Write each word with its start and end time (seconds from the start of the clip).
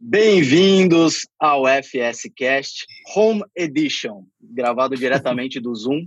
Bem-vindos 0.00 1.26
ao 1.40 1.64
FSCast 1.66 2.86
Home 3.16 3.42
Edition, 3.56 4.22
gravado 4.40 4.94
diretamente 4.96 5.58
do 5.58 5.74
Zoom. 5.74 6.06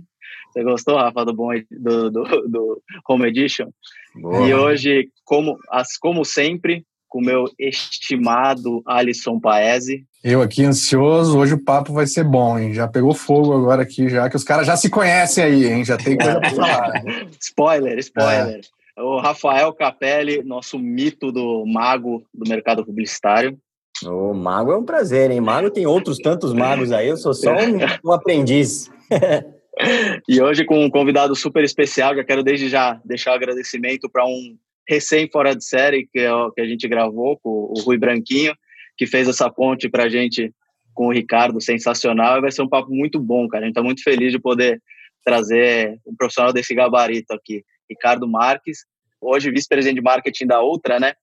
Você 0.50 0.64
gostou, 0.64 0.96
Rafa, 0.96 1.26
do, 1.26 1.34
bom, 1.34 1.50
do, 1.70 2.10
do, 2.10 2.24
do 2.48 2.82
Home 3.06 3.28
Edition? 3.28 3.68
Boa. 4.14 4.48
E 4.48 4.54
hoje, 4.54 5.10
como, 5.24 5.58
as, 5.70 5.98
como 5.98 6.24
sempre, 6.24 6.86
com 7.06 7.18
o 7.18 7.22
meu 7.24 7.44
estimado 7.58 8.82
Alisson 8.86 9.38
Paese. 9.38 10.06
Eu 10.24 10.40
aqui 10.40 10.64
ansioso, 10.64 11.38
hoje 11.38 11.52
o 11.52 11.62
papo 11.62 11.92
vai 11.92 12.06
ser 12.06 12.24
bom, 12.24 12.58
hein? 12.58 12.72
Já 12.72 12.88
pegou 12.88 13.12
fogo 13.12 13.52
agora 13.52 13.82
aqui, 13.82 14.08
já 14.08 14.30
que 14.30 14.36
os 14.36 14.44
caras 14.44 14.66
já 14.66 14.74
se 14.74 14.88
conhecem 14.88 15.44
aí, 15.44 15.66
hein? 15.66 15.84
Já 15.84 15.98
tem 15.98 16.16
coisa 16.16 16.40
pra 16.40 16.48
falar. 16.56 17.04
spoiler, 17.38 17.98
spoiler. 17.98 18.60
É. 18.96 19.02
O 19.02 19.20
Rafael 19.20 19.70
Capelli, 19.74 20.42
nosso 20.42 20.78
mito 20.78 21.30
do 21.30 21.66
mago 21.66 22.24
do 22.32 22.48
mercado 22.48 22.84
publicitário. 22.84 23.58
O 24.06 24.34
mago 24.34 24.72
é 24.72 24.76
um 24.76 24.84
prazer, 24.84 25.30
hein? 25.30 25.40
Mago 25.40 25.70
tem 25.70 25.86
outros 25.86 26.18
tantos 26.18 26.52
magos 26.52 26.92
aí, 26.92 27.08
eu 27.08 27.16
sou 27.16 27.34
só 27.34 27.52
um, 27.52 27.78
um 28.04 28.12
aprendiz. 28.12 28.90
e 30.28 30.40
hoje 30.40 30.64
com 30.64 30.84
um 30.84 30.90
convidado 30.90 31.34
super 31.34 31.64
especial, 31.64 32.14
já 32.14 32.24
quero 32.24 32.42
desde 32.42 32.68
já 32.68 33.00
deixar 33.04 33.32
o 33.32 33.34
agradecimento 33.34 34.08
para 34.10 34.24
um 34.24 34.56
recém 34.88 35.28
fora 35.30 35.54
de 35.54 35.64
série 35.64 36.08
que, 36.12 36.20
é 36.20 36.32
o, 36.32 36.50
que 36.50 36.60
a 36.60 36.66
gente 36.66 36.86
gravou 36.88 37.38
com 37.42 37.48
o 37.48 37.80
Rui 37.84 37.96
Branquinho, 37.96 38.54
que 38.96 39.06
fez 39.06 39.28
essa 39.28 39.50
ponte 39.50 39.88
para 39.88 40.04
a 40.04 40.08
gente 40.08 40.52
com 40.94 41.06
o 41.06 41.12
Ricardo, 41.12 41.60
sensacional, 41.60 42.38
e 42.38 42.42
vai 42.42 42.50
ser 42.50 42.62
um 42.62 42.68
papo 42.68 42.90
muito 42.90 43.18
bom, 43.18 43.48
cara. 43.48 43.64
A 43.64 43.66
gente 43.66 43.72
está 43.72 43.82
muito 43.82 44.02
feliz 44.02 44.30
de 44.30 44.38
poder 44.38 44.80
trazer 45.24 45.98
um 46.06 46.14
profissional 46.14 46.52
desse 46.52 46.74
gabarito 46.74 47.32
aqui, 47.32 47.64
Ricardo 47.88 48.28
Marques, 48.28 48.84
hoje 49.20 49.50
vice-presidente 49.50 49.96
de 49.96 50.02
marketing 50.02 50.46
da 50.46 50.60
outra, 50.60 50.98
né? 50.98 51.14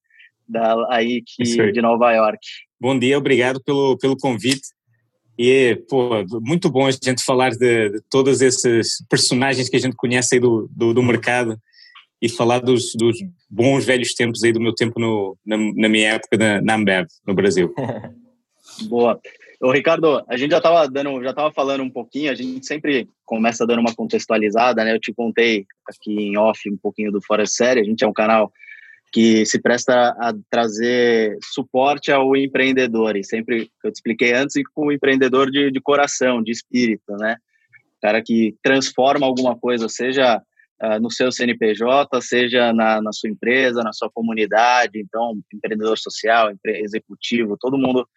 Da 0.49 0.75
aí 0.89 1.21
que, 1.23 1.71
de 1.71 1.81
Nova 1.81 2.11
York. 2.11 2.39
Bom 2.81 2.97
dia, 2.97 3.17
obrigado 3.17 3.61
pelo, 3.63 3.95
pelo 3.97 4.17
convite. 4.17 4.69
E, 5.37 5.75
pô, 5.87 6.25
muito 6.41 6.69
bom 6.69 6.87
a 6.87 6.91
gente 6.91 7.23
falar 7.23 7.51
de, 7.51 7.89
de 7.89 8.01
todos 8.09 8.41
esses 8.41 8.97
personagens 9.07 9.69
que 9.69 9.77
a 9.77 9.79
gente 9.79 9.95
conhece 9.95 10.35
aí 10.35 10.41
do, 10.41 10.67
do, 10.75 10.93
do 10.93 11.03
mercado 11.03 11.57
e 12.21 12.27
falar 12.27 12.59
dos, 12.59 12.93
dos, 12.95 13.17
bons 13.49 13.85
velhos 13.85 14.13
tempos 14.13 14.43
aí 14.43 14.51
do 14.51 14.59
meu 14.59 14.73
tempo 14.73 14.99
no, 14.99 15.37
na, 15.45 15.55
na 15.57 15.87
minha 15.87 16.13
época 16.13 16.37
na, 16.37 16.61
na 16.61 16.75
Ambev, 16.75 17.07
no 17.25 17.33
Brasil. 17.33 17.73
Boa. 18.89 19.19
Ô, 19.61 19.71
Ricardo, 19.71 20.23
a 20.27 20.37
gente 20.37 20.51
já 20.51 20.57
estava 20.57 20.87
dando, 20.89 21.21
já 21.23 21.31
estava 21.31 21.51
falando 21.51 21.83
um 21.83 21.89
pouquinho, 21.89 22.31
a 22.31 22.35
gente 22.35 22.65
sempre 22.65 23.07
começa 23.25 23.67
dando 23.67 23.79
uma 23.79 23.93
contextualizada, 23.93 24.83
né? 24.83 24.93
Eu 24.93 24.99
te 24.99 25.13
contei 25.13 25.65
aqui 25.85 26.11
em 26.11 26.37
off 26.37 26.69
um 26.69 26.77
pouquinho 26.77 27.11
do 27.11 27.21
Fora 27.21 27.45
Série, 27.45 27.81
a 27.81 27.83
gente 27.83 28.03
é 28.03 28.07
um 28.07 28.13
canal 28.13 28.51
que 29.11 29.45
se 29.45 29.59
presta 29.59 30.09
a 30.19 30.33
trazer 30.49 31.37
suporte 31.53 32.11
ao 32.11 32.35
empreendedor. 32.35 33.15
E 33.17 33.23
sempre, 33.23 33.69
eu 33.83 33.91
te 33.91 33.95
expliquei 33.95 34.33
antes, 34.33 34.55
com 34.73 34.87
o 34.87 34.91
empreendedor 34.91 35.49
de, 35.49 35.71
de 35.71 35.81
coração, 35.81 36.43
de 36.43 36.51
espírito, 36.51 37.15
né? 37.17 37.37
cara 38.01 38.21
que 38.21 38.55
transforma 38.63 39.25
alguma 39.25 39.57
coisa, 39.57 39.87
seja 39.89 40.41
uh, 40.81 40.99
no 41.01 41.11
seu 41.11 41.31
CNPJ, 41.31 42.21
seja 42.21 42.73
na, 42.73 43.01
na, 43.01 43.11
sua 43.11 43.29
empresa, 43.29 43.83
na 43.83 43.93
sua 43.93 44.09
comunidade. 44.09 44.99
Então, 44.99 45.39
empreendedor 45.53 45.97
social, 45.97 46.51
executivo, 46.65 47.57
todo 47.59 47.77
mundo. 47.77 48.07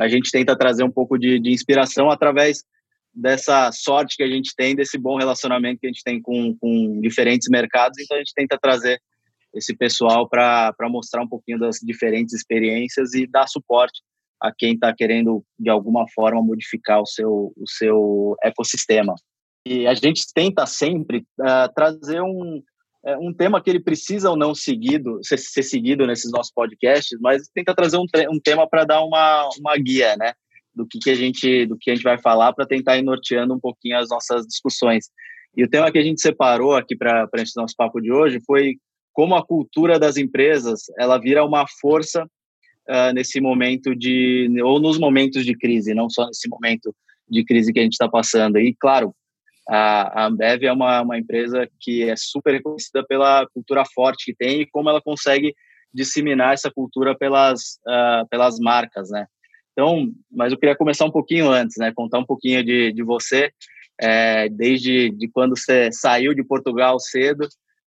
A 0.00 0.08
gente 0.08 0.30
tenta 0.30 0.56
trazer 0.56 0.82
um 0.82 0.90
pouco 0.90 1.18
de, 1.18 1.38
de 1.38 1.50
inspiração 1.50 2.10
através 2.10 2.64
dessa 3.12 3.70
sorte 3.72 4.16
que 4.16 4.24
a 4.24 4.28
gente 4.28 4.52
tem, 4.56 4.74
desse 4.74 4.98
bom 4.98 5.16
relacionamento 5.16 5.80
que 5.80 5.86
a 5.86 5.90
gente 5.90 6.02
tem 6.02 6.20
com, 6.20 6.56
com 6.58 7.00
diferentes 7.00 7.48
mercados. 7.48 7.98
Então, 8.00 8.16
a 8.16 8.20
gente 8.20 8.34
tenta 8.34 8.58
trazer 8.60 9.00
esse 9.54 9.76
pessoal 9.76 10.28
para 10.28 10.74
mostrar 10.90 11.22
um 11.22 11.28
pouquinho 11.28 11.58
das 11.58 11.78
diferentes 11.82 12.34
experiências 12.34 13.14
e 13.14 13.26
dar 13.26 13.46
suporte 13.46 14.02
a 14.40 14.52
quem 14.52 14.74
está 14.74 14.92
querendo, 14.94 15.42
de 15.58 15.70
alguma 15.70 16.06
forma, 16.14 16.42
modificar 16.42 17.00
o 17.00 17.06
seu, 17.06 17.52
o 17.56 17.64
seu 17.66 18.36
ecossistema. 18.42 19.14
E 19.66 19.86
a 19.86 19.94
gente 19.94 20.24
tenta 20.34 20.66
sempre 20.66 21.24
uh, 21.40 21.72
trazer 21.74 22.20
um, 22.20 22.62
uh, 23.04 23.18
um 23.26 23.32
tema 23.32 23.62
que 23.62 23.70
ele 23.70 23.80
precisa 23.80 24.28
ou 24.28 24.36
não 24.36 24.54
seguido, 24.54 25.18
ser, 25.22 25.38
ser 25.38 25.62
seguido 25.62 26.06
nesses 26.06 26.30
nossos 26.30 26.52
podcasts, 26.52 27.18
mas 27.20 27.48
tenta 27.54 27.74
trazer 27.74 27.96
um, 27.96 28.04
um 28.30 28.38
tema 28.38 28.68
para 28.68 28.84
dar 28.84 29.02
uma, 29.02 29.48
uma 29.58 29.76
guia, 29.78 30.16
né? 30.16 30.34
Do 30.74 30.86
que, 30.86 30.98
que 30.98 31.10
a 31.10 31.14
gente 31.14 31.66
do 31.66 31.78
que 31.78 31.90
a 31.90 31.94
gente 31.94 32.02
vai 32.02 32.18
falar 32.18 32.52
para 32.52 32.66
tentar 32.66 32.98
ir 32.98 33.02
norteando 33.02 33.54
um 33.54 33.60
pouquinho 33.60 33.96
as 33.96 34.08
nossas 34.10 34.44
discussões. 34.44 35.08
E 35.56 35.64
o 35.64 35.70
tema 35.70 35.90
que 35.90 35.98
a 35.98 36.02
gente 36.02 36.20
separou 36.20 36.74
aqui 36.74 36.96
para 36.96 37.28
esse 37.36 37.56
nosso 37.56 37.74
papo 37.76 38.00
de 38.00 38.12
hoje 38.12 38.40
foi 38.44 38.76
como 39.14 39.36
a 39.36 39.46
cultura 39.46 39.98
das 39.98 40.16
empresas 40.16 40.82
ela 40.98 41.16
vira 41.18 41.44
uma 41.44 41.64
força 41.80 42.24
uh, 42.24 43.12
nesse 43.14 43.40
momento 43.40 43.94
de 43.94 44.50
ou 44.62 44.80
nos 44.80 44.98
momentos 44.98 45.44
de 45.46 45.56
crise, 45.56 45.94
não 45.94 46.10
só 46.10 46.26
nesse 46.26 46.48
momento 46.48 46.94
de 47.28 47.44
crise 47.44 47.72
que 47.72 47.78
a 47.78 47.82
gente 47.82 47.92
está 47.92 48.08
passando. 48.08 48.58
E 48.58 48.74
claro, 48.74 49.14
a, 49.68 50.26
Ambev 50.26 50.64
é 50.64 50.72
uma, 50.72 51.00
uma 51.00 51.18
empresa 51.18 51.66
que 51.80 52.02
é 52.02 52.14
super 52.16 52.52
reconhecida 52.52 53.04
pela 53.06 53.46
cultura 53.54 53.84
forte 53.94 54.26
que 54.26 54.36
tem 54.36 54.60
e 54.60 54.66
como 54.66 54.90
ela 54.90 55.00
consegue 55.00 55.54
disseminar 55.92 56.52
essa 56.52 56.70
cultura 56.70 57.16
pelas 57.16 57.78
uh, 57.86 58.28
pelas 58.28 58.58
marcas, 58.58 59.10
né? 59.10 59.26
Então, 59.72 60.12
mas 60.30 60.52
eu 60.52 60.58
queria 60.58 60.76
começar 60.76 61.04
um 61.04 61.10
pouquinho 61.10 61.48
antes, 61.50 61.76
né? 61.78 61.92
Contar 61.94 62.18
um 62.18 62.26
pouquinho 62.26 62.64
de, 62.64 62.92
de 62.92 63.02
você, 63.02 63.50
é, 64.00 64.48
desde 64.48 65.10
de 65.10 65.28
quando 65.28 65.56
você 65.56 65.90
saiu 65.92 66.34
de 66.34 66.44
Portugal 66.44 66.98
cedo 66.98 67.48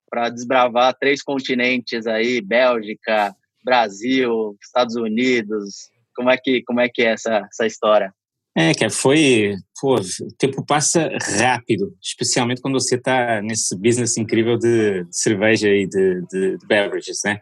para 0.09 0.29
desbravar 0.29 0.95
três 1.00 1.22
continentes 1.22 2.07
aí, 2.07 2.41
Bélgica, 2.41 3.35
Brasil, 3.63 4.57
Estados 4.62 4.95
Unidos. 4.95 5.90
Como 6.16 6.29
é 6.29 6.38
que 6.38 6.63
como 6.63 6.79
é 6.79 6.90
que 6.90 7.03
é 7.03 7.13
essa 7.13 7.47
essa 7.51 7.66
história? 7.66 8.13
É, 8.59 8.73
que 8.73 8.90
foi, 8.90 9.53
pô, 9.79 9.97
o 9.97 10.34
tempo 10.35 10.66
passa 10.66 11.12
rápido, 11.38 11.96
especialmente 12.01 12.59
quando 12.59 12.79
você 12.79 12.96
está 12.96 13.40
nesse 13.40 13.78
business 13.78 14.17
incrível 14.17 14.57
de, 14.57 15.03
de 15.03 15.16
cerveja 15.16 15.69
e 15.69 15.85
de, 15.85 16.22
de, 16.22 16.57
de, 16.57 16.66
beverages, 16.66 17.19
né? 17.23 17.40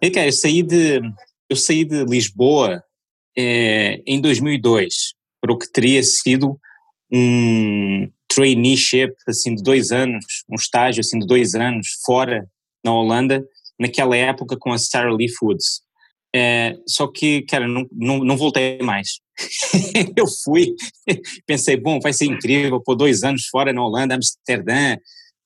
E, 0.00 0.10
cara, 0.10 0.26
eu 0.26 0.32
saí 0.32 0.62
de, 0.62 1.02
eu 1.50 1.54
saí 1.54 1.84
de 1.84 2.02
Lisboa 2.06 2.82
é, 3.36 4.00
em 4.06 4.22
2002, 4.22 5.12
para 5.38 5.52
o 5.52 5.58
que 5.58 5.70
teria 5.70 6.02
sido 6.02 6.58
um, 7.12 8.10
traineeship 8.28 9.12
assim 9.26 9.54
de 9.54 9.62
dois 9.62 9.90
anos, 9.90 10.24
um 10.48 10.54
estágio 10.54 11.00
assim 11.00 11.18
de 11.18 11.26
dois 11.26 11.54
anos 11.54 11.88
fora 12.04 12.46
na 12.84 12.92
Holanda, 12.92 13.44
naquela 13.78 14.16
época 14.16 14.56
com 14.58 14.72
a 14.72 14.78
Sarah 14.78 15.12
Lee 15.12 15.30
Foods. 15.30 15.82
É, 16.34 16.76
só 16.86 17.06
que, 17.06 17.42
cara, 17.42 17.66
não, 17.66 17.86
não, 17.90 18.18
não 18.18 18.36
voltei 18.36 18.78
mais. 18.78 19.20
eu 20.16 20.26
fui, 20.44 20.74
pensei, 21.46 21.76
bom, 21.76 21.98
vai 22.00 22.12
ser 22.12 22.26
incrível, 22.26 22.80
pô, 22.80 22.94
dois 22.94 23.22
anos 23.22 23.46
fora 23.46 23.72
na 23.72 23.82
Holanda, 23.82 24.14
Amsterdã, 24.14 24.96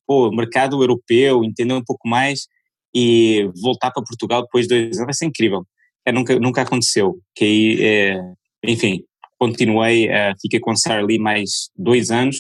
pô, 0.07 0.31
mercado 0.31 0.83
europeu, 0.83 1.45
entender 1.45 1.75
um 1.75 1.85
pouco 1.85 2.09
mais 2.09 2.47
e 2.95 3.49
voltar 3.63 3.91
para 3.91 4.03
Portugal 4.03 4.43
depois 4.43 4.67
de 4.67 4.75
dois 4.75 4.97
anos 4.97 5.07
vai 5.07 5.15
ser 5.15 5.27
incrível. 5.27 5.65
É, 6.05 6.11
nunca, 6.11 6.39
nunca 6.39 6.63
aconteceu. 6.63 7.19
Que 7.35 7.45
aí, 7.45 7.79
é, 7.81 8.21
enfim, 8.65 9.05
continuei, 9.39 10.09
uh, 10.09 10.35
fiquei 10.41 10.61
com 10.61 10.75
Sarah 10.77 11.03
Lee 11.03 11.19
mais 11.19 11.71
dois 11.77 12.11
anos, 12.11 12.39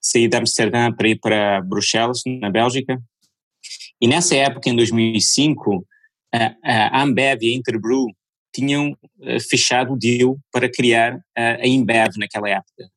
saí 0.00 0.28
de 0.28 0.36
Amsterdã 0.36 0.92
para 0.92 1.08
ir 1.08 1.18
para 1.20 1.60
Bruxelas, 1.62 2.22
na 2.26 2.50
Bélgica. 2.50 3.00
E 4.00 4.06
nessa 4.06 4.34
época, 4.34 4.68
em 4.68 4.76
2005, 4.76 5.86
a 6.64 7.02
Ambev 7.02 7.42
e 7.42 7.52
a 7.52 7.56
Interbrew 7.56 8.06
tinham 8.52 8.96
eh, 9.22 9.38
fechado 9.38 9.92
o 9.92 9.98
deal 9.98 10.38
para 10.50 10.70
criar 10.70 11.20
a 11.36 11.66
Embev 11.66 12.16
naquela 12.16 12.48
época. 12.48 12.90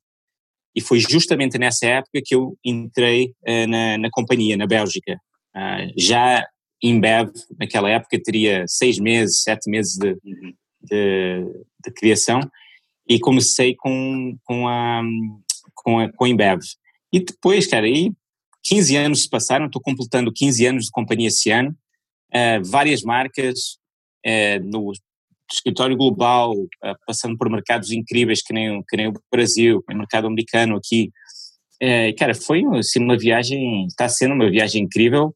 E 0.76 0.82
foi 0.82 1.00
justamente 1.00 1.58
nessa 1.58 1.86
época 1.86 2.22
que 2.24 2.34
eu 2.34 2.58
entrei 2.66 3.34
eh, 3.46 3.68
na, 3.68 3.98
na 3.98 4.10
companhia, 4.12 4.58
na 4.58 4.66
Bélgica. 4.66 5.20
Ah, 5.54 5.86
já 5.96 6.46
Embev, 6.82 7.32
naquela 7.60 7.90
época, 7.90 8.20
teria 8.22 8.66
seis 8.68 8.98
meses, 8.98 9.44
sete 9.44 9.70
meses 9.70 9.96
de, 9.96 10.10
uhum. 10.10 10.54
de, 10.82 11.46
de 11.86 11.92
criação 11.96 12.42
e 13.08 13.20
comecei 13.20 13.76
com, 13.76 14.36
com, 14.44 14.68
a, 14.68 15.02
com, 15.76 16.00
a, 16.00 16.12
com 16.12 16.26
a 16.26 16.30
Embev. 16.30 16.60
E 17.14 17.20
depois, 17.20 17.68
cara, 17.68 17.86
aí 17.86 18.12
15 18.64 18.96
anos 18.96 19.22
se 19.24 19.30
passaram, 19.30 19.68
estou 19.68 19.82
completando 19.82 20.34
15 20.34 20.66
anos 20.66 20.86
de 20.86 20.92
companhia 20.92 21.28
esse 21.28 21.52
ano, 21.52 21.70
uh, 22.34 22.64
várias 22.66 23.04
marcas 23.04 23.78
uh, 24.26 24.64
no 24.64 24.92
escritório 25.52 25.96
global, 25.96 26.54
uh, 26.54 26.96
passando 27.06 27.38
por 27.38 27.50
mercados 27.50 27.92
incríveis 27.92 28.42
que 28.42 28.52
nem, 28.52 28.82
que 28.90 28.98
nem 28.98 29.10
o 29.10 29.14
Brasil, 29.32 29.84
o 29.88 29.96
mercado 29.96 30.26
americano 30.26 30.76
aqui. 30.76 31.12
cara, 32.18 32.34
foi 32.34 32.64
assim, 32.80 33.00
uma 33.00 33.18
viagem, 33.18 33.86
está 33.86 34.10
sendo 34.10 34.34
uma 34.34 34.50
viagem 34.50 34.84
incrível, 34.84 35.36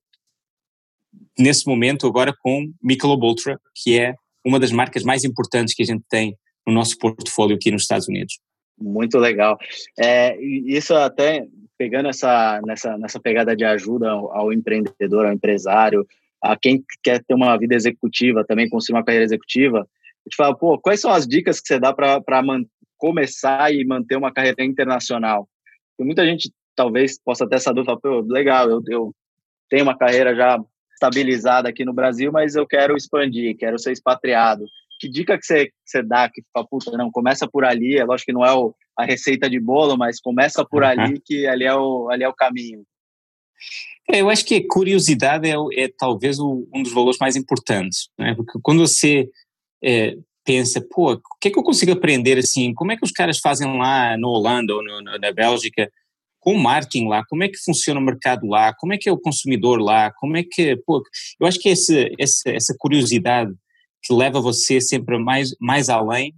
nesse 1.37 1.67
momento 1.67 2.07
agora 2.07 2.33
com 2.41 2.71
Michelob 2.81 3.23
Ultra, 3.23 3.59
que 3.75 3.99
é 3.99 4.15
uma 4.43 4.59
das 4.59 4.71
marcas 4.71 5.03
mais 5.03 5.23
importantes 5.23 5.75
que 5.75 5.83
a 5.83 5.85
gente 5.85 6.03
tem 6.09 6.35
no 6.65 6.73
nosso 6.73 6.97
portfólio 6.97 7.55
aqui 7.55 7.69
nos 7.69 7.83
Estados 7.83 8.07
Unidos. 8.07 8.39
Muito 8.79 9.17
legal. 9.17 9.57
É, 9.99 10.39
isso 10.41 10.93
até 10.93 11.45
pegando 11.77 12.09
essa 12.09 12.61
nessa, 12.65 12.97
nessa 12.97 13.19
pegada 13.19 13.55
de 13.55 13.63
ajuda 13.63 14.09
ao, 14.09 14.31
ao, 14.31 14.53
empreendedor, 14.53 15.25
ao 15.25 15.33
empresário, 15.33 16.05
a 16.41 16.57
quem 16.57 16.83
quer 17.03 17.23
ter 17.23 17.33
uma 17.33 17.57
vida 17.57 17.75
executiva, 17.75 18.45
também 18.45 18.69
construir 18.69 18.97
uma 18.97 19.05
carreira 19.05 19.25
executiva, 19.25 19.87
te 20.29 20.35
falo, 20.35 20.57
pô, 20.57 20.77
quais 20.77 20.99
são 20.99 21.11
as 21.11 21.27
dicas 21.27 21.59
que 21.59 21.67
você 21.67 21.79
dá 21.79 21.93
para 21.93 22.21
começar 22.97 23.73
e 23.73 23.85
manter 23.85 24.17
uma 24.17 24.33
carreira 24.33 24.63
internacional? 24.63 25.47
Porque 25.91 26.05
muita 26.05 26.25
gente 26.25 26.51
talvez 26.75 27.19
possa 27.19 27.47
ter 27.47 27.55
essa 27.55 27.73
dúvida, 27.73 27.97
pô, 27.97 28.21
legal, 28.21 28.69
eu, 28.69 28.81
eu 28.87 29.15
tenho 29.69 29.83
uma 29.83 29.97
carreira 29.97 30.35
já 30.35 30.59
estabilizada 30.93 31.69
aqui 31.69 31.85
no 31.85 31.93
Brasil, 31.93 32.31
mas 32.31 32.55
eu 32.55 32.65
quero 32.65 32.95
expandir, 32.95 33.55
quero 33.57 33.79
ser 33.79 33.91
expatriado. 33.91 34.65
Que 34.99 35.07
dica 35.07 35.37
que 35.37 35.45
você, 35.45 35.67
que 35.67 35.73
você 35.85 36.01
dá 36.01 36.29
que 36.29 36.41
puta, 36.69 36.97
não, 36.97 37.11
começa 37.11 37.47
por 37.47 37.63
ali, 37.63 37.97
é 37.97 38.03
lógico 38.03 38.27
que 38.27 38.33
não 38.33 38.45
é 38.45 38.51
o, 38.51 38.73
a 38.97 39.05
receita 39.05 39.49
de 39.49 39.59
bolo, 39.59 39.95
mas 39.95 40.19
começa 40.19 40.65
por 40.65 40.83
ali, 40.83 41.21
que 41.23 41.45
ali 41.45 41.65
é 41.65 41.75
o, 41.75 42.09
ali 42.09 42.23
é 42.23 42.29
o 42.29 42.33
caminho. 42.33 42.83
É, 44.09 44.21
eu 44.21 44.29
acho 44.29 44.45
que 44.45 44.61
curiosidade 44.61 45.47
é, 45.49 45.55
é 45.75 45.89
talvez 45.97 46.39
o, 46.39 46.67
um 46.73 46.81
dos 46.81 46.93
valores 46.93 47.19
mais 47.19 47.35
importantes, 47.35 48.09
né? 48.17 48.33
porque 48.35 48.57
quando 48.63 48.79
você 48.79 49.29
é, 49.83 50.15
pensa, 50.45 50.81
pô, 50.89 51.13
o 51.13 51.21
que 51.39 51.49
é 51.49 51.51
que 51.51 51.59
eu 51.59 51.63
consigo 51.63 51.91
aprender 51.91 52.37
assim? 52.37 52.73
Como 52.73 52.91
é 52.91 52.97
que 52.97 53.03
os 53.03 53.11
caras 53.11 53.37
fazem 53.39 53.77
lá 53.77 54.17
no 54.17 54.29
Holanda 54.29 54.73
ou 54.73 54.83
no, 54.83 55.01
na 55.01 55.31
Bélgica 55.31 55.91
com 56.39 56.53
o 56.53 56.59
marketing 56.59 57.07
lá? 57.07 57.23
Como 57.27 57.43
é 57.43 57.49
que 57.49 57.57
funciona 57.57 57.99
o 57.99 58.03
mercado 58.03 58.47
lá? 58.47 58.73
Como 58.73 58.93
é 58.93 58.97
que 58.97 59.09
é 59.09 59.11
o 59.11 59.19
consumidor 59.19 59.81
lá? 59.81 60.11
Como 60.13 60.37
é 60.37 60.43
que, 60.43 60.77
pô, 60.77 61.03
eu 61.39 61.45
acho 61.45 61.59
que 61.59 61.69
esse, 61.69 62.15
esse, 62.17 62.49
essa 62.49 62.73
curiosidade 62.79 63.53
que 64.01 64.13
leva 64.13 64.39
você 64.39 64.79
sempre 64.79 65.19
mais, 65.19 65.53
mais 65.59 65.89
além 65.89 66.33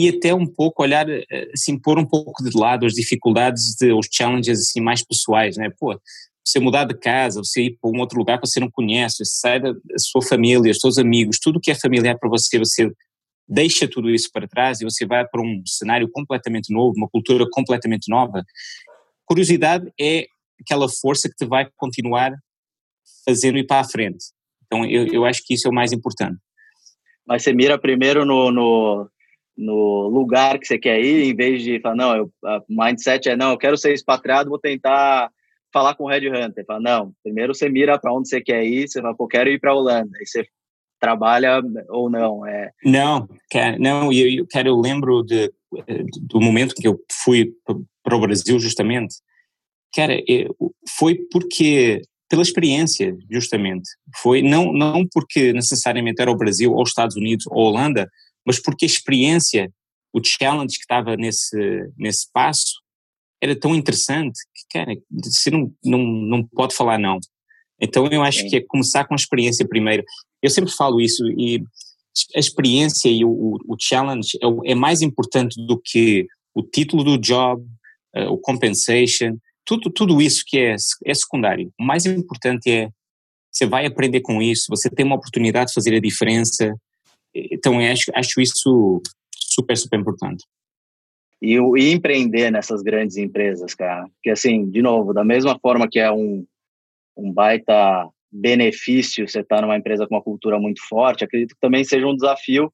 e 0.00 0.08
até 0.08 0.34
um 0.34 0.46
pouco 0.46 0.82
olhar, 0.82 1.06
assim, 1.52 1.78
pôr 1.78 1.98
um 1.98 2.06
pouco 2.06 2.42
de 2.42 2.56
lado 2.56 2.86
as 2.86 2.94
dificuldades, 2.94 3.74
de, 3.78 3.92
os 3.92 4.08
challenges 4.10 4.60
assim 4.60 4.80
mais 4.80 5.04
pessoais, 5.04 5.56
né? 5.56 5.68
Pô, 5.78 5.98
você 6.44 6.58
mudar 6.58 6.84
de 6.84 6.94
casa, 6.94 7.42
você 7.44 7.64
ir 7.64 7.78
para 7.80 7.90
um 7.90 8.00
outro 8.00 8.18
lugar 8.18 8.40
que 8.40 8.46
você 8.46 8.58
não 8.58 8.70
conhece, 8.70 9.16
você 9.16 9.24
sai 9.26 9.60
da 9.60 9.74
sua 9.98 10.22
família, 10.22 10.70
os 10.70 10.78
seus 10.78 10.96
amigos, 10.98 11.38
tudo 11.38 11.60
que 11.60 11.70
é 11.70 11.74
familiar 11.74 12.18
para 12.18 12.28
você, 12.28 12.58
você 12.58 12.90
deixa 13.46 13.88
tudo 13.88 14.08
isso 14.10 14.30
para 14.32 14.48
trás 14.48 14.80
e 14.80 14.84
você 14.84 15.04
vai 15.04 15.26
para 15.26 15.42
um 15.42 15.62
cenário 15.66 16.08
completamente 16.10 16.72
novo, 16.72 16.94
uma 16.96 17.08
cultura 17.08 17.44
completamente 17.50 18.08
nova. 18.08 18.42
Curiosidade 19.26 19.92
é 20.00 20.26
aquela 20.60 20.88
força 20.88 21.28
que 21.28 21.36
te 21.36 21.46
vai 21.46 21.68
continuar 21.76 22.32
fazendo 23.24 23.58
ir 23.58 23.66
para 23.66 23.80
a 23.80 23.84
frente. 23.84 24.24
Então, 24.66 24.84
eu, 24.84 25.06
eu 25.08 25.24
acho 25.24 25.42
que 25.44 25.54
isso 25.54 25.66
é 25.66 25.70
o 25.70 25.74
mais 25.74 25.92
importante. 25.92 26.38
Mas 27.26 27.42
você 27.42 27.52
mira 27.52 27.78
primeiro 27.78 28.24
no, 28.24 28.50
no, 28.50 29.10
no 29.56 30.08
lugar 30.08 30.58
que 30.58 30.66
você 30.66 30.78
quer 30.78 31.00
ir, 31.00 31.30
em 31.30 31.34
vez 31.34 31.62
de 31.62 31.80
falar, 31.80 31.96
não, 31.96 32.16
eu, 32.16 32.30
a 32.44 32.62
mindset 32.68 33.28
é, 33.28 33.36
não, 33.36 33.52
eu 33.52 33.58
quero 33.58 33.76
ser 33.76 33.92
expatriado, 33.92 34.50
vou 34.50 34.58
tentar 34.58 35.30
falar 35.72 35.94
com 35.94 36.04
o 36.04 36.08
Red 36.08 36.28
Hunter. 36.28 36.64
Fala, 36.66 36.80
não, 36.80 37.12
primeiro 37.22 37.54
você 37.54 37.68
mira 37.68 37.98
para 37.98 38.12
onde 38.12 38.28
você 38.28 38.40
quer 38.40 38.64
ir, 38.64 38.88
você 38.88 39.00
fala, 39.00 39.14
pô, 39.14 39.26
quero 39.26 39.50
ir 39.50 39.60
para 39.60 39.70
a 39.70 39.74
Holanda. 39.74 40.10
Aí 40.18 40.26
você 40.26 40.46
trabalha 40.98 41.62
ou 41.88 42.10
não? 42.10 42.46
É... 42.46 42.70
Não, 42.84 43.28
não, 43.78 44.12
eu, 44.12 44.30
eu, 44.30 44.46
quero, 44.46 44.68
eu 44.68 44.76
lembro 44.76 45.22
de, 45.22 45.52
do 46.22 46.40
momento 46.40 46.74
que 46.74 46.86
eu 46.86 46.98
fui 47.24 47.52
para 48.02 48.16
o 48.16 48.20
Brasil 48.20 48.58
justamente. 48.58 49.16
Cara, 49.94 50.14
foi 50.98 51.16
porque 51.32 52.02
pela 52.30 52.42
experiência, 52.42 53.16
justamente. 53.28 53.90
Foi 54.22 54.40
não, 54.40 54.72
não 54.72 55.04
porque 55.12 55.52
necessariamente 55.52 56.22
era 56.22 56.30
o 56.30 56.36
Brasil 56.36 56.72
ou 56.72 56.82
os 56.82 56.90
Estados 56.90 57.16
Unidos 57.16 57.44
ou 57.48 57.66
a 57.66 57.70
Holanda, 57.70 58.08
mas 58.46 58.60
porque 58.60 58.84
a 58.84 58.88
experiência, 58.88 59.70
o 60.12 60.20
challenge 60.24 60.76
que 60.76 60.82
estava 60.82 61.16
nesse, 61.16 61.56
nesse 61.96 62.30
passo 62.32 62.80
era 63.42 63.58
tão 63.58 63.74
interessante 63.74 64.38
que, 64.54 64.78
cara, 64.78 64.94
você 65.10 65.50
não, 65.50 65.72
não, 65.84 65.98
não 65.98 66.46
pode 66.46 66.74
falar 66.74 66.98
não. 66.98 67.18
Então 67.80 68.06
eu 68.08 68.22
acho 68.22 68.48
que 68.48 68.56
é 68.56 68.64
começar 68.66 69.04
com 69.06 69.14
a 69.14 69.16
experiência 69.16 69.66
primeiro. 69.66 70.04
Eu 70.42 70.50
sempre 70.50 70.70
falo 70.70 71.00
isso 71.00 71.24
e 71.38 71.62
a 72.34 72.38
experiência 72.38 73.08
e 73.08 73.24
o, 73.24 73.56
o 73.66 73.76
challenge 73.80 74.36
é, 74.42 74.72
é, 74.72 74.74
mais 74.74 75.00
importante 75.00 75.54
do 75.66 75.80
que 75.82 76.26
o 76.54 76.62
título 76.62 77.04
do 77.04 77.16
job, 77.18 77.62
uh, 78.16 78.30
o 78.30 78.38
compensation, 78.38 79.36
tudo, 79.64 79.90
tudo 79.90 80.20
isso 80.20 80.42
que 80.46 80.58
é, 80.58 80.74
é 81.06 81.14
secundário. 81.14 81.72
O 81.80 81.84
mais 81.84 82.04
importante 82.04 82.70
é 82.70 82.88
você 83.50 83.66
vai 83.66 83.86
aprender 83.86 84.20
com 84.20 84.40
isso, 84.42 84.66
você 84.68 84.88
tem 84.88 85.04
uma 85.04 85.16
oportunidade 85.16 85.68
de 85.68 85.74
fazer 85.74 85.94
a 85.94 86.00
diferença. 86.00 86.74
Então 87.34 87.78
acho, 87.78 88.10
acho 88.14 88.40
isso 88.40 89.00
super, 89.34 89.76
super 89.76 89.98
importante. 89.98 90.44
E, 91.42 91.54
e 91.54 91.92
empreender 91.92 92.50
nessas 92.50 92.82
grandes 92.82 93.16
empresas, 93.16 93.74
cara. 93.74 94.04
Porque 94.14 94.30
assim, 94.30 94.70
de 94.70 94.82
novo, 94.82 95.14
da 95.14 95.24
mesma 95.24 95.58
forma 95.58 95.88
que 95.88 95.98
é 95.98 96.10
um, 96.12 96.44
um 97.16 97.32
baita 97.32 98.08
benefício 98.30 99.28
você 99.28 99.40
estar 99.40 99.56
tá 99.56 99.62
numa 99.62 99.76
empresa 99.76 100.06
com 100.06 100.14
uma 100.14 100.22
cultura 100.22 100.58
muito 100.58 100.80
forte, 100.86 101.24
acredito 101.24 101.54
que 101.54 101.60
também 101.60 101.82
seja 101.82 102.06
um 102.06 102.14
desafio, 102.14 102.72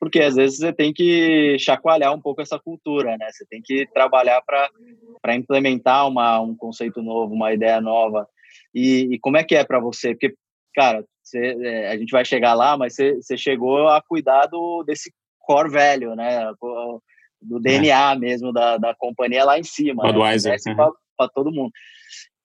porque 0.00 0.20
às 0.20 0.34
vezes 0.34 0.58
você 0.58 0.72
tem 0.72 0.92
que 0.92 1.56
chacoalhar 1.58 2.12
um 2.12 2.20
pouco 2.20 2.42
essa 2.42 2.58
cultura, 2.58 3.16
né? 3.16 3.28
Você 3.30 3.46
tem 3.46 3.62
que 3.62 3.86
trabalhar 3.92 4.42
para 4.42 5.34
implementar 5.34 6.08
uma, 6.08 6.40
um 6.40 6.54
conceito 6.54 7.00
novo, 7.02 7.34
uma 7.34 7.52
ideia 7.52 7.80
nova. 7.80 8.28
E, 8.74 9.14
e 9.14 9.18
como 9.18 9.36
é 9.36 9.44
que 9.44 9.54
é 9.54 9.64
para 9.64 9.80
você? 9.80 10.10
Porque, 10.10 10.34
cara, 10.76 11.02
é, 11.34 11.88
a 11.90 11.96
gente 11.96 12.10
vai 12.10 12.24
chegar 12.24 12.52
lá, 12.52 12.76
mas 12.76 12.94
você, 12.94 13.36
chegou 13.36 13.88
a 13.88 14.02
cuidar 14.02 14.46
do, 14.46 14.84
desse 14.86 15.10
core 15.40 15.70
velho, 15.70 16.14
né? 16.14 16.52
Do 17.40 17.58
DNA 17.58 18.12
é. 18.12 18.18
mesmo 18.18 18.52
da, 18.52 18.76
da 18.76 18.94
companhia 18.94 19.44
lá 19.44 19.58
em 19.58 19.64
cima. 19.64 20.02
Budweiser. 20.02 20.54
Né? 20.66 20.74
Uhum. 20.74 20.92
Para 21.16 21.28
todo 21.34 21.52
mundo. 21.52 21.72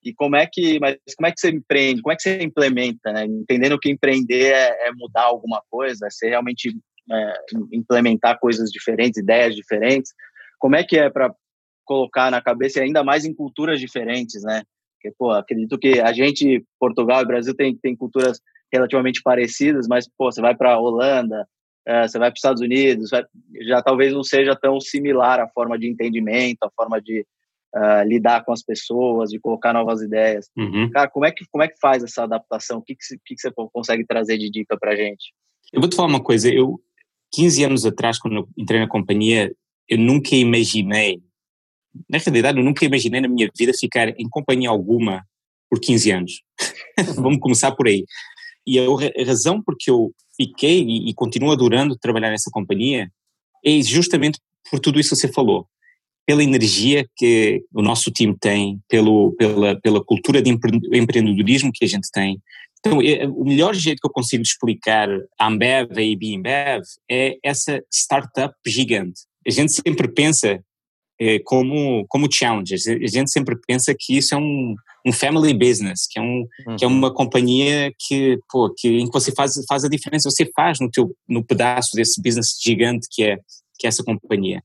E 0.04 0.13
como 0.13 0.36
é 0.36 0.48
que, 0.51 0.80
mas 0.80 0.98
como 1.16 1.28
é 1.28 1.31
que 1.31 1.39
você 1.39 1.50
empreende? 1.50 2.01
Como 2.01 2.13
é 2.13 2.16
que 2.16 2.24
você 2.24 2.42
implementa, 2.42 3.12
né? 3.12 3.25
Entendendo 3.25 3.78
que 3.78 3.92
empreender 3.92 4.54
é, 4.54 4.88
é 4.88 4.92
mudar 4.94 5.24
alguma 5.24 5.62
coisa, 5.69 6.07
é 6.07 6.10
ser 6.10 6.30
realmente 6.30 6.75
é, 7.12 7.33
implementar 7.72 8.39
coisas 8.39 8.72
diferentes, 8.72 9.22
ideias 9.22 9.56
diferentes. 9.56 10.13
Como 10.57 10.75
é 10.75 10.83
que 10.83 10.98
é 10.98 11.10
para 11.10 11.31
colocar 11.86 12.31
na 12.31 12.42
cabeça 12.42 12.81
ainda 12.81 13.04
mais 13.04 13.25
em 13.25 13.33
culturas 13.33 13.80
diferentes, 13.80 14.42
né? 14.44 14.63
Porque, 15.01 15.15
pô, 15.18 15.31
acredito 15.31 15.80
que 15.80 16.00
a 16.00 16.13
gente, 16.13 16.63
Portugal 16.80 17.21
e 17.21 17.25
Brasil, 17.25 17.56
tem, 17.56 17.75
tem 17.75 17.95
culturas 17.95 18.39
relativamente 18.71 19.21
parecidas, 19.24 19.88
mas, 19.88 20.07
pô, 20.07 20.31
você 20.31 20.39
vai 20.39 20.56
para 20.56 20.77
Holanda, 20.77 21.48
é, 21.86 22.07
você 22.07 22.19
vai 22.19 22.30
para 22.30 22.36
os 22.36 22.39
Estados 22.39 22.62
Unidos, 22.62 23.09
vai, 23.09 23.25
já 23.68 23.81
talvez 23.81 24.13
não 24.13 24.24
seja 24.24 24.56
tão 24.56 24.80
similar 24.80 25.39
a 25.39 25.48
forma 25.50 25.77
de 25.77 25.88
entendimento, 25.88 26.59
a 26.63 26.69
forma 26.69 27.01
de 27.01 27.25
uh, 27.75 28.07
lidar 28.07 28.45
com 28.45 28.53
as 28.53 28.62
pessoas, 28.62 29.31
de 29.31 29.39
colocar 29.39 29.74
novas 29.74 30.01
ideias. 30.01 30.50
Uhum. 30.56 30.89
Cara, 30.92 31.09
como 31.09 31.25
é, 31.25 31.31
que, 31.31 31.44
como 31.51 31.63
é 31.63 31.68
que 31.68 31.80
faz 31.80 32.04
essa 32.04 32.24
adaptação? 32.24 32.77
O 32.77 32.81
que, 32.81 32.95
que, 32.95 33.01
que, 33.25 33.36
que 33.36 33.42
você 33.42 33.51
consegue 33.74 34.06
trazer 34.06 34.38
de 34.38 34.50
dica 34.50 34.77
para 34.80 34.95
gente? 34.95 35.33
Eu 35.74 35.81
vou 35.81 35.89
te 35.89 35.95
falar 35.95 36.09
uma 36.09 36.24
coisa, 36.24 36.54
eu, 36.54 36.80
15 37.33 37.63
anos 37.63 37.86
atrás, 37.86 38.19
quando 38.19 38.38
eu 38.38 38.50
entrei 38.57 38.80
na 38.80 38.88
companhia, 38.88 39.51
eu 39.89 39.97
nunca 39.97 40.35
imaginei, 40.35 41.21
na 42.10 42.18
realidade, 42.18 42.57
eu 42.57 42.64
nunca 42.64 42.86
imaginei 42.86 43.21
na 43.21 43.28
minha 43.28 43.50
vida 43.57 43.71
ficar 43.74 44.10
em 44.10 44.30
companhia 44.30 44.69
alguma 44.69 45.26
por 45.69 45.80
15 45.80 46.12
anos. 46.12 46.42
Vamos 47.16 47.40
começar 47.40 47.71
por 47.71 47.88
aí. 47.88 48.06
E 48.66 48.80
a, 48.80 49.26
razão 49.26 49.62
por 49.62 49.76
que 49.78 49.90
eu 49.90 50.12
fiquei 50.36 50.83
e, 50.83 51.10
e 51.10 51.14
continuo 51.14 51.52
adorando 51.52 51.98
trabalhar 51.98 52.30
nessa 52.30 52.50
companhia 52.52 53.10
é 53.66 53.81
justamente 53.81 54.40
por 54.69 54.80
tudo 54.80 55.00
isso 55.00 55.10
que 55.10 55.16
você 55.16 55.31
falou 55.31 55.68
pela 56.26 56.44
energia 56.44 57.06
que 57.18 57.64
o 57.74 57.81
nosso 57.81 58.12
time 58.12 58.36
tem, 58.40 58.80
pelo, 58.88 59.33
pela, 59.33 59.80
pela 59.81 60.04
cultura 60.04 60.42
de 60.42 60.50
empreendedorismo 60.50 61.71
que 61.74 61.83
a 61.83 61.88
gente 61.88 62.10
tem. 62.12 62.40
Então, 62.80 63.02
é, 63.02 63.28
o 63.28 63.44
melhor 63.44 63.76
jeito 63.76 64.00
que 64.00 64.07
eu 64.07 64.12
consigo 64.12 64.42
explicar 64.42 65.10
a 65.40 65.48
Ambev 65.48 65.92
a 65.92 66.38
Ambev 66.38 66.83
é 67.10 67.38
essa 67.44 67.83
startup 67.92 68.54
gigante. 68.66 69.21
A 69.45 69.52
gente 69.52 69.71
sempre 69.71 70.07
pensa 70.07 70.64
como, 71.45 72.06
como 72.07 72.31
challenge, 72.31 72.73
a 72.73 73.07
gente 73.07 73.30
sempre 73.30 73.56
pensa 73.68 73.94
que 73.97 74.18
isso 74.18 74.33
é 74.33 74.37
um, 74.37 74.75
um 75.06 75.11
family 75.11 75.54
business, 75.54 76.07
que 76.09 76.18
é, 76.18 76.21
um, 76.21 76.47
uhum. 76.68 76.75
que 76.75 76.83
é 76.83 76.87
uma 76.87 77.13
companhia 77.13 77.94
que, 77.99 78.40
pô, 78.49 78.73
que, 78.75 78.87
em 78.87 79.06
que 79.06 79.13
você 79.13 79.31
faz, 79.31 79.54
faz 79.68 79.83
a 79.83 79.90
diferença, 79.90 80.30
você 80.30 80.49
faz 80.56 80.80
no, 80.80 80.90
teu, 80.90 81.16
no 81.28 81.44
pedaço 81.44 81.95
desse 81.95 82.21
business 82.21 82.57
gigante 82.61 83.07
que 83.11 83.23
é, 83.23 83.37
que 83.78 83.85
é 83.85 83.90
essa 83.90 84.04
companhia. 84.04 84.63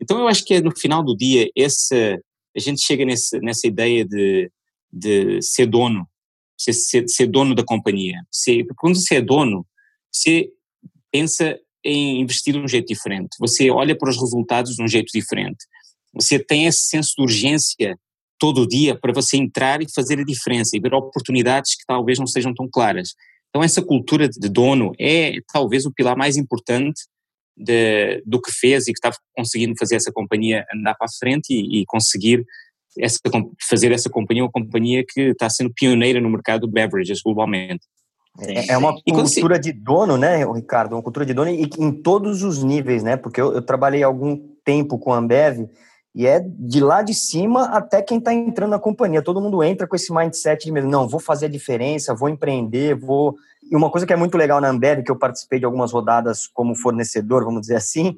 Então 0.00 0.20
eu 0.20 0.28
acho 0.28 0.44
que 0.44 0.60
no 0.60 0.76
final 0.76 1.02
do 1.02 1.16
dia 1.16 1.50
esse, 1.56 2.20
a 2.56 2.60
gente 2.60 2.84
chega 2.84 3.04
nesse, 3.04 3.38
nessa 3.40 3.66
ideia 3.66 4.04
de, 4.04 4.50
de 4.92 5.42
ser 5.42 5.66
dono, 5.66 6.06
ser, 6.56 6.72
ser, 6.72 7.08
ser 7.08 7.26
dono 7.26 7.54
da 7.54 7.64
companhia. 7.64 8.22
Você, 8.30 8.64
quando 8.76 8.96
você 8.96 9.16
é 9.16 9.22
dono, 9.22 9.66
você 10.12 10.50
pensa 11.10 11.58
em 11.84 12.20
investir 12.20 12.52
de 12.52 12.58
um 12.58 12.68
jeito 12.68 12.88
diferente, 12.88 13.36
você 13.38 13.70
olha 13.70 13.96
para 13.96 14.10
os 14.10 14.20
resultados 14.20 14.74
de 14.74 14.82
um 14.82 14.88
jeito 14.88 15.10
diferente, 15.14 15.64
você 16.18 16.38
tem 16.38 16.66
esse 16.66 16.88
senso 16.88 17.14
de 17.16 17.22
urgência 17.22 17.98
todo 18.38 18.66
dia 18.66 18.98
para 18.98 19.12
você 19.12 19.36
entrar 19.36 19.82
e 19.82 19.92
fazer 19.94 20.18
a 20.18 20.24
diferença 20.24 20.76
e 20.76 20.80
ver 20.80 20.94
oportunidades 20.94 21.74
que 21.74 21.84
talvez 21.86 22.18
não 22.18 22.26
sejam 22.26 22.54
tão 22.54 22.68
claras. 22.68 23.14
Então 23.48 23.62
essa 23.62 23.82
cultura 23.82 24.28
de 24.28 24.48
dono 24.48 24.92
é 24.98 25.34
talvez 25.52 25.86
o 25.86 25.92
pilar 25.92 26.16
mais 26.16 26.36
importante 26.36 27.02
de, 27.56 28.22
do 28.26 28.40
que 28.40 28.52
fez 28.52 28.86
e 28.86 28.92
que 28.92 28.98
estava 28.98 29.16
conseguindo 29.34 29.74
fazer 29.78 29.96
essa 29.96 30.12
companhia 30.12 30.66
andar 30.74 30.94
para 30.94 31.06
a 31.06 31.18
frente 31.18 31.50
e, 31.50 31.80
e 31.80 31.86
conseguir 31.86 32.44
essa, 32.98 33.18
fazer 33.68 33.92
essa 33.92 34.10
companhia 34.10 34.44
uma 34.44 34.50
companhia 34.50 35.04
que 35.06 35.30
está 35.30 35.48
sendo 35.48 35.72
pioneira 35.72 36.20
no 36.20 36.30
mercado 36.30 36.66
de 36.66 36.72
beverages 36.72 37.22
globalmente. 37.22 37.86
É, 38.38 38.72
é 38.72 38.76
uma 38.78 38.94
cultura 39.00 39.58
de 39.58 39.72
dono, 39.72 40.18
né, 40.18 40.44
Ricardo? 40.44 40.94
Uma 40.94 41.02
cultura 41.02 41.24
de 41.24 41.32
dono 41.32 41.50
e 41.50 41.70
em 41.78 41.90
todos 41.90 42.42
os 42.42 42.62
níveis, 42.62 43.02
né? 43.02 43.16
Porque 43.16 43.40
eu, 43.40 43.54
eu 43.54 43.62
trabalhei 43.62 44.02
algum 44.02 44.36
tempo 44.62 44.98
com 44.98 45.12
a 45.12 45.18
Ambev 45.18 45.66
e 46.16 46.26
é 46.26 46.40
de 46.40 46.80
lá 46.80 47.02
de 47.02 47.12
cima 47.12 47.64
até 47.66 48.00
quem 48.00 48.16
está 48.16 48.32
entrando 48.32 48.70
na 48.70 48.78
companhia. 48.78 49.20
Todo 49.20 49.38
mundo 49.38 49.62
entra 49.62 49.86
com 49.86 49.94
esse 49.94 50.10
mindset 50.10 50.64
de 50.64 50.72
mesmo, 50.72 50.90
não, 50.90 51.06
vou 51.06 51.20
fazer 51.20 51.44
a 51.44 51.50
diferença, 51.50 52.14
vou 52.14 52.30
empreender, 52.30 52.94
vou. 52.94 53.34
E 53.70 53.76
uma 53.76 53.90
coisa 53.90 54.06
que 54.06 54.14
é 54.14 54.16
muito 54.16 54.38
legal 54.38 54.58
na 54.58 54.68
Ambev, 54.68 55.02
que 55.02 55.10
eu 55.10 55.18
participei 55.18 55.58
de 55.58 55.66
algumas 55.66 55.92
rodadas 55.92 56.46
como 56.46 56.74
fornecedor, 56.74 57.44
vamos 57.44 57.60
dizer 57.60 57.76
assim, 57.76 58.16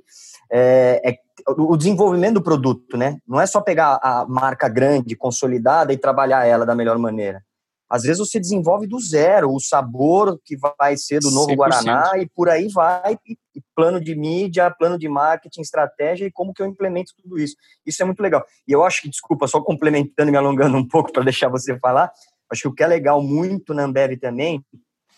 é, 0.48 1.02
é 1.04 1.18
o 1.48 1.76
desenvolvimento 1.76 2.34
do 2.34 2.42
produto, 2.42 2.96
né? 2.96 3.18
Não 3.26 3.40
é 3.40 3.46
só 3.46 3.60
pegar 3.60 3.98
a 4.00 4.24
marca 4.28 4.68
grande, 4.68 5.16
consolidada 5.16 5.92
e 5.92 5.98
trabalhar 5.98 6.46
ela 6.46 6.64
da 6.64 6.76
melhor 6.76 6.98
maneira. 6.98 7.42
Às 7.88 8.02
vezes 8.02 8.18
você 8.18 8.38
desenvolve 8.38 8.86
do 8.86 9.00
zero 9.00 9.50
o 9.50 9.58
sabor 9.58 10.38
que 10.44 10.56
vai 10.78 10.96
ser 10.96 11.20
do 11.20 11.30
novo 11.30 11.52
100%. 11.52 11.56
Guaraná 11.56 12.10
e 12.18 12.28
por 12.28 12.48
aí 12.48 12.68
vai, 12.68 13.18
e, 13.26 13.36
plano 13.74 13.98
de 13.98 14.14
mídia, 14.14 14.70
plano 14.70 14.98
de 14.98 15.08
marketing, 15.08 15.62
estratégia 15.62 16.26
e 16.26 16.30
como 16.30 16.52
que 16.52 16.60
eu 16.60 16.66
implemento 16.66 17.12
tudo 17.22 17.38
isso. 17.38 17.56
Isso 17.86 18.02
é 18.02 18.04
muito 18.04 18.20
legal. 18.20 18.44
E 18.66 18.72
eu 18.72 18.84
acho 18.84 19.02
que, 19.02 19.08
desculpa, 19.08 19.46
só 19.46 19.60
complementando 19.60 20.28
e 20.28 20.32
me 20.32 20.36
alongando 20.36 20.76
um 20.76 20.86
pouco 20.86 21.12
para 21.12 21.24
deixar 21.24 21.48
você 21.48 21.78
falar, 21.78 22.12
acho 22.50 22.62
que 22.62 22.68
o 22.68 22.74
que 22.74 22.82
é 22.82 22.86
legal 22.86 23.22
muito 23.22 23.72
na 23.72 23.84
Ambev 23.84 24.18
também, 24.20 24.62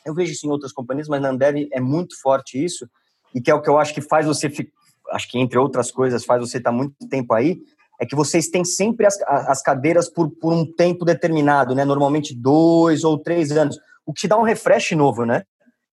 eu 0.05 0.15
vejo 0.15 0.33
isso 0.33 0.47
em 0.47 0.51
outras 0.51 0.73
companhias, 0.73 1.09
mas 1.09 1.21
na 1.21 1.31
Ambev 1.31 1.69
é 1.73 1.81
muito 1.81 2.21
forte 2.21 2.63
isso, 2.63 2.89
e 3.35 3.41
que 3.41 3.51
é 3.51 3.55
o 3.55 3.61
que 3.61 3.69
eu 3.69 3.79
acho 3.79 3.93
que 3.93 4.01
faz 4.01 4.27
você, 4.27 4.51
acho 5.11 5.29
que 5.29 5.39
entre 5.39 5.59
outras 5.59 5.91
coisas, 5.91 6.25
faz 6.25 6.41
você 6.41 6.59
estar 6.59 6.73
muito 6.73 6.95
tempo 7.09 7.35
aí, 7.35 7.61
é 8.01 8.07
que 8.07 8.17
vocês 8.17 8.49
têm 8.49 8.65
sempre 8.65 9.07
as, 9.07 9.21
as 9.27 9.63
cadeiras 9.63 10.09
por, 10.09 10.31
por 10.31 10.55
um 10.55 10.65
tempo 10.65 11.05
determinado, 11.05 11.75
né? 11.75 11.85
Normalmente 11.85 12.35
dois 12.35 13.05
ou 13.05 13.19
três 13.19 13.53
anos, 13.53 13.79
o 14.07 14.13
que 14.13 14.23
te 14.23 14.29
dá 14.29 14.39
um 14.39 14.43
refresh 14.43 14.93
novo, 14.93 15.27
né? 15.27 15.45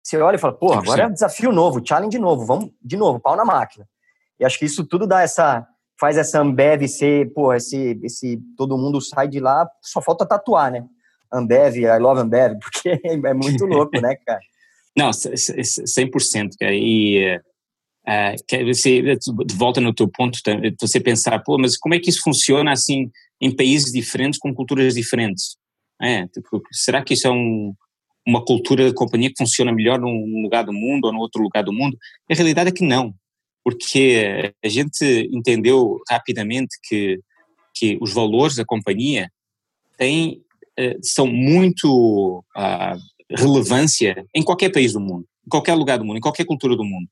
Você 0.04 0.18
olha 0.18 0.36
e 0.36 0.40
fala, 0.40 0.54
pô, 0.54 0.74
agora 0.74 1.04
é 1.04 1.08
um 1.08 1.14
desafio 1.14 1.54
novo, 1.54 1.82
challenge 1.84 2.20
novo, 2.20 2.46
vamos 2.46 2.72
de 2.84 2.98
novo, 2.98 3.22
pau 3.22 3.38
na 3.38 3.46
máquina. 3.46 3.88
E 4.38 4.44
acho 4.44 4.60
que 4.60 4.66
isso 4.66 4.84
tudo 4.86 5.08
dá 5.08 5.22
essa, 5.22 5.66
faz 5.98 6.18
essa 6.18 6.42
Ambev 6.42 6.86
ser, 6.90 7.32
pô, 7.34 7.54
esse, 7.54 7.98
esse, 8.04 8.38
todo 8.58 8.78
mundo 8.78 9.00
sai 9.00 9.30
de 9.30 9.40
lá, 9.40 9.66
só 9.82 10.02
falta 10.02 10.26
tatuar, 10.26 10.72
né? 10.72 10.84
Ambev, 11.32 11.78
I 11.78 12.00
love 12.00 12.20
Ambev, 12.20 12.60
porque 12.62 13.00
é 13.06 13.34
muito 13.34 13.66
louco, 13.66 14.00
né, 14.02 14.18
cara? 14.26 14.42
Não, 14.96 15.10
100%, 15.10 16.50
cara, 16.60 16.74
e 16.76 17.40
Uh, 18.06 18.66
você, 18.66 19.02
de 19.02 19.56
volta 19.56 19.80
no 19.80 19.94
teu 19.94 20.10
ponto, 20.10 20.38
você 20.80 21.00
pensar, 21.00 21.40
pô, 21.40 21.58
mas 21.58 21.78
como 21.78 21.96
é 21.96 22.00
que 22.00 22.10
isso 22.10 22.22
funciona 22.22 22.72
assim 22.72 23.10
em 23.40 23.56
países 23.56 23.94
diferentes, 23.94 24.40
com 24.40 24.54
culturas 24.54 24.96
diferentes? 24.96 25.56
É, 26.02 26.28
tipo, 26.28 26.62
será 26.72 27.02
que 27.02 27.14
isso 27.14 27.28
é 27.28 27.32
um, 27.32 27.74
uma 28.28 28.44
cultura 28.44 28.90
de 28.90 28.94
companhia 28.94 29.30
que 29.30 29.38
funciona 29.38 29.72
melhor 29.72 30.00
num 30.00 30.42
lugar 30.42 30.66
do 30.66 30.74
mundo 30.74 31.06
ou 31.06 31.14
no 31.14 31.20
outro 31.20 31.42
lugar 31.42 31.64
do 31.64 31.72
mundo? 31.72 31.98
A 32.30 32.36
realidade 32.36 32.70
é 32.70 32.74
que 32.74 32.84
não, 32.84 33.14
porque 33.64 34.54
a 34.62 34.68
gente 34.68 35.30
entendeu 35.32 36.02
rapidamente 36.10 36.78
que, 36.84 37.20
que 37.74 37.98
os 38.02 38.12
valores 38.14 38.58
da 38.58 38.66
companhia 38.66 39.30
têm, 39.98 40.42
são 41.02 41.26
muito 41.26 42.44
uh, 42.58 43.00
relevância 43.30 44.26
em 44.36 44.44
qualquer 44.44 44.74
país 44.74 44.92
do 44.92 45.00
mundo, 45.00 45.26
em 45.46 45.50
qualquer 45.50 45.76
lugar 45.76 45.98
do 45.98 46.04
mundo, 46.04 46.18
em 46.18 46.22
qualquer 46.22 46.46
cultura 46.46 46.76
do 46.76 46.84
mundo 46.84 47.08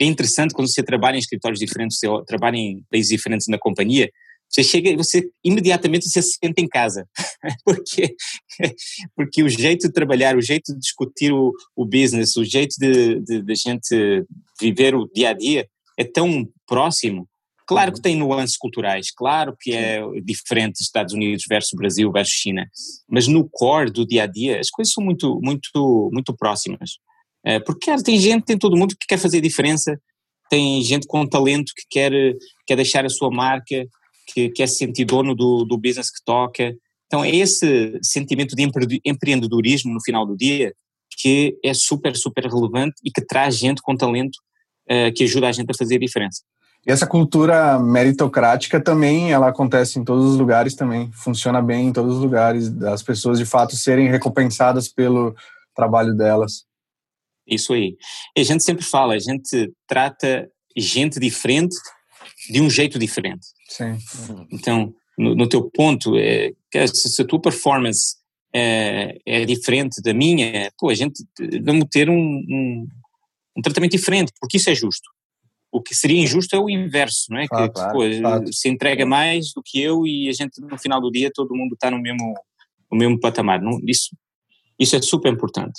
é 0.00 0.04
interessante 0.04 0.54
quando 0.54 0.70
você 0.70 0.82
trabalha 0.82 1.16
em 1.16 1.20
escritórios 1.20 1.58
diferentes, 1.58 1.98
você 1.98 2.06
trabalha 2.26 2.56
em 2.56 2.84
países 2.90 3.10
diferentes 3.10 3.48
na 3.48 3.58
companhia, 3.58 4.10
você 4.48 4.62
chega 4.62 4.88
e 4.90 4.96
você 4.96 5.28
imediatamente 5.44 6.08
você 6.08 6.22
se 6.22 6.38
sente 6.42 6.62
em 6.62 6.68
casa, 6.68 7.06
porque 7.64 8.14
porque 9.14 9.42
o 9.42 9.48
jeito 9.48 9.86
de 9.88 9.92
trabalhar, 9.92 10.36
o 10.36 10.42
jeito 10.42 10.72
de 10.72 10.78
discutir 10.78 11.32
o, 11.32 11.52
o 11.76 11.84
business, 11.84 12.36
o 12.36 12.44
jeito 12.44 12.74
de, 12.78 13.20
de, 13.20 13.42
de 13.42 13.54
gente 13.54 14.24
viver 14.60 14.94
o 14.94 15.06
dia 15.14 15.30
a 15.30 15.32
dia 15.32 15.68
é 15.96 16.04
tão 16.04 16.48
próximo. 16.66 17.28
Claro 17.66 17.92
que 17.92 17.98
uhum. 17.98 18.02
tem 18.02 18.16
nuances 18.16 18.56
culturais, 18.56 19.10
claro 19.14 19.54
que 19.60 19.74
é 19.74 20.00
diferente 20.24 20.80
Estados 20.80 21.12
Unidos 21.12 21.44
versus 21.46 21.76
Brasil 21.76 22.10
versus 22.10 22.32
China, 22.32 22.66
mas 23.06 23.28
no 23.28 23.46
core 23.46 23.90
do 23.90 24.06
dia 24.06 24.22
a 24.22 24.26
dia 24.26 24.58
as 24.58 24.70
coisas 24.70 24.94
são 24.94 25.04
muito 25.04 25.38
muito 25.42 26.08
muito 26.10 26.34
próximas. 26.34 26.92
É, 27.48 27.58
porque 27.58 27.86
cara, 27.86 28.02
tem 28.02 28.18
gente, 28.18 28.44
tem 28.44 28.58
todo 28.58 28.76
mundo 28.76 28.94
que 28.94 29.06
quer 29.08 29.16
fazer 29.16 29.40
diferença, 29.40 29.98
tem 30.50 30.82
gente 30.82 31.06
com 31.06 31.26
talento 31.26 31.72
que 31.74 31.84
quer, 31.88 32.12
quer 32.66 32.76
deixar 32.76 33.06
a 33.06 33.08
sua 33.08 33.30
marca, 33.30 33.86
que 34.26 34.50
quer 34.50 34.66
se 34.66 34.76
sentir 34.76 35.06
dono 35.06 35.34
do, 35.34 35.64
do 35.64 35.78
business 35.78 36.10
que 36.10 36.22
toca. 36.26 36.74
Então 37.06 37.24
é 37.24 37.34
esse 37.34 37.98
sentimento 38.02 38.54
de 38.54 38.70
empreendedorismo 39.02 39.94
no 39.94 40.02
final 40.02 40.26
do 40.26 40.36
dia 40.36 40.74
que 41.16 41.58
é 41.64 41.72
super, 41.72 42.14
super 42.16 42.44
relevante 42.44 42.96
e 43.02 43.10
que 43.10 43.24
traz 43.24 43.56
gente 43.56 43.80
com 43.80 43.96
talento 43.96 44.36
uh, 44.90 45.10
que 45.14 45.24
ajuda 45.24 45.48
a 45.48 45.52
gente 45.52 45.70
a 45.70 45.74
fazer 45.76 45.98
diferença. 45.98 46.42
E 46.86 46.92
essa 46.92 47.06
cultura 47.06 47.78
meritocrática 47.78 48.78
também, 48.78 49.32
ela 49.32 49.48
acontece 49.48 49.98
em 49.98 50.04
todos 50.04 50.32
os 50.32 50.36
lugares 50.36 50.74
também, 50.74 51.10
funciona 51.12 51.62
bem 51.62 51.88
em 51.88 51.92
todos 51.94 52.16
os 52.16 52.22
lugares, 52.22 52.68
das 52.68 53.02
pessoas 53.02 53.38
de 53.38 53.46
fato 53.46 53.74
serem 53.74 54.08
recompensadas 54.08 54.86
pelo 54.86 55.34
trabalho 55.74 56.14
delas. 56.14 56.67
Isso 57.48 57.72
aí. 57.72 57.96
A 58.36 58.42
gente 58.42 58.62
sempre 58.62 58.84
fala, 58.84 59.14
a 59.14 59.18
gente 59.18 59.72
trata 59.86 60.48
gente 60.76 61.18
diferente 61.18 61.74
de 62.50 62.60
um 62.60 62.70
jeito 62.70 62.98
diferente. 62.98 63.46
Sim. 63.68 63.96
Então, 64.52 64.94
no, 65.16 65.34
no 65.34 65.48
teu 65.48 65.68
ponto, 65.70 66.16
é, 66.16 66.52
se 66.92 67.22
a 67.22 67.26
tua 67.26 67.40
performance 67.40 68.16
é, 68.54 69.18
é, 69.26 69.44
diferente 69.44 70.00
da 70.00 70.14
minha, 70.14 70.70
pô, 70.78 70.88
a 70.88 70.94
gente 70.94 71.24
vamos 71.62 71.86
ter 71.90 72.08
um, 72.08 72.14
um, 72.14 72.88
um, 73.56 73.62
tratamento 73.62 73.92
diferente, 73.92 74.32
porque 74.40 74.56
isso 74.56 74.70
é 74.70 74.74
justo. 74.74 75.08
O 75.70 75.82
que 75.82 75.94
seria 75.94 76.22
injusto 76.22 76.56
é 76.56 76.58
o 76.58 76.70
inverso, 76.70 77.26
não 77.30 77.40
é? 77.40 77.46
Claro, 77.46 77.66
que 77.66 77.74
claro, 77.74 77.92
pô, 77.92 78.20
claro. 78.20 78.52
se 78.52 78.68
entrega 78.68 79.04
mais 79.04 79.52
do 79.54 79.62
que 79.62 79.80
eu 79.82 80.06
e 80.06 80.28
a 80.28 80.32
gente 80.32 80.60
no 80.60 80.78
final 80.78 81.00
do 81.00 81.10
dia 81.10 81.30
todo 81.32 81.54
mundo 81.54 81.74
está 81.74 81.90
no 81.90 82.00
mesmo, 82.00 82.34
no 82.90 82.96
mesmo 82.96 83.20
patamar. 83.20 83.60
Não, 83.60 83.78
isso, 83.86 84.16
isso 84.78 84.96
é 84.96 85.02
super 85.02 85.30
importante. 85.30 85.78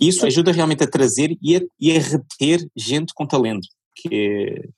Isso 0.00 0.26
ajuda 0.26 0.52
realmente 0.52 0.82
a 0.82 0.90
trazer 0.90 1.36
e 1.42 1.56
a, 1.56 1.60
e 1.80 1.96
a 1.96 2.00
reter 2.00 2.66
gente 2.76 3.12
com 3.14 3.26
talento, 3.26 3.66
que 3.94 4.08
é 4.14 4.68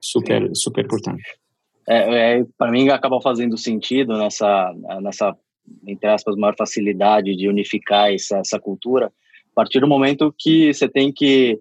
super, 0.00 0.50
super 0.54 0.84
importante. 0.84 1.22
É, 1.86 2.38
é 2.38 2.44
para 2.56 2.70
mim 2.70 2.88
acaba 2.88 3.20
fazendo 3.20 3.56
sentido 3.58 4.16
nessa, 4.16 4.72
nessa, 5.02 5.36
entre 5.86 6.08
aspas, 6.08 6.36
maior 6.36 6.54
facilidade 6.56 7.36
de 7.36 7.48
unificar 7.48 8.12
essa, 8.12 8.38
essa 8.38 8.58
cultura, 8.58 9.06
a 9.06 9.54
partir 9.54 9.80
do 9.80 9.88
momento 9.88 10.34
que 10.36 10.72
você 10.72 10.88
tem 10.88 11.12
que 11.12 11.60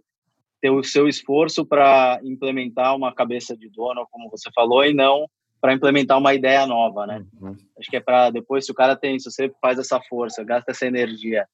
ter 0.61 0.69
o 0.69 0.83
seu 0.83 1.09
esforço 1.09 1.65
para 1.65 2.19
implementar 2.23 2.95
uma 2.95 3.13
cabeça 3.13 3.55
de 3.55 3.69
dono, 3.69 4.07
como 4.09 4.29
você 4.29 4.49
falou, 4.55 4.85
e 4.85 4.93
não 4.93 5.27
para 5.59 5.73
implementar 5.73 6.17
uma 6.17 6.33
ideia 6.33 6.65
nova, 6.67 7.07
né? 7.07 7.23
Uhum. 7.41 7.55
Acho 7.77 7.89
que 7.89 7.95
é 7.95 8.01
para 8.01 8.29
depois, 8.29 8.65
se 8.65 8.71
o 8.73 8.75
cara 8.75 8.97
tem, 8.97 9.17
se 9.17 9.31
você 9.31 9.49
faz 9.61 9.79
essa 9.79 9.97
força, 10.01 10.43
gasta 10.43 10.71
essa 10.71 10.85
energia 10.85 11.47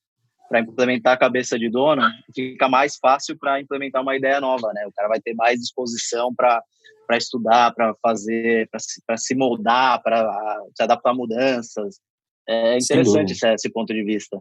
para 0.50 0.60
implementar 0.60 1.14
a 1.14 1.18
cabeça 1.18 1.58
de 1.58 1.70
dono, 1.70 2.02
fica 2.34 2.68
mais 2.68 2.98
fácil 2.98 3.38
para 3.38 3.62
implementar 3.62 4.02
uma 4.02 4.18
ideia 4.18 4.42
nova, 4.42 4.74
né? 4.74 4.86
O 4.88 4.92
cara 4.92 5.08
vai 5.08 5.22
ter 5.22 5.34
mais 5.36 5.60
disposição 5.60 6.34
para 6.36 6.62
para 7.08 7.18
estudar, 7.18 7.74
para 7.74 7.96
fazer, 8.04 8.70
para 8.70 8.80
se, 8.80 9.02
se 9.18 9.34
moldar, 9.34 10.00
para 10.04 10.62
se 10.78 10.84
adaptar 10.84 11.10
a 11.10 11.16
mudanças. 11.16 12.00
É 12.48 12.78
interessante 12.78 13.32
esse, 13.32 13.52
esse, 13.52 13.72
ponto 13.72 13.92
de 13.92 14.04
vista. 14.04 14.40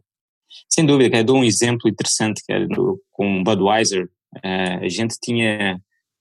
Sem 0.68 0.84
dúvida, 0.84 1.16
eu 1.16 1.24
dou 1.24 1.38
um 1.38 1.44
exemplo 1.44 1.88
interessante 1.88 2.42
que 2.44 2.52
é 2.52 2.66
do, 2.66 3.02
com 3.10 3.42
Budweiser. 3.42 4.10
É, 4.44 4.74
a 4.84 4.88
gente 4.90 5.16
tinha, 5.18 5.80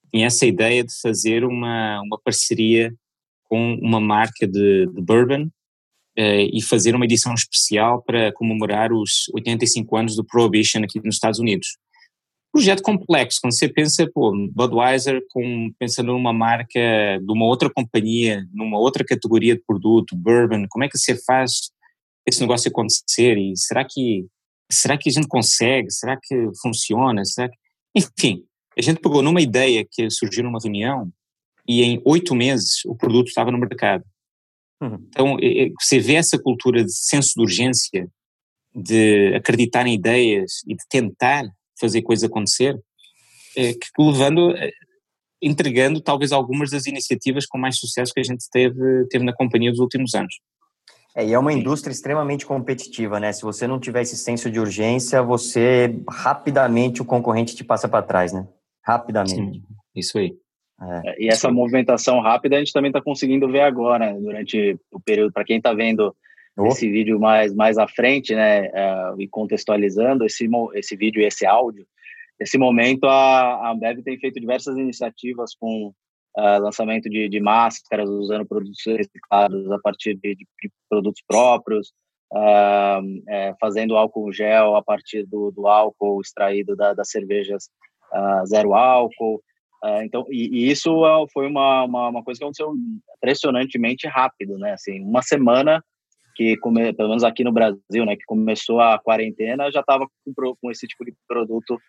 tinha 0.10 0.28
essa 0.28 0.46
ideia 0.46 0.86
de 0.86 0.94
fazer 1.02 1.44
uma, 1.44 2.00
uma 2.00 2.18
parceria 2.24 2.94
com 3.44 3.74
uma 3.82 4.00
marca 4.00 4.48
de, 4.48 4.86
de 4.86 5.02
bourbon 5.02 5.50
e 6.18 6.62
fazer 6.62 6.96
uma 6.96 7.06
edição 7.06 7.34
especial 7.34 8.02
para 8.02 8.32
comemorar 8.34 8.92
os 8.92 9.30
85 9.34 9.96
anos 9.96 10.16
do 10.16 10.26
Prohibition 10.26 10.84
aqui 10.84 11.00
nos 11.04 11.16
Estados 11.16 11.40
Unidos. 11.40 11.78
Projeto 12.52 12.82
complexo, 12.82 13.40
quando 13.42 13.54
você 13.54 13.70
pensa, 13.70 14.10
pô, 14.12 14.32
Budweiser, 14.52 15.22
com, 15.30 15.72
pensando 15.78 16.14
numa 16.14 16.34
marca 16.34 17.20
de 17.22 17.32
uma 17.32 17.46
outra 17.46 17.70
companhia, 17.70 18.44
numa 18.52 18.80
outra 18.80 19.06
categoria 19.06 19.56
de 19.56 19.62
produto, 19.62 20.16
bourbon, 20.16 20.66
como 20.70 20.84
é 20.84 20.90
que 20.90 20.98
você 20.98 21.16
faz 21.24 21.70
esse 22.26 22.42
negócio 22.42 22.70
acontecer? 22.70 23.38
E 23.38 23.56
será 23.56 23.86
que, 23.88 24.26
será 24.72 24.98
que 24.98 25.10
a 25.10 25.12
gente 25.12 25.28
consegue? 25.28 25.92
Será 25.92 26.18
que 26.18 26.50
funciona? 26.62 27.24
Será 27.26 27.48
que... 27.48 27.58
Enfim, 27.96 28.44
a 28.76 28.82
gente 28.82 29.02
pegou 29.02 29.22
numa 29.22 29.42
ideia 29.42 29.86
que 29.90 30.10
surgiu 30.10 30.44
numa 30.44 30.60
reunião 30.60 31.12
e 31.68 31.84
em 31.84 32.02
oito 32.06 32.34
meses 32.34 32.84
o 32.86 32.96
produto 32.96 33.28
estava 33.28 33.52
no 33.52 33.58
mercado. 33.60 34.04
Uhum. 34.82 35.08
Então, 35.10 35.38
você 35.82 36.00
vê 36.00 36.16
essa 36.16 36.38
cultura 36.38 36.84
de 36.84 36.94
senso 36.94 37.34
de 37.36 37.42
urgência, 37.42 38.08
de 38.74 39.34
acreditar 39.36 39.88
em 39.88 39.96
ideias 39.96 40.62
e 40.68 40.76
de 40.76 40.84
tentar 40.90 41.44
fazer 41.80 42.02
coisas 42.02 42.30
acontecer, 42.30 42.80
é, 43.56 43.74
que 43.74 43.88
levando, 43.98 44.56
é, 44.56 44.72
entregando 45.42 46.02
talvez 46.02 46.32
algumas 46.32 46.70
das 46.70 46.86
iniciativas 46.86 47.46
com 47.46 47.58
mais 47.58 47.78
sucesso 47.78 48.14
que 48.14 48.20
a 48.20 48.24
gente 48.24 48.46
teve, 48.52 49.08
teve 49.10 49.26
na 49.26 49.34
companhia 49.34 49.72
dos 49.72 49.80
últimos 49.80 50.14
anos. 50.14 50.36
É, 51.16 51.26
e 51.26 51.34
é 51.34 51.40
uma 51.40 51.52
indústria 51.52 51.92
extremamente 51.92 52.46
competitiva, 52.46 53.20
né? 53.20 53.34
Se 53.34 53.42
você 53.42 53.66
não 53.66 53.80
tiver 53.80 54.04
esse 54.04 54.16
senso 54.16 54.52
de 54.52 54.60
urgência, 54.60 55.24
você 55.24 56.00
rapidamente 56.08 57.02
o 57.02 57.06
concorrente 57.06 57.56
te 57.56 57.64
passa 57.64 57.88
para 57.88 58.06
trás, 58.06 58.32
né? 58.32 58.48
Rapidamente. 58.84 59.60
Sim, 59.60 59.64
isso 59.96 60.20
aí. 60.20 60.38
É, 60.80 61.24
e 61.24 61.28
essa 61.28 61.52
movimentação 61.52 62.20
rápida 62.20 62.56
a 62.56 62.60
gente 62.60 62.74
também 62.74 62.90
está 62.90 63.02
conseguindo 63.02 63.50
ver 63.50 63.62
agora, 63.62 64.14
né? 64.14 64.20
durante 64.20 64.78
o 64.92 65.00
período. 65.00 65.34
Para 65.34 65.44
quem 65.44 65.58
está 65.58 65.74
vendo 65.74 66.16
oh. 66.58 66.68
esse 66.68 66.90
vídeo 66.90 67.20
mais, 67.20 67.54
mais 67.54 67.78
à 67.78 67.88
frente, 67.88 68.36
né? 68.36 68.68
Uh, 68.70 69.22
e 69.22 69.28
contextualizando 69.28 70.24
esse, 70.26 70.48
esse 70.76 70.96
vídeo 70.96 71.22
e 71.22 71.26
esse 71.26 71.46
áudio, 71.46 71.86
esse 72.40 72.58
momento 72.58 73.06
a, 73.06 73.68
a 73.68 73.72
Ambev 73.72 74.02
tem 74.04 74.18
feito 74.20 74.40
diversas 74.40 74.78
iniciativas 74.78 75.56
com 75.60 75.88
uh, 75.88 76.62
lançamento 76.62 77.10
de, 77.10 77.28
de, 77.28 77.40
máscaras 77.40 78.08
usando 78.10 78.46
produtos 78.46 78.84
reciclados 78.86 79.72
a 79.72 79.80
partir 79.80 80.16
de, 80.16 80.36
de, 80.36 80.48
produtos 80.88 81.24
próprios, 81.28 81.92
uh, 82.32 83.02
é, 83.28 83.56
fazendo 83.60 83.98
álcool 83.98 84.32
gel 84.32 84.76
a 84.76 84.84
partir 84.84 85.26
do, 85.26 85.52
do 85.52 85.68
álcool 85.68 86.22
extraído 86.22 86.76
da, 86.76 86.94
das 86.94 87.10
cervejas 87.10 87.70
uh, 88.14 88.46
zero 88.46 88.76
álcool. 88.76 89.42
Então, 90.04 90.26
e, 90.30 90.50
e, 90.52 90.72
isso 90.72 90.92
foi 91.32 91.48
uma, 91.48 91.84
uma, 91.84 92.10
uma, 92.10 92.24
coisa 92.24 92.40
que 92.40 92.44
aconteceu 92.44 92.74
impressionantemente 93.18 94.08
rápido, 94.08 94.58
né? 94.58 94.74
Assim, 94.74 95.02
uma 95.02 95.22
semana 95.22 95.84
que, 96.36 96.58
come, 96.58 96.94
pelo 96.94 97.10
menos 97.10 97.24
aqui 97.24 97.44
no 97.44 97.52
Brasil, 97.52 98.06
né, 98.06 98.16
que 98.16 98.26
começou 98.26 98.80
a 98.80 99.00
quarentena, 99.00 99.72
já 99.72 99.80
estava 99.80 100.08
com, 100.08 100.56
com 100.62 100.72
esse 100.72 100.88
tipo 100.88 101.04
de 101.04 101.14
produto 101.28 101.80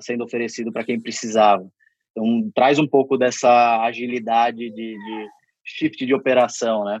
sendo 0.00 0.24
oferecido 0.24 0.72
para 0.72 0.84
quem 0.84 1.00
precisava. 1.00 1.66
Então, 2.10 2.50
traz 2.54 2.78
um 2.78 2.86
pouco 2.86 3.16
dessa 3.16 3.82
agilidade 3.82 4.58
de, 4.58 4.70
de 4.70 5.28
shift 5.64 6.04
de 6.04 6.14
operação, 6.14 6.84
né? 6.84 7.00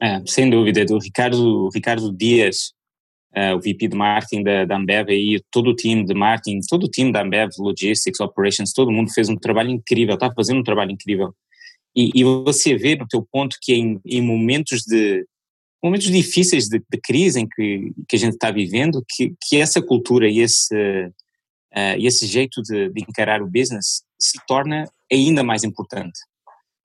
É, 0.00 0.20
sem 0.26 0.50
dúvida. 0.50 0.84
Do 0.84 0.98
Ricardo, 0.98 1.68
Ricardo 1.72 2.12
Dias, 2.12 2.72
uh, 3.36 3.56
o 3.56 3.58
VP 3.58 3.88
de 3.88 3.96
marketing 3.96 4.42
da, 4.42 4.64
da 4.64 4.76
Ambev 4.76 5.10
e 5.10 5.42
todo 5.50 5.70
o 5.70 5.74
time 5.74 6.04
de 6.04 6.14
marketing, 6.14 6.60
todo 6.68 6.84
o 6.84 6.88
time 6.88 7.12
da 7.12 7.22
Ambev, 7.22 7.50
Logistics, 7.58 8.20
Operations, 8.20 8.72
todo 8.72 8.90
mundo 8.90 9.12
fez 9.12 9.28
um 9.28 9.36
trabalho 9.36 9.70
incrível, 9.70 10.14
está 10.14 10.32
fazendo 10.32 10.60
um 10.60 10.64
trabalho 10.64 10.90
incrível. 10.90 11.34
E, 11.94 12.10
e, 12.14 12.24
você 12.24 12.74
vê 12.74 12.96
no 12.96 13.06
teu 13.06 13.26
ponto 13.30 13.56
que 13.60 13.74
em, 13.74 14.00
em 14.06 14.22
momentos 14.22 14.82
de 14.82 15.26
momentos 15.82 16.06
difíceis 16.06 16.68
de, 16.68 16.78
de, 16.78 17.00
crise 17.02 17.40
em 17.40 17.48
que, 17.48 17.92
que 18.08 18.16
a 18.16 18.18
gente 18.18 18.34
está 18.34 18.50
vivendo, 18.50 19.04
que, 19.08 19.34
que 19.42 19.56
essa 19.56 19.82
cultura 19.82 20.28
e 20.28 20.38
esse, 20.38 20.74
uh, 20.76 21.98
esse 21.98 22.26
jeito 22.26 22.62
de, 22.62 22.88
de 22.88 23.02
encarar 23.02 23.42
o 23.42 23.50
business 23.50 24.04
se 24.18 24.38
torna 24.46 24.88
ainda 25.10 25.42
mais 25.42 25.64
importante. 25.64 26.18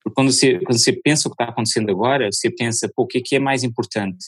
Porque 0.02 0.14
quando 0.14 0.32
você, 0.32 0.58
quando 0.58 0.78
você 0.78 0.92
pensa 0.92 1.28
o 1.28 1.30
que 1.30 1.42
está 1.42 1.52
acontecendo 1.52 1.90
agora, 1.90 2.28
você 2.30 2.50
pensa, 2.50 2.90
pô, 2.94 3.04
o 3.04 3.06
que 3.06 3.18
é, 3.18 3.22
que 3.24 3.36
é 3.36 3.38
mais 3.38 3.62
importante? 3.62 4.26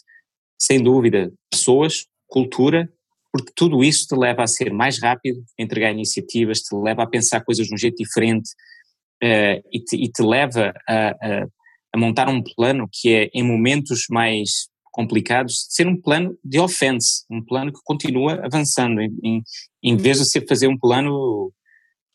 Sem 0.60 0.82
dúvida, 0.82 1.32
pessoas, 1.50 2.06
cultura, 2.26 2.88
porque 3.32 3.52
tudo 3.54 3.82
isso 3.82 4.06
te 4.06 4.16
leva 4.16 4.42
a 4.42 4.46
ser 4.46 4.72
mais 4.72 5.00
rápido, 5.00 5.42
a 5.58 5.62
entregar 5.62 5.92
iniciativas, 5.92 6.60
te 6.60 6.74
leva 6.74 7.02
a 7.02 7.06
pensar 7.06 7.44
coisas 7.44 7.66
de 7.66 7.74
um 7.74 7.78
jeito 7.78 7.96
diferente 7.96 8.50
uh, 9.22 9.62
e, 9.72 9.80
te, 9.80 9.96
e, 9.96 10.10
te, 10.10 10.22
leva 10.22 10.74
a, 10.86 11.08
a, 11.10 11.46
a, 11.94 11.98
montar 11.98 12.28
um 12.28 12.42
plano 12.42 12.88
que 12.90 13.14
é, 13.14 13.30
em 13.32 13.42
momentos 13.42 14.06
mais 14.10 14.68
complicados, 14.92 15.66
ser 15.70 15.86
um 15.86 16.00
plano 16.00 16.36
de 16.44 16.58
offense, 16.58 17.24
um 17.30 17.42
plano 17.42 17.72
que 17.72 17.78
continua 17.84 18.44
avançando, 18.44 19.00
em, 19.00 19.42
em, 19.82 19.96
vez 19.96 20.18
de 20.18 20.24
você 20.24 20.44
fazer 20.44 20.66
um 20.66 20.76
plano 20.76 21.52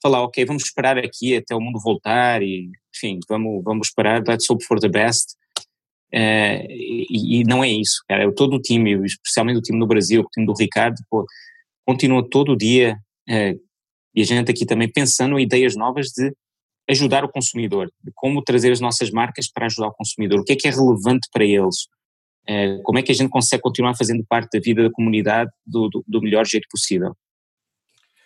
falar, 0.04 0.22
ok, 0.24 0.46
vamos 0.46 0.64
esperar 0.64 0.98
aqui 0.98 1.36
até 1.36 1.56
o 1.56 1.62
mundo 1.62 1.80
voltar 1.82 2.44
e, 2.44 2.70
enfim, 2.94 3.20
vamos, 3.30 3.64
vamos 3.64 3.88
esperar, 3.88 4.22
let's 4.28 4.50
hope 4.50 4.64
for 4.66 4.80
the 4.80 4.90
best. 4.90 5.36
Uh, 6.14 6.66
e, 6.70 7.40
e, 7.40 7.44
não 7.44 7.64
é 7.64 7.70
isso, 7.70 8.04
cara. 8.08 8.32
Todo 8.34 8.56
o 8.56 8.62
time, 8.62 9.06
especialmente 9.06 9.58
o 9.58 9.62
time 9.62 9.80
do 9.80 9.88
Brasil, 9.88 10.22
o 10.22 10.30
time 10.30 10.46
do 10.46 10.54
Ricardo, 10.58 10.96
pô, 11.10 11.26
continua 11.86 12.28
todo 12.30 12.56
dia, 12.56 12.98
uh, 13.30 13.60
e 14.16 14.22
a 14.22 14.26
gente 14.26 14.50
aqui 14.50 14.66
também 14.66 14.92
pensando 14.92 15.38
em 15.38 15.44
ideias 15.44 15.76
novas 15.76 16.08
de 16.08 16.34
ajudar 16.90 17.26
o 17.26 17.32
consumidor, 17.32 17.88
de 18.04 18.12
como 18.14 18.42
trazer 18.44 18.72
as 18.72 18.80
nossas 18.80 19.12
marcas 19.12 19.52
para 19.52 19.66
ajudar 19.66 19.88
o 19.88 19.94
consumidor, 19.94 20.40
o 20.40 20.44
que 20.44 20.54
é 20.54 20.56
que 20.56 20.68
é 20.68 20.72
relevante 20.72 21.28
para 21.34 21.44
eles, 21.44 21.84
uh, 22.50 22.82
como 22.84 23.00
é 23.00 23.02
que 23.02 23.12
a 23.12 23.16
gente 23.16 23.30
consegue 23.30 23.62
continuar 23.62 23.96
fazendo 23.96 24.24
parte 24.28 24.58
da 24.58 24.64
vida 24.64 24.84
da 24.84 24.92
comunidade 24.92 25.52
do, 25.66 25.90
do, 25.90 26.04
do 26.08 26.22
melhor 26.22 26.46
jeito 26.46 26.68
possível. 26.72 27.16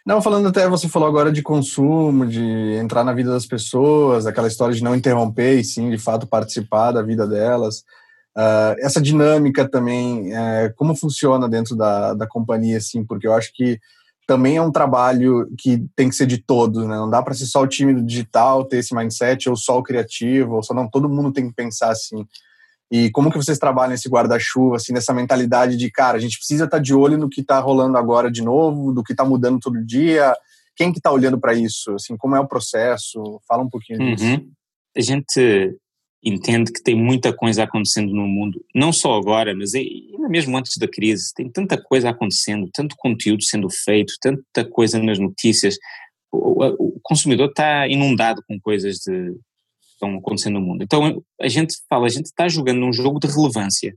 Não, 0.06 0.22
falando 0.22 0.48
até, 0.48 0.68
você 0.68 0.88
falou 0.88 1.08
agora 1.08 1.32
de 1.32 1.42
consumo, 1.42 2.26
de 2.26 2.42
entrar 2.82 3.04
na 3.04 3.14
vida 3.14 3.32
das 3.32 3.46
pessoas, 3.46 4.26
aquela 4.26 4.48
história 4.48 4.74
de 4.74 4.84
não 4.84 4.96
interromper 4.96 5.60
e 5.60 5.64
sim, 5.64 5.90
de 5.90 5.98
fato, 5.98 6.26
participar 6.26 6.92
da 6.92 7.02
vida 7.02 7.28
delas. 7.28 7.84
Uh, 8.36 8.74
essa 8.80 9.02
dinâmica 9.02 9.68
também, 9.68 10.32
uh, 10.32 10.74
como 10.76 10.96
funciona 10.96 11.50
dentro 11.50 11.76
da, 11.76 12.14
da 12.14 12.26
companhia, 12.26 12.78
assim, 12.78 13.04
porque 13.04 13.28
eu 13.28 13.34
acho 13.34 13.52
que 13.54 13.80
também 14.26 14.58
é 14.58 14.62
um 14.62 14.72
trabalho 14.72 15.50
que 15.58 15.84
tem 15.96 16.08
que 16.08 16.16
ser 16.16 16.28
de 16.28 16.38
todos, 16.38 16.86
né? 16.86 16.96
Não 16.96 17.10
dá 17.10 17.20
para 17.20 17.34
ser 17.34 17.48
só 17.48 17.64
o 17.64 17.68
time 17.68 17.94
do 17.96 18.04
digital, 18.04 18.64
ter 18.64 18.78
esse 18.78 18.94
mindset, 18.94 19.50
ou 19.50 19.56
só 19.56 19.80
o 19.80 19.84
criativo, 19.84 20.56
ou 20.56 20.64
só 20.64 20.72
não, 20.72 20.88
todo 20.88 21.10
mundo 21.10 21.34
tem 21.34 21.48
que 21.50 21.56
pensar 21.56 21.90
assim. 21.90 22.26
E 22.91 23.12
como 23.12 23.32
que 23.32 23.38
vocês 23.38 23.60
trabalham 23.60 23.93
esse 23.93 24.10
guarda-chuva, 24.10 24.78
assim, 24.78 24.91
nessa 24.91 25.13
mentalidade 25.13 25.78
de, 25.78 25.91
cara, 25.91 26.17
a 26.17 26.19
gente 26.19 26.38
precisa 26.38 26.65
estar 26.65 26.78
tá 26.78 26.84
de 26.84 26.93
olho 26.93 27.17
no 27.17 27.30
que 27.30 27.41
está 27.41 27.60
rolando 27.60 27.97
agora 27.97 28.32
de 28.32 28.41
novo, 28.41 28.91
do 28.91 29.04
que 29.04 29.13
está 29.13 29.23
mudando 29.23 29.60
todo 29.60 29.86
dia, 29.86 30.36
quem 30.75 30.91
que 30.91 30.97
está 30.97 31.12
olhando 31.12 31.39
para 31.39 31.54
isso, 31.54 31.93
assim, 31.93 32.15
como 32.17 32.36
é 32.36 32.39
o 32.39 32.47
processo? 32.47 33.39
Fala 33.47 33.63
um 33.63 33.69
pouquinho 33.69 34.15
disso. 34.15 34.25
Uhum. 34.25 34.52
A 34.95 35.02
gente 35.02 35.78
entende 36.23 36.71
que 36.71 36.82
tem 36.82 36.95
muita 36.95 37.34
coisa 37.34 37.63
acontecendo 37.63 38.13
no 38.13 38.28
mundo, 38.28 38.63
não 38.73 38.91
só 38.91 39.15
agora, 39.15 39.54
mas 39.56 39.71
mesmo 40.30 40.58
antes 40.58 40.78
da 40.78 40.88
crise, 40.88 41.34
tem 41.34 41.49
tanta 41.49 41.82
coisa 41.82 42.10
acontecendo, 42.10 42.69
tanto 42.73 42.95
conteúdo 42.97 43.43
sendo 43.43 43.69
feito, 43.69 44.13
tanta 44.21 44.65
coisa 44.69 45.02
nas 45.02 45.19
notícias, 45.19 45.78
o 46.32 46.99
consumidor 47.02 47.49
está 47.49 47.88
inundado 47.88 48.43
com 48.47 48.60
coisas 48.60 48.97
de 48.97 49.34
estão 50.00 50.18
acontecendo 50.18 50.60
no 50.60 50.66
mundo. 50.66 50.84
Então 50.84 51.24
a 51.40 51.48
gente 51.48 51.76
fala, 51.90 52.06
a 52.06 52.10
gente 52.10 52.26
está 52.26 52.48
jogando 52.48 52.80
num 52.80 52.94
jogo 52.94 53.20
de 53.20 53.28
relevância. 53.28 53.94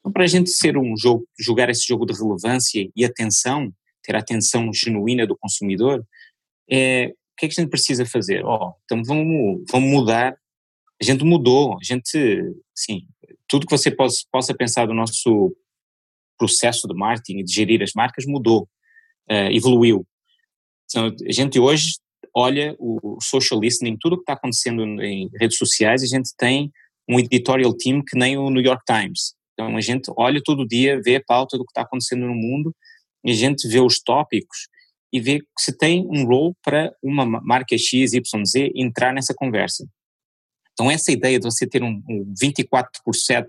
Então 0.00 0.12
para 0.12 0.24
a 0.24 0.26
gente 0.26 0.50
ser 0.50 0.76
um 0.76 0.96
jogo, 0.96 1.26
jogar 1.38 1.70
esse 1.70 1.86
jogo 1.86 2.04
de 2.04 2.12
relevância 2.12 2.88
e 2.94 3.04
atenção, 3.04 3.72
ter 4.02 4.16
a 4.16 4.18
atenção 4.18 4.72
genuína 4.72 5.26
do 5.26 5.36
consumidor, 5.36 6.04
é, 6.70 7.06
o 7.06 7.38
que 7.38 7.46
é 7.46 7.48
que 7.48 7.60
a 7.60 7.62
gente 7.62 7.70
precisa 7.70 8.04
fazer? 8.04 8.44
Oh, 8.44 8.74
então 8.84 9.02
vamos, 9.04 9.64
vamos 9.70 9.90
mudar. 9.90 10.36
A 11.00 11.04
gente 11.04 11.22
mudou, 11.24 11.74
a 11.74 11.84
gente, 11.84 12.54
sim, 12.74 13.06
tudo 13.46 13.66
que 13.66 13.76
você 13.76 13.90
possa, 13.90 14.24
possa 14.32 14.54
pensar 14.54 14.86
do 14.86 14.94
nosso 14.94 15.54
processo 16.38 16.88
de 16.88 16.94
marketing 16.94 17.40
e 17.40 17.44
de 17.44 17.52
gerir 17.52 17.82
as 17.82 17.92
marcas 17.94 18.24
mudou, 18.26 18.62
uh, 19.30 19.50
evoluiu. 19.52 20.06
Então, 20.88 21.14
a 21.28 21.32
gente 21.32 21.58
hoje 21.58 21.96
olha 22.36 22.76
o 22.78 23.16
social 23.22 23.58
listening, 23.58 23.96
tudo 23.98 24.12
o 24.12 24.16
que 24.16 24.24
está 24.24 24.34
acontecendo 24.34 24.82
em 25.02 25.30
redes 25.40 25.56
sociais, 25.56 26.02
a 26.02 26.06
gente 26.06 26.30
tem 26.36 26.70
um 27.08 27.18
editorial 27.18 27.74
team 27.74 28.02
que 28.06 28.16
nem 28.18 28.36
o 28.36 28.50
New 28.50 28.62
York 28.62 28.82
Times. 28.84 29.34
Então 29.54 29.74
a 29.74 29.80
gente 29.80 30.12
olha 30.18 30.38
todo 30.44 30.66
dia, 30.68 31.00
vê 31.02 31.16
a 31.16 31.24
pauta 31.26 31.56
do 31.56 31.64
que 31.64 31.70
está 31.70 31.80
acontecendo 31.80 32.26
no 32.26 32.34
mundo, 32.34 32.76
e 33.24 33.30
a 33.30 33.34
gente 33.34 33.66
vê 33.66 33.80
os 33.80 34.02
tópicos 34.02 34.68
e 35.10 35.18
vê 35.18 35.40
se 35.58 35.76
tem 35.76 36.06
um 36.06 36.26
role 36.26 36.54
para 36.62 36.94
uma 37.02 37.24
marca 37.24 37.76
X, 37.78 38.12
Y, 38.12 38.44
Z 38.44 38.70
entrar 38.74 39.14
nessa 39.14 39.32
conversa. 39.34 39.88
Então 40.74 40.90
essa 40.90 41.10
ideia 41.10 41.38
de 41.38 41.44
você 41.46 41.66
ter 41.66 41.82
um, 41.82 42.02
um 42.06 42.34
24 42.38 43.00
por 43.02 43.14
7 43.14 43.48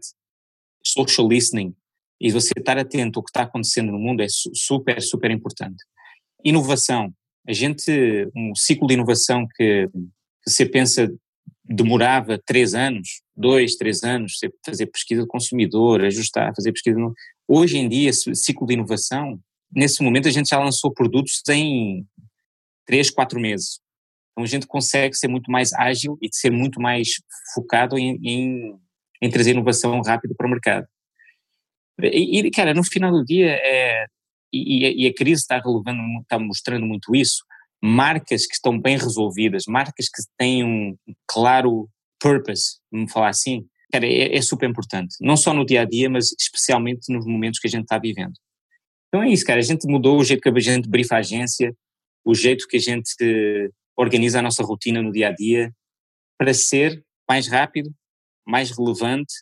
social 0.82 1.28
listening 1.28 1.76
e 2.22 2.32
você 2.32 2.54
estar 2.58 2.78
atento 2.78 3.20
ao 3.20 3.24
que 3.24 3.32
está 3.32 3.42
acontecendo 3.42 3.92
no 3.92 4.00
mundo 4.00 4.24
é 4.24 4.28
super, 4.30 5.02
super 5.02 5.30
importante. 5.30 5.84
Inovação 6.42 7.14
a 7.48 7.54
gente, 7.54 8.30
um 8.36 8.54
ciclo 8.56 8.88
de 8.88 8.96
inovação 8.96 9.48
que, 9.56 9.88
que 10.44 10.50
você 10.50 10.66
pensa 10.66 11.10
demorava 11.64 12.42
três 12.46 12.74
anos, 12.74 13.22
dois, 13.36 13.76
três 13.76 14.04
anos, 14.04 14.40
fazer 14.66 14.88
pesquisa 14.88 15.22
do 15.22 15.28
consumidor, 15.28 16.04
ajustar, 16.04 16.54
fazer 16.56 16.72
pesquisa. 16.72 16.98
No... 16.98 17.14
Hoje 17.48 17.78
em 17.78 17.90
dia, 17.90 18.12
ciclo 18.14 18.66
de 18.66 18.74
inovação, 18.74 19.40
nesse 19.74 20.02
momento 20.02 20.28
a 20.28 20.32
gente 20.32 20.50
já 20.50 20.60
lançou 20.60 20.94
produtos 20.94 21.42
em 21.50 22.06
três, 22.86 23.10
quatro 23.10 23.40
meses. 23.40 23.80
Então 24.32 24.44
a 24.44 24.48
gente 24.48 24.66
consegue 24.66 25.16
ser 25.16 25.28
muito 25.28 25.52
mais 25.52 25.74
ágil 25.74 26.18
e 26.22 26.30
ser 26.32 26.52
muito 26.52 26.82
mais 26.82 27.16
focado 27.54 27.98
em, 27.98 28.18
em, 28.24 28.76
em 29.22 29.30
trazer 29.30 29.52
inovação 29.52 30.00
rápido 30.02 30.36
para 30.36 30.48
o 30.48 30.50
mercado. 30.50 30.88
E, 32.02 32.40
e, 32.40 32.52
cara, 32.52 32.74
no 32.74 32.84
final 32.84 33.12
do 33.12 33.26
dia, 33.26 33.50
é, 33.52 34.06
e, 34.52 35.04
e 35.04 35.08
a 35.08 35.14
crise 35.14 35.42
está 35.42 35.60
relevando, 35.60 36.02
está 36.22 36.40
mostrando 36.40 36.86
muito 36.86 37.16
isso, 37.16 37.44
marcas 37.82 38.46
que 38.46 38.56
estão 38.56 38.80
bem 38.80 38.98
resolvidas, 38.98 39.66
marcas 39.68 40.08
que 40.08 40.22
têm 40.38 40.64
um 40.64 40.96
claro 41.28 41.90
purpose, 42.20 42.80
vamos 42.92 43.12
falar 43.12 43.30
assim, 43.30 43.68
cara, 43.92 44.06
é, 44.06 44.36
é, 44.36 44.42
super 44.42 44.70
importante. 44.70 45.16
Não 45.22 45.38
só 45.38 45.54
no 45.54 45.66
dia 45.66 45.82
a 45.82 45.86
dia, 45.86 46.10
mas 46.10 46.34
especialmente 46.40 47.12
nos 47.12 47.26
momentos 47.26 47.60
que 47.60 47.68
a 47.68 47.70
gente 47.70 47.84
está 47.84 47.98
vivendo. 47.98 48.34
Então 49.08 49.24
é 49.24 49.30
isso, 49.30 49.46
cara. 49.46 49.60
A 49.60 49.64
gente 49.64 49.88
mudou 49.88 50.20
o 50.20 50.24
jeito 50.24 50.42
que 50.42 50.50
a 50.50 50.60
gente 50.60 50.90
brifa 50.90 51.16
a 51.16 51.20
agência, 51.20 51.74
o 52.26 52.36
jeito 52.36 52.68
que 52.68 52.78
a 52.78 52.80
gente 52.80 53.72
organiza 53.96 54.40
a 54.40 54.42
nossa 54.42 54.64
rotina 54.64 55.02
no 55.02 55.12
dia 55.12 55.30
a 55.30 55.32
dia, 55.32 55.72
para 56.38 56.54
ser 56.54 57.04
mais 57.28 57.48
rápido, 57.48 57.92
mais 58.46 58.72
relevante 58.72 59.34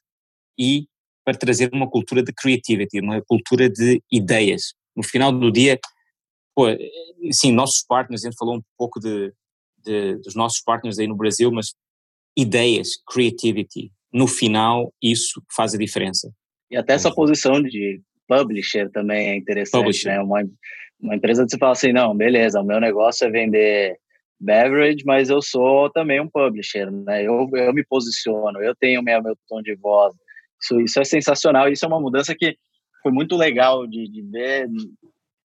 e 0.58 0.88
para 1.26 1.38
trazer 1.38 1.70
uma 1.74 1.90
cultura 1.90 2.24
de 2.24 2.32
creativity, 2.32 3.00
uma 3.00 3.22
cultura 3.22 3.70
de 3.70 4.02
ideias. 4.12 4.74
No 4.96 5.04
final 5.04 5.32
do 5.32 5.52
dia, 5.52 5.80
pô, 6.56 6.68
sim, 7.32 7.52
nossos 7.52 7.84
partners, 7.84 8.24
a 8.24 8.30
gente 8.30 8.38
falou 8.38 8.58
um 8.58 8.62
pouco 8.78 9.00
de, 9.00 9.34
de, 9.84 10.16
dos 10.18 10.36
nossos 10.36 10.62
partners 10.62 11.00
aí 11.00 11.08
no 11.08 11.16
Brasil, 11.16 11.52
mas 11.52 11.74
ideias, 12.38 12.90
creativity, 13.08 13.92
no 14.12 14.28
final 14.28 14.94
isso 15.02 15.42
faz 15.56 15.74
a 15.74 15.78
diferença. 15.78 16.32
E 16.72 16.78
até 16.78 16.94
essa 16.94 17.14
posição 17.14 17.62
de 17.62 18.02
publisher 18.28 18.90
também 18.92 19.30
é 19.30 19.36
interessante, 19.36 19.82
publisher. 19.82 20.10
né? 20.10 20.22
Uma, 20.22 20.44
uma 21.00 21.16
empresa 21.16 21.44
que 21.44 21.52
você 21.52 21.58
fala 21.58 21.74
assim, 21.74 21.94
não, 21.94 22.16
beleza, 22.16 22.60
o 22.60 22.66
meu 22.66 22.80
negócio 22.80 23.26
é 23.26 23.30
vender 23.30 23.98
beverage, 24.40 25.04
mas 25.06 25.30
eu 25.30 25.42
sou 25.42 25.90
também 25.90 26.20
um 26.20 26.30
publisher, 26.30 26.92
né? 26.92 27.24
Eu, 27.24 27.50
eu 27.54 27.74
me 27.74 27.86
posiciono, 27.86 28.62
eu 28.62 28.76
tenho 28.76 29.02
meu, 29.02 29.22
meu 29.22 29.38
tom 29.48 29.62
de 29.62 29.76
voz. 29.76 30.14
Isso, 30.62 30.82
isso 30.82 31.00
é 31.00 31.04
sensacional, 31.04 31.70
isso 31.70 31.86
é 31.86 31.88
uma 31.88 32.02
mudança 32.02 32.36
que 32.36 32.58
foi 33.06 33.12
muito 33.12 33.38
legal 33.38 33.86
de, 33.86 34.10
de 34.10 34.24
ver 34.24 34.68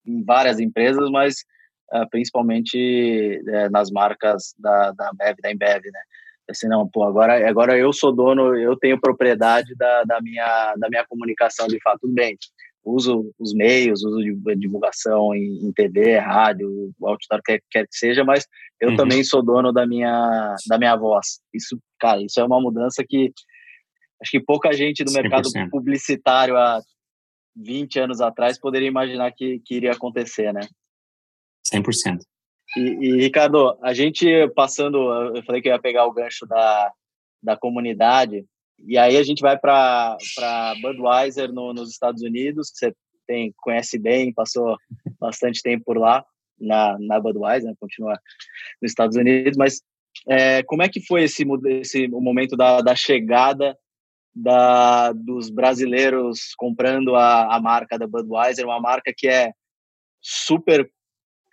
em 0.06 0.24
várias 0.24 0.58
empresas, 0.58 1.10
mas 1.10 1.44
uh, 1.92 2.08
principalmente 2.08 3.38
uh, 3.46 3.70
nas 3.70 3.90
marcas 3.90 4.54
da, 4.58 4.92
da 4.92 5.10
Bev, 5.12 5.36
da 5.42 5.52
Embev, 5.52 5.82
né? 5.84 6.00
Assim, 6.48 6.66
não, 6.66 6.88
pô, 6.88 7.04
agora, 7.04 7.46
agora 7.46 7.76
eu 7.76 7.92
sou 7.92 8.12
dono, 8.12 8.56
eu 8.56 8.74
tenho 8.76 8.98
propriedade 8.98 9.74
da, 9.76 10.04
da, 10.04 10.22
minha, 10.22 10.74
da 10.78 10.88
minha 10.88 11.04
comunicação 11.06 11.68
de 11.68 11.78
fato. 11.82 12.00
Tudo 12.00 12.14
bem, 12.14 12.34
uso 12.82 13.30
os 13.38 13.52
meios, 13.52 14.02
uso 14.02 14.18
de 14.18 14.56
divulgação 14.56 15.34
em, 15.34 15.66
em 15.66 15.70
TV, 15.70 16.16
rádio, 16.16 16.90
outdoor, 17.02 17.42
quer, 17.44 17.60
quer 17.70 17.86
que 17.86 17.94
seja, 17.94 18.24
mas 18.24 18.48
eu 18.80 18.88
uhum. 18.88 18.96
também 18.96 19.22
sou 19.22 19.44
dono 19.44 19.70
da 19.70 19.86
minha, 19.86 20.56
da 20.66 20.78
minha 20.78 20.96
voz. 20.96 21.40
Isso, 21.52 21.78
cara, 22.00 22.22
isso 22.22 22.40
é 22.40 22.44
uma 22.44 22.60
mudança 22.60 23.04
que 23.06 23.30
acho 24.22 24.30
que 24.30 24.40
pouca 24.40 24.72
gente 24.72 25.04
do 25.04 25.10
100%. 25.10 25.14
mercado 25.22 25.48
publicitário 25.70 26.56
há 26.56 26.80
20 27.56 27.98
anos 28.00 28.20
atrás 28.20 28.58
poderia 28.58 28.88
imaginar 28.88 29.32
que, 29.32 29.60
que 29.60 29.74
iria 29.76 29.92
acontecer, 29.92 30.52
né? 30.52 30.62
100%. 31.72 32.20
E, 32.76 32.80
e, 32.80 33.20
Ricardo, 33.20 33.76
a 33.82 33.92
gente 33.92 34.26
passando, 34.54 35.12
eu 35.34 35.42
falei 35.42 35.60
que 35.60 35.68
ia 35.68 35.78
pegar 35.78 36.06
o 36.06 36.12
gancho 36.12 36.46
da, 36.46 36.92
da 37.42 37.56
comunidade, 37.56 38.44
e 38.78 38.96
aí 38.96 39.16
a 39.16 39.22
gente 39.22 39.40
vai 39.42 39.58
para 39.58 40.16
Budweiser 40.80 41.52
no, 41.52 41.72
nos 41.74 41.90
Estados 41.90 42.22
Unidos, 42.22 42.70
que 42.70 42.78
você 42.78 42.94
tem, 43.26 43.52
conhece 43.58 43.98
bem, 43.98 44.32
passou 44.32 44.76
bastante 45.18 45.62
tempo 45.62 45.84
por 45.84 45.98
lá, 45.98 46.24
na, 46.58 46.96
na 46.98 47.20
Budweiser, 47.20 47.68
né, 47.68 47.74
continua 47.78 48.18
nos 48.80 48.90
Estados 48.90 49.16
Unidos, 49.16 49.56
mas 49.56 49.82
é, 50.28 50.62
como 50.62 50.82
é 50.82 50.88
que 50.88 51.04
foi 51.04 51.24
esse, 51.24 51.44
esse 51.66 52.06
o 52.06 52.20
momento 52.20 52.56
da, 52.56 52.80
da 52.80 52.94
chegada 52.94 53.76
da, 54.34 55.12
dos 55.12 55.50
brasileiros 55.50 56.54
comprando 56.56 57.14
a, 57.14 57.54
a 57.54 57.60
marca 57.60 57.98
da 57.98 58.06
Budweiser, 58.06 58.64
uma 58.64 58.80
marca 58.80 59.12
que 59.16 59.28
é 59.28 59.52
super 60.20 60.90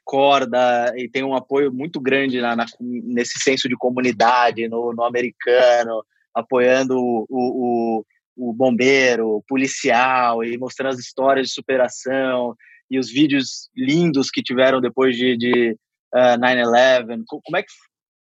corda 0.07 0.93
e 0.95 1.09
tem 1.09 1.23
um 1.23 1.35
apoio 1.35 1.71
muito 1.73 1.99
grande 1.99 2.39
na, 2.39 2.55
na, 2.55 2.65
nesse 2.79 3.39
senso 3.39 3.67
de 3.67 3.75
comunidade 3.75 4.67
no, 4.69 4.93
no 4.93 5.03
americano, 5.03 6.03
apoiando 6.33 6.97
o, 6.97 7.25
o, 7.29 8.05
o, 8.37 8.53
bombeiro, 8.53 9.37
o 9.37 9.43
policial 9.45 10.43
e 10.43 10.57
mostrando 10.57 10.93
as 10.93 10.99
histórias 10.99 11.47
de 11.47 11.53
superação 11.53 12.55
e 12.89 12.97
os 12.97 13.11
vídeos 13.11 13.69
lindos 13.75 14.29
que 14.29 14.41
tiveram 14.41 14.79
depois 14.79 15.17
de, 15.17 15.35
de 15.35 15.71
uh, 16.15 16.39
9/11. 16.39 17.23
Como 17.27 17.57
é 17.57 17.63
que 17.63 17.71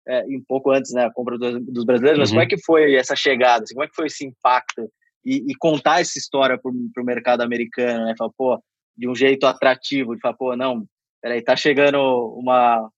é, 0.08 0.24
um 0.26 0.44
pouco 0.48 0.72
antes, 0.72 0.94
né, 0.94 1.06
a 1.06 1.12
compra 1.12 1.38
dos, 1.38 1.65
dos 1.65 1.86
brasileiros, 1.86 2.20
mas 2.20 2.30
como 2.30 2.41
é 2.41 2.44
uhum. 2.44 2.50
que 2.50 2.63
foi 2.63 2.96
essa 2.96 3.15
chegada? 3.15 3.63
Assim, 3.63 3.74
como 3.74 3.86
é 3.86 3.88
que 3.88 3.96
foi 3.96 4.08
esse 4.08 4.26
impacto 4.26 4.89
e, 5.26 5.44
e 5.48 5.56
contar 5.56 6.02
essa 6.02 6.18
história 6.20 6.58
para 6.58 6.72
o 6.72 7.06
mercado 7.06 7.41
americano, 7.41 8.06
né? 8.06 8.13
Falar, 8.18 8.32
pô, 8.38 8.63
de 8.96 9.10
um 9.10 9.15
jeito 9.15 9.46
atrativo, 9.48 10.15
de 10.15 10.22
falar, 10.22 10.36
pô, 10.36 10.56
não, 10.56 10.86
peraí, 11.22 11.41
tá 11.41 11.56
chegando 11.56 11.98
uma 12.38 12.89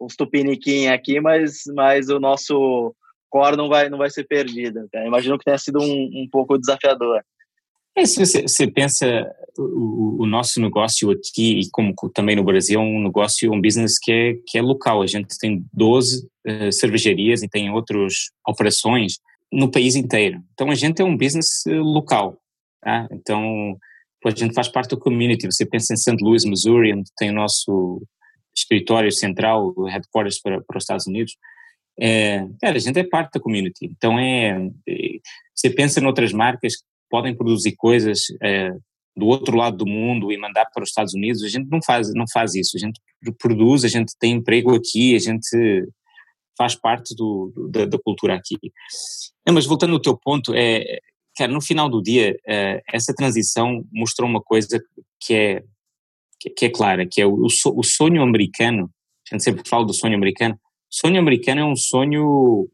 uns 0.00 0.16
tupiniquim 0.16 0.88
aqui, 0.88 1.20
mas, 1.20 1.62
mas 1.74 2.08
o 2.08 2.18
nosso 2.18 2.94
core 3.30 3.56
não 3.56 3.68
vai, 3.68 3.88
não 3.88 3.98
vai 3.98 4.10
ser 4.10 4.24
perdido. 4.24 4.88
Cara. 4.92 5.06
Imagino 5.06 5.38
que 5.38 5.44
tenha 5.44 5.58
sido 5.58 5.80
um, 5.80 6.10
um 6.22 6.28
pouco 6.30 6.58
desafiador. 6.58 7.22
É, 7.96 8.06
se 8.06 8.18
você, 8.18 8.42
você 8.42 8.66
pensa, 8.66 9.06
o, 9.58 10.22
o, 10.22 10.26
nosso 10.26 10.60
negócio 10.60 11.10
aqui, 11.10 11.60
e 11.60 11.70
como 11.70 11.94
também 12.14 12.36
no 12.36 12.44
Brasil, 12.44 12.80
é 12.80 12.82
um 12.82 13.02
negócio, 13.02 13.52
um 13.52 13.60
business 13.60 13.98
que 13.98 14.10
é, 14.10 14.34
que 14.46 14.58
é 14.58 14.62
local. 14.62 15.02
A 15.02 15.06
gente 15.06 15.36
tem 15.38 15.64
12 15.72 16.24
uh, 16.24 16.28
eh, 16.46 16.72
cervejarias 16.72 17.42
e 17.42 17.48
tem 17.48 17.70
outras 17.70 18.30
operações 18.46 19.18
no 19.52 19.70
país 19.70 19.94
inteiro. 19.94 20.42
Então 20.54 20.70
a 20.70 20.74
gente 20.74 21.02
é 21.02 21.04
um 21.04 21.16
business 21.16 21.64
uh, 21.66 21.82
local. 21.82 22.38
Tá? 22.80 23.06
Então 23.12 23.76
a 24.24 24.30
gente 24.30 24.54
faz 24.54 24.68
parte 24.68 24.90
do 24.90 24.98
community. 24.98 25.46
Você 25.46 25.66
pensa 25.66 25.92
em 25.92 25.96
St. 25.96 26.16
Louis, 26.22 26.44
Missouri, 26.44 26.94
onde 26.94 27.10
tem 27.16 27.30
o 27.30 27.34
nosso 27.34 28.02
escritório 28.54 29.12
central, 29.12 29.74
headquarters 29.84 30.40
para, 30.40 30.62
para 30.62 30.78
os 30.78 30.84
Estados 30.84 31.06
Unidos. 31.06 31.36
É, 32.00 32.46
cara, 32.60 32.76
a 32.76 32.80
gente 32.80 32.98
é 32.98 33.04
parte 33.04 33.32
da 33.34 33.40
community. 33.40 33.84
Então 33.84 34.18
é, 34.18 34.70
é 34.88 35.18
você 35.54 35.68
pensa 35.68 36.00
em 36.00 36.06
outras 36.06 36.32
marcas 36.32 36.74
podem 37.12 37.36
produzir 37.36 37.76
coisas 37.76 38.22
é, 38.42 38.70
do 39.14 39.26
outro 39.26 39.54
lado 39.54 39.76
do 39.76 39.86
mundo 39.86 40.32
e 40.32 40.38
mandar 40.38 40.64
para 40.72 40.82
os 40.82 40.88
Estados 40.88 41.12
Unidos. 41.12 41.42
A 41.42 41.48
gente 41.48 41.68
não 41.68 41.80
faz, 41.84 42.10
não 42.14 42.24
faz 42.32 42.54
isso. 42.54 42.76
A 42.76 42.80
gente 42.80 42.98
produz, 43.38 43.84
a 43.84 43.88
gente 43.88 44.14
tem 44.18 44.32
emprego 44.32 44.74
aqui, 44.74 45.14
a 45.14 45.18
gente 45.18 45.86
faz 46.56 46.74
parte 46.74 47.14
do, 47.14 47.52
da, 47.70 47.84
da, 47.84 47.98
cultura 47.98 48.34
aqui. 48.34 48.56
Mas 49.46 49.66
voltando 49.66 49.92
ao 49.92 50.00
teu 50.00 50.16
ponto, 50.16 50.54
é, 50.54 50.98
cara, 51.36 51.52
no 51.52 51.60
final 51.60 51.90
do 51.90 52.02
dia, 52.02 52.34
é, 52.48 52.80
essa 52.90 53.14
transição 53.14 53.84
mostrou 53.92 54.26
uma 54.26 54.40
coisa 54.40 54.82
que 55.20 55.34
é 55.34 55.62
que 56.56 56.64
é 56.64 56.70
clara, 56.70 57.06
que 57.06 57.20
é 57.20 57.26
o, 57.26 57.36
o 57.44 57.84
sonho 57.84 58.20
americano. 58.20 58.90
A 59.30 59.34
gente 59.34 59.44
sempre 59.44 59.62
fala 59.68 59.86
do 59.86 59.94
sonho 59.94 60.16
americano 60.16 60.58
sonho 60.92 61.18
americano 61.18 61.60
é 61.62 61.64
um 61.64 61.74
sonho 61.74 62.68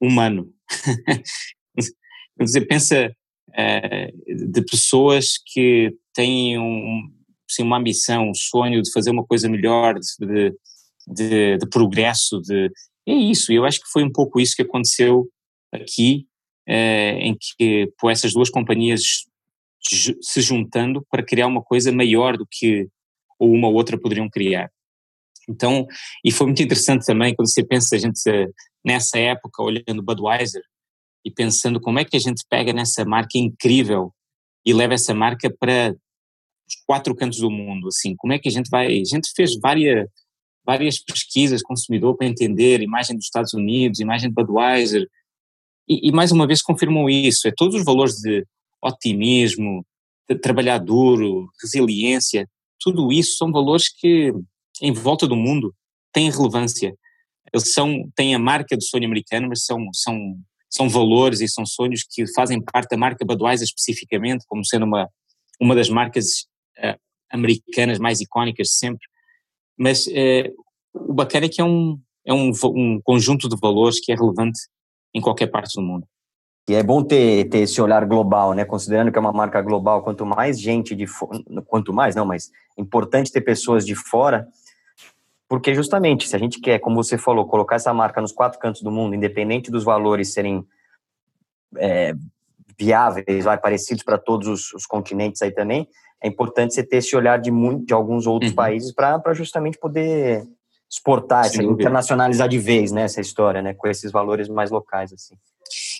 humano. 0.00 0.52
Você 2.38 2.60
pensa 2.60 2.96
é, 2.96 3.12
de 3.54 4.62
pessoas 4.62 5.34
que 5.46 5.94
têm 6.14 6.58
um, 6.58 7.10
assim, 7.50 7.62
uma 7.62 7.78
ambição, 7.78 8.30
um 8.30 8.34
sonho 8.34 8.82
de 8.82 8.92
fazer 8.92 9.10
uma 9.10 9.24
coisa 9.24 9.48
melhor, 9.48 9.94
de, 9.94 10.54
de, 11.06 11.56
de 11.56 11.68
progresso, 11.68 12.40
de, 12.40 12.70
é 13.06 13.14
isso, 13.14 13.52
eu 13.52 13.64
acho 13.64 13.80
que 13.80 13.90
foi 13.90 14.04
um 14.04 14.12
pouco 14.12 14.38
isso 14.38 14.54
que 14.54 14.62
aconteceu 14.62 15.26
aqui, 15.72 16.26
é, 16.66 17.12
em 17.20 17.34
que 17.56 17.90
pô, 17.98 18.10
essas 18.10 18.34
duas 18.34 18.50
companhias 18.50 19.00
se 20.20 20.40
juntando 20.42 21.06
para 21.10 21.22
criar 21.22 21.46
uma 21.46 21.62
coisa 21.62 21.90
maior 21.90 22.36
do 22.36 22.46
que 22.50 22.86
uma 23.40 23.68
ou 23.68 23.74
outra 23.74 23.98
poderiam 23.98 24.28
criar. 24.28 24.70
Então, 25.48 25.86
e 26.22 26.30
foi 26.30 26.48
muito 26.48 26.62
interessante 26.62 27.06
também 27.06 27.34
quando 27.34 27.50
você 27.50 27.64
pensa, 27.64 27.96
a 27.96 27.98
gente 27.98 28.20
nessa 28.84 29.18
época 29.18 29.62
olhando 29.62 30.02
Budweiser 30.02 30.62
e 31.28 31.30
pensando 31.30 31.78
como 31.78 31.98
é 31.98 32.04
que 32.04 32.16
a 32.16 32.20
gente 32.20 32.42
pega 32.48 32.72
nessa 32.72 33.04
marca 33.04 33.36
incrível 33.36 34.12
e 34.64 34.72
leva 34.72 34.94
essa 34.94 35.12
marca 35.12 35.54
para 35.60 35.94
os 36.66 36.74
quatro 36.86 37.14
cantos 37.14 37.38
do 37.38 37.50
mundo, 37.50 37.88
assim, 37.88 38.16
como 38.16 38.32
é 38.32 38.38
que 38.38 38.48
a 38.48 38.52
gente 38.52 38.70
vai, 38.70 38.86
a 38.86 39.04
gente 39.04 39.30
fez 39.36 39.58
várias 39.60 40.08
várias 40.64 40.98
pesquisas 40.98 41.62
consumidor 41.62 42.14
para 42.14 42.26
entender 42.26 42.82
imagem 42.82 43.16
dos 43.16 43.24
Estados 43.24 43.54
Unidos, 43.54 44.00
imagem 44.00 44.28
de 44.28 44.34
Budweiser 44.34 45.06
e, 45.88 46.08
e 46.08 46.12
mais 46.12 46.30
uma 46.30 46.46
vez 46.46 46.60
confirmou 46.60 47.08
isso, 47.08 47.46
é 47.46 47.52
todos 47.56 47.74
os 47.74 47.84
valores 47.84 48.16
de 48.16 48.44
otimismo, 48.82 49.84
de 50.28 50.36
trabalhar 50.38 50.78
duro, 50.78 51.48
resiliência, 51.62 52.46
tudo 52.80 53.12
isso 53.12 53.36
são 53.36 53.50
valores 53.50 53.88
que 53.88 54.32
em 54.80 54.92
volta 54.92 55.26
do 55.26 55.36
mundo 55.36 55.74
têm 56.12 56.30
relevância. 56.30 56.94
Eles 57.52 57.72
são, 57.72 58.08
têm 58.14 58.34
a 58.34 58.38
marca 58.38 58.76
do 58.76 58.84
sonho 58.84 59.06
americano, 59.06 59.48
mas 59.48 59.64
são, 59.64 59.88
são, 59.92 60.36
são 60.70 60.88
valores 60.88 61.40
e 61.40 61.48
são 61.48 61.64
sonhos 61.64 62.04
que 62.08 62.26
fazem 62.34 62.62
parte 62.62 62.90
da 62.90 62.96
marca 62.96 63.24
Budweiser 63.24 63.64
especificamente, 63.64 64.44
como 64.46 64.64
sendo 64.64 64.84
uma, 64.84 65.08
uma 65.60 65.74
das 65.74 65.88
marcas 65.88 66.46
uh, 66.78 66.98
americanas 67.32 67.98
mais 67.98 68.20
icónicas 68.20 68.68
de 68.68 68.74
sempre. 68.74 69.06
Mas 69.76 70.06
uh, 70.06 70.52
o 70.94 71.14
bacana 71.14 71.46
é 71.46 71.48
que 71.48 71.60
é 71.60 71.64
um, 71.64 71.98
é 72.26 72.32
um, 72.32 72.52
um 72.74 73.00
conjunto 73.02 73.48
de 73.48 73.56
valores 73.60 74.00
que 74.00 74.12
é 74.12 74.14
relevante 74.14 74.60
em 75.14 75.20
qualquer 75.20 75.46
parte 75.46 75.74
do 75.74 75.82
mundo. 75.82 76.06
E 76.68 76.74
é 76.74 76.82
bom 76.82 77.02
ter, 77.02 77.48
ter 77.48 77.60
esse 77.60 77.80
olhar 77.80 78.04
global, 78.04 78.52
né? 78.52 78.62
Considerando 78.62 79.10
que 79.10 79.16
é 79.16 79.20
uma 79.20 79.32
marca 79.32 79.62
global, 79.62 80.02
quanto 80.02 80.26
mais 80.26 80.60
gente 80.60 80.94
de 80.94 81.06
fora, 81.06 81.42
quanto 81.66 81.94
mais, 81.94 82.14
não, 82.14 82.26
mas 82.26 82.50
é 82.78 82.82
importante 82.82 83.32
ter 83.32 83.40
pessoas 83.40 83.86
de 83.86 83.94
fora 83.94 84.46
porque 85.48 85.74
justamente, 85.74 86.28
se 86.28 86.36
a 86.36 86.38
gente 86.38 86.60
quer, 86.60 86.78
como 86.78 86.96
você 87.02 87.16
falou, 87.16 87.46
colocar 87.46 87.76
essa 87.76 87.94
marca 87.94 88.20
nos 88.20 88.32
quatro 88.32 88.58
cantos 88.58 88.82
do 88.82 88.90
mundo, 88.90 89.14
independente 89.14 89.70
dos 89.70 89.82
valores 89.82 90.32
serem 90.32 90.62
é, 91.76 92.12
viáveis, 92.78 93.44
vai, 93.44 93.58
parecidos 93.58 94.04
para 94.04 94.18
todos 94.18 94.46
os, 94.46 94.72
os, 94.74 94.84
continentes 94.84 95.40
aí 95.40 95.50
também, 95.50 95.88
é 96.22 96.28
importante 96.28 96.74
você 96.74 96.82
ter 96.82 96.98
esse 96.98 97.16
olhar 97.16 97.38
de, 97.38 97.50
muito, 97.50 97.86
de 97.86 97.94
alguns 97.94 98.26
outros 98.26 98.50
uhum. 98.50 98.56
países 98.56 98.92
para 98.92 99.32
justamente 99.32 99.78
poder 99.78 100.44
exportar, 100.90 101.46
essa, 101.46 101.62
internacionalizar 101.62 102.48
de 102.48 102.58
vez, 102.58 102.92
né, 102.92 103.02
essa 103.02 103.20
história, 103.20 103.62
né, 103.62 103.72
com 103.72 103.88
esses 103.88 104.12
valores 104.12 104.48
mais 104.48 104.70
locais, 104.70 105.12
assim. 105.12 105.34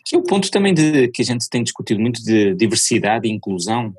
Que 0.05 0.17
é 0.17 0.19
o 0.19 0.23
ponto 0.23 0.51
também 0.51 0.75
de, 0.75 1.09
que 1.09 1.23
a 1.23 1.25
gente 1.25 1.49
tem 1.49 1.63
discutido 1.63 2.01
muito 2.01 2.23
de 2.23 2.55
diversidade 2.55 3.29
e 3.29 3.33
inclusão. 3.33 3.95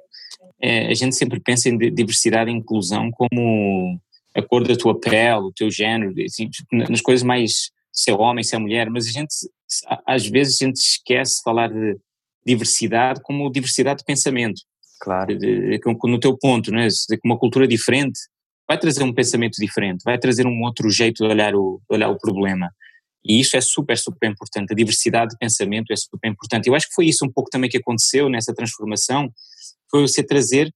É, 0.62 0.88
a 0.88 0.94
gente 0.94 1.16
sempre 1.16 1.40
pensa 1.40 1.70
em 1.70 1.78
diversidade 1.78 2.50
e 2.50 2.54
inclusão 2.54 3.12
como 3.12 4.00
a 4.39 4.45
cor 4.45 4.67
da 4.67 4.75
tua 4.75 4.99
pele, 4.99 5.41
o 5.41 5.52
teu 5.52 5.69
género, 5.69 6.13
assim, 6.23 6.49
nas 6.71 7.02
coisas 7.02 7.23
mais 7.23 7.71
se 7.91 8.12
é 8.12 8.13
homem, 8.13 8.43
se 8.43 8.56
é 8.56 8.60
mulher, 8.60 8.89
mas 8.89 9.08
a 9.08 9.12
gente, 9.12 9.34
às 10.06 10.28
vezes, 10.28 10.62
a 10.62 10.65
gente 10.65 10.78
esquece 10.78 11.38
de 11.38 11.43
falar 11.43 11.69
de 11.69 11.97
diversidade 12.45 13.21
como 13.21 13.49
diversidade 13.52 13.99
de 13.99 14.06
pensamento. 14.06 14.62
Claro. 15.02 15.38
De, 15.38 15.78
de, 15.78 15.82
no 16.06 16.19
teu 16.19 16.38
ponto, 16.38 16.71
né? 16.71 16.88
de 16.88 17.19
uma 17.23 17.38
cultura 17.38 17.67
diferente 17.67 18.19
vai 18.67 18.78
trazer 18.78 19.04
um 19.04 19.13
pensamento 19.13 19.56
diferente, 19.60 20.04
vai 20.04 20.19
trazer 20.19 20.45
um 20.45 20.62
outro 20.62 20.89
jeito 20.91 21.23
de 21.23 21.32
olhar 21.32 21.56
o, 21.56 21.82
de 21.89 21.95
olhar 21.95 22.10
o 22.10 22.17
problema. 22.19 22.69
E 23.25 23.39
isso 23.39 23.58
é 23.58 23.62
super, 23.62 23.97
super 23.97 24.30
importante. 24.30 24.71
A 24.71 24.75
diversidade 24.75 25.32
de 25.32 25.38
pensamento 25.38 25.91
é 25.91 25.95
super 25.95 26.30
importante. 26.30 26.67
Eu 26.67 26.75
acho 26.75 26.88
que 26.88 26.93
foi 26.93 27.08
isso 27.08 27.25
um 27.25 27.32
pouco 27.32 27.49
também 27.49 27.69
que 27.69 27.78
aconteceu 27.78 28.30
nessa 28.30 28.54
transformação, 28.54 29.32
foi 29.89 30.02
você 30.02 30.21
trazer 30.21 30.71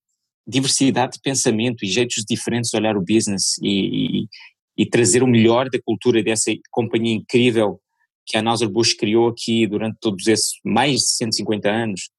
diversidade 0.46 1.14
de 1.14 1.22
pensamento 1.22 1.84
e 1.84 1.88
jeitos 1.88 2.24
diferentes 2.28 2.70
de 2.70 2.78
olhar 2.78 2.98
o 2.98 3.02
business 3.02 3.58
e, 3.62 4.24
e, 4.24 4.28
e 4.78 4.86
trazer 4.86 5.24
o 5.24 5.28
melhor 5.28 5.70
da 5.70 5.80
cultura 5.82 6.22
dessa 6.22 6.52
companhia 6.72 7.14
incrível 7.14 7.80
que 8.26 8.38
a 8.38 8.40
Anheuser-Busch 8.40 8.96
criou 8.98 9.28
aqui 9.28 9.68
durante 9.68 9.98
todos 10.00 10.28
esses 10.28 10.54
mais 10.64 11.02
de 11.02 11.12
150 11.12 11.70
anos 11.70 12.10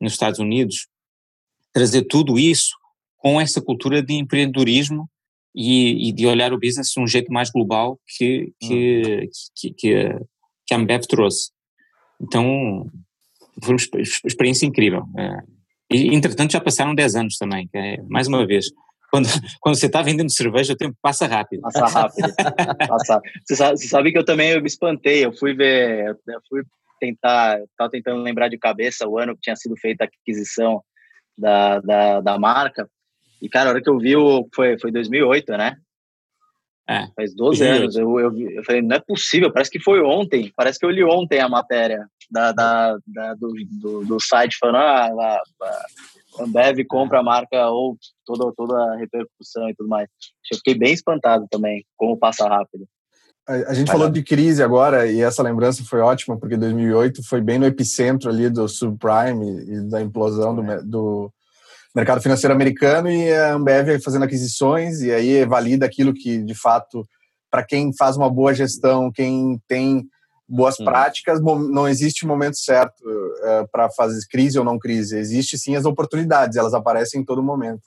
nos 0.00 0.12
Estados 0.12 0.38
Unidos, 0.38 0.88
trazer 1.72 2.02
tudo 2.02 2.38
isso 2.38 2.76
com 3.16 3.40
essa 3.40 3.60
cultura 3.60 4.02
de 4.02 4.14
empreendedorismo 4.14 5.08
e, 5.54 6.08
e, 6.08 6.12
de 6.12 6.26
olhar 6.26 6.52
o 6.52 6.60
business 6.60 6.90
de 6.90 7.00
um 7.00 7.06
jeito 7.06 7.32
mais 7.32 7.50
global 7.50 7.98
que, 8.06 8.52
que, 8.60 9.30
que, 9.54 9.70
que, 9.70 10.18
que 10.66 10.74
a 10.74 10.76
Ambev 10.76 11.06
trouxe. 11.06 11.50
Então, 12.20 12.90
foi 13.62 13.74
uma 13.74 14.02
experiência 14.26 14.66
incrível. 14.66 15.04
É. 15.18 15.55
E, 15.90 16.14
entretanto, 16.14 16.52
já 16.52 16.60
passaram 16.60 16.94
10 16.94 17.14
anos 17.14 17.36
também, 17.36 17.68
é, 17.74 18.00
mais 18.08 18.26
uma 18.26 18.46
vez. 18.46 18.66
Quando, 19.10 19.26
quando 19.60 19.76
você 19.76 19.86
está 19.86 20.02
vendendo 20.02 20.32
cerveja, 20.32 20.72
o 20.72 20.76
tempo 20.76 20.96
passa 21.00 21.26
rápido. 21.26 21.62
Passa 21.62 21.86
rápido. 21.86 22.34
passa. 22.88 23.20
Você, 23.44 23.56
sabe, 23.56 23.78
você 23.78 23.88
sabe 23.88 24.12
que 24.12 24.18
eu 24.18 24.24
também 24.24 24.50
eu 24.50 24.60
me 24.60 24.66
espantei. 24.66 25.24
Eu 25.24 25.32
fui 25.32 25.54
ver, 25.54 26.16
eu 26.26 26.40
fui 26.48 26.62
tentar, 26.98 27.60
estava 27.60 27.90
tentando 27.90 28.22
lembrar 28.22 28.48
de 28.48 28.58
cabeça 28.58 29.06
o 29.06 29.18
ano 29.18 29.34
que 29.34 29.42
tinha 29.42 29.56
sido 29.56 29.76
feita 29.76 30.04
a 30.04 30.06
aquisição 30.06 30.82
da, 31.36 31.80
da, 31.80 32.20
da 32.20 32.38
marca. 32.38 32.88
E, 33.40 33.48
cara, 33.48 33.68
a 33.68 33.72
hora 33.72 33.82
que 33.82 33.88
eu 33.88 33.98
vi, 33.98 34.14
foi, 34.54 34.78
foi 34.78 34.90
2008, 34.90 35.52
né? 35.52 35.76
É. 36.88 37.06
Faz 37.16 37.34
12 37.34 37.58
2008. 37.58 37.82
anos. 37.82 37.96
Eu, 37.96 38.20
eu, 38.20 38.50
eu 38.50 38.64
falei, 38.64 38.80
não 38.80 38.96
é 38.96 39.00
possível, 39.00 39.52
parece 39.52 39.70
que 39.70 39.80
foi 39.80 40.00
ontem. 40.02 40.52
Parece 40.56 40.78
que 40.78 40.86
eu 40.86 40.90
li 40.90 41.02
ontem 41.02 41.40
a 41.40 41.48
matéria 41.48 42.06
da, 42.30 42.52
da, 42.52 42.98
da 43.06 43.34
do, 43.34 43.52
do, 43.80 44.04
do, 44.04 44.20
site 44.20 44.56
falando, 44.58 44.76
ah, 44.76 45.06
a, 45.06 45.40
a 46.40 46.44
Ambev 46.44 46.84
compra 46.88 47.20
a 47.20 47.22
marca 47.22 47.68
ou 47.68 47.96
toda, 48.24 48.52
toda 48.56 48.76
a 48.76 48.96
repercussão 48.96 49.68
e 49.68 49.74
tudo 49.74 49.88
mais. 49.88 50.08
Eu 50.50 50.58
fiquei 50.58 50.74
bem 50.74 50.92
espantado 50.92 51.46
também, 51.50 51.84
como 51.96 52.16
passa 52.16 52.48
rápido. 52.48 52.86
A, 53.48 53.74
gente 53.74 53.92
falou 53.92 54.10
de 54.10 54.24
crise 54.24 54.60
agora 54.60 55.06
e 55.06 55.22
essa 55.22 55.40
lembrança 55.40 55.84
foi 55.84 56.00
ótima 56.00 56.36
porque 56.36 56.56
2008 56.56 57.22
foi 57.22 57.40
bem 57.40 57.60
no 57.60 57.66
epicentro 57.66 58.28
ali 58.28 58.50
do 58.50 58.68
subprime 58.68 59.62
e 59.68 59.80
da 59.88 60.02
implosão 60.02 60.52
do, 60.52 60.62
é. 60.68 60.82
do 60.82 61.32
mercado 61.96 62.20
financeiro 62.20 62.52
americano 62.52 63.10
e 63.10 63.32
a 63.32 63.54
Ambev 63.54 63.98
fazendo 64.04 64.26
aquisições 64.26 65.00
e 65.00 65.10
aí 65.10 65.46
valida 65.46 65.86
aquilo 65.86 66.12
que 66.12 66.42
de 66.42 66.54
fato 66.54 67.08
para 67.50 67.64
quem 67.64 67.90
faz 67.96 68.18
uma 68.18 68.28
boa 68.28 68.52
gestão, 68.52 69.10
quem 69.10 69.58
tem 69.66 70.06
boas 70.46 70.76
práticas, 70.76 71.40
não 71.40 71.88
existe 71.88 72.26
momento 72.26 72.58
certo 72.58 73.02
uh, 73.02 73.66
para 73.72 73.88
fazer 73.88 74.20
crise 74.30 74.58
ou 74.58 74.64
não 74.64 74.78
crise. 74.78 75.16
Existe 75.16 75.56
sim 75.56 75.74
as 75.74 75.86
oportunidades, 75.86 76.58
elas 76.58 76.74
aparecem 76.74 77.22
em 77.22 77.24
todo 77.24 77.42
momento. 77.42 77.80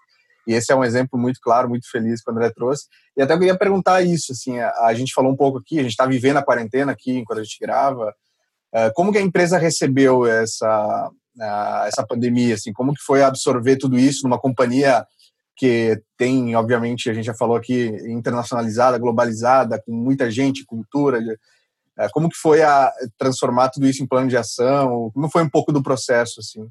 E 0.48 0.54
esse 0.54 0.72
é 0.72 0.76
um 0.76 0.84
exemplo 0.84 1.20
muito 1.20 1.40
claro, 1.40 1.70
muito 1.70 1.90
feliz 1.90 2.24
que 2.24 2.30
o 2.30 2.34
André 2.34 2.50
trouxe. 2.50 2.86
E 3.16 3.22
até 3.22 3.34
eu 3.34 3.38
queria 3.38 3.58
perguntar 3.58 4.02
isso, 4.02 4.32
assim, 4.32 4.60
a, 4.60 4.72
a 4.86 4.94
gente 4.96 5.14
falou 5.14 5.32
um 5.32 5.36
pouco 5.36 5.60
aqui, 5.60 5.78
a 5.78 5.84
gente 5.84 5.92
está 5.92 6.08
vivendo 6.08 6.38
a 6.38 6.44
quarentena 6.44 6.92
aqui 6.92 7.20
enquanto 7.20 7.40
a 7.40 7.44
gente 7.44 7.60
grava. 7.62 8.14
Uh, 8.74 8.92
como 8.96 9.12
que 9.12 9.20
a 9.20 9.22
empresa 9.22 9.60
recebeu 9.60 10.26
essa, 10.26 11.12
essa 11.86 12.06
pandemia? 12.06 12.56
Assim, 12.56 12.74
como 12.74 12.94
que 12.94 13.02
foi 13.02 13.24
absorver 13.24 13.78
tudo 13.78 13.98
isso 13.98 14.24
numa 14.24 14.40
companhia 14.40 15.06
que 15.60 16.02
tem, 16.18 16.56
obviamente, 16.56 17.10
a 17.10 17.14
gente 17.14 17.26
já 17.26 17.34
falou 17.34 17.58
aqui, 17.58 17.88
internacionalizada, 18.08 18.98
globalizada, 18.98 19.82
com 19.86 19.92
muita 19.92 20.32
gente, 20.32 20.66
cultura. 20.66 21.20
Uh, 21.20 22.08
como 22.14 22.30
que 22.30 22.38
foi 22.38 22.62
a 22.62 22.90
transformar 23.18 23.70
tudo 23.70 23.86
isso 23.86 24.02
em 24.02 24.08
plano 24.08 24.30
de 24.30 24.38
ação? 24.38 25.12
Como 25.14 25.30
foi 25.30 25.44
um 25.44 25.50
pouco 25.50 25.74
do 25.74 25.84
processo, 25.84 26.40
assim? 26.40 26.66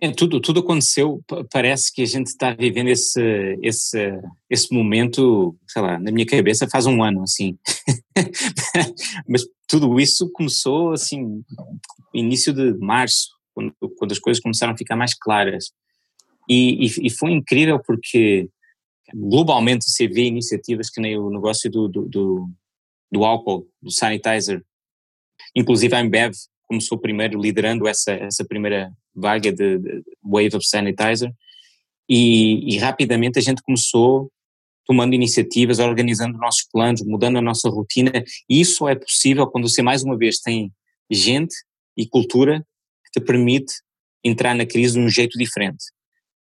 É, 0.00 0.12
tudo, 0.12 0.40
tudo 0.40 0.60
aconteceu, 0.60 1.20
parece 1.52 1.92
que 1.92 2.02
a 2.02 2.06
gente 2.06 2.28
está 2.28 2.52
vivendo 2.52 2.86
esse, 2.86 3.58
esse, 3.60 4.12
esse 4.48 4.72
momento, 4.72 5.56
sei 5.66 5.82
lá, 5.82 5.98
na 5.98 6.12
minha 6.12 6.24
cabeça 6.24 6.68
faz 6.70 6.86
um 6.86 7.02
ano, 7.02 7.22
assim. 7.24 7.58
Mas 9.28 9.42
tudo 9.66 9.98
isso 9.98 10.30
começou, 10.32 10.92
assim, 10.92 11.42
início 12.14 12.52
de 12.52 12.74
março, 12.78 13.30
quando, 13.58 13.74
quando 13.96 14.12
as 14.12 14.20
coisas 14.20 14.40
começaram 14.40 14.72
a 14.72 14.76
ficar 14.76 14.94
mais 14.94 15.14
claras. 15.14 15.72
E, 16.48 16.86
e, 16.86 17.06
e, 17.06 17.10
foi 17.10 17.32
incrível 17.32 17.80
porque 17.84 18.48
globalmente 19.12 19.84
você 19.84 20.06
vê 20.06 20.24
iniciativas 20.24 20.88
que 20.88 21.00
nem 21.00 21.18
o 21.18 21.28
negócio 21.28 21.70
do, 21.70 21.88
do, 21.88 22.08
do, 22.08 22.48
do 23.10 23.24
álcool, 23.24 23.68
do 23.82 23.90
sanitizer, 23.90 24.62
inclusive 25.54 25.94
a 25.94 26.00
Ambev 26.00 26.32
começou 26.66 26.98
primeiro 26.98 27.40
liderando 27.40 27.88
essa, 27.88 28.12
essa 28.12 28.44
primeira 28.44 28.92
vaga 29.14 29.52
de, 29.52 29.78
de 29.78 30.02
Wave 30.22 30.56
of 30.56 30.66
Sanitizer 30.66 31.32
e, 32.08 32.74
e, 32.74 32.78
rapidamente 32.78 33.38
a 33.38 33.42
gente 33.42 33.62
começou 33.62 34.30
tomando 34.86 35.14
iniciativas, 35.14 35.80
organizando 35.80 36.38
nossos 36.38 36.66
planos, 36.70 37.02
mudando 37.02 37.36
a 37.36 37.42
nossa 37.42 37.68
rotina 37.68 38.10
e 38.48 38.60
isso 38.60 38.88
é 38.88 38.94
possível 38.94 39.46
quando 39.46 39.68
você 39.68 39.82
mais 39.82 40.02
uma 40.02 40.16
vez 40.16 40.38
tem 40.38 40.72
gente 41.10 41.54
e 41.96 42.06
cultura 42.06 42.64
que 43.10 43.20
te 43.20 43.24
permite 43.24 43.74
entrar 44.24 44.54
na 44.54 44.66
crise 44.66 44.94
de 44.94 45.00
um 45.00 45.08
jeito 45.08 45.38
diferente. 45.38 45.84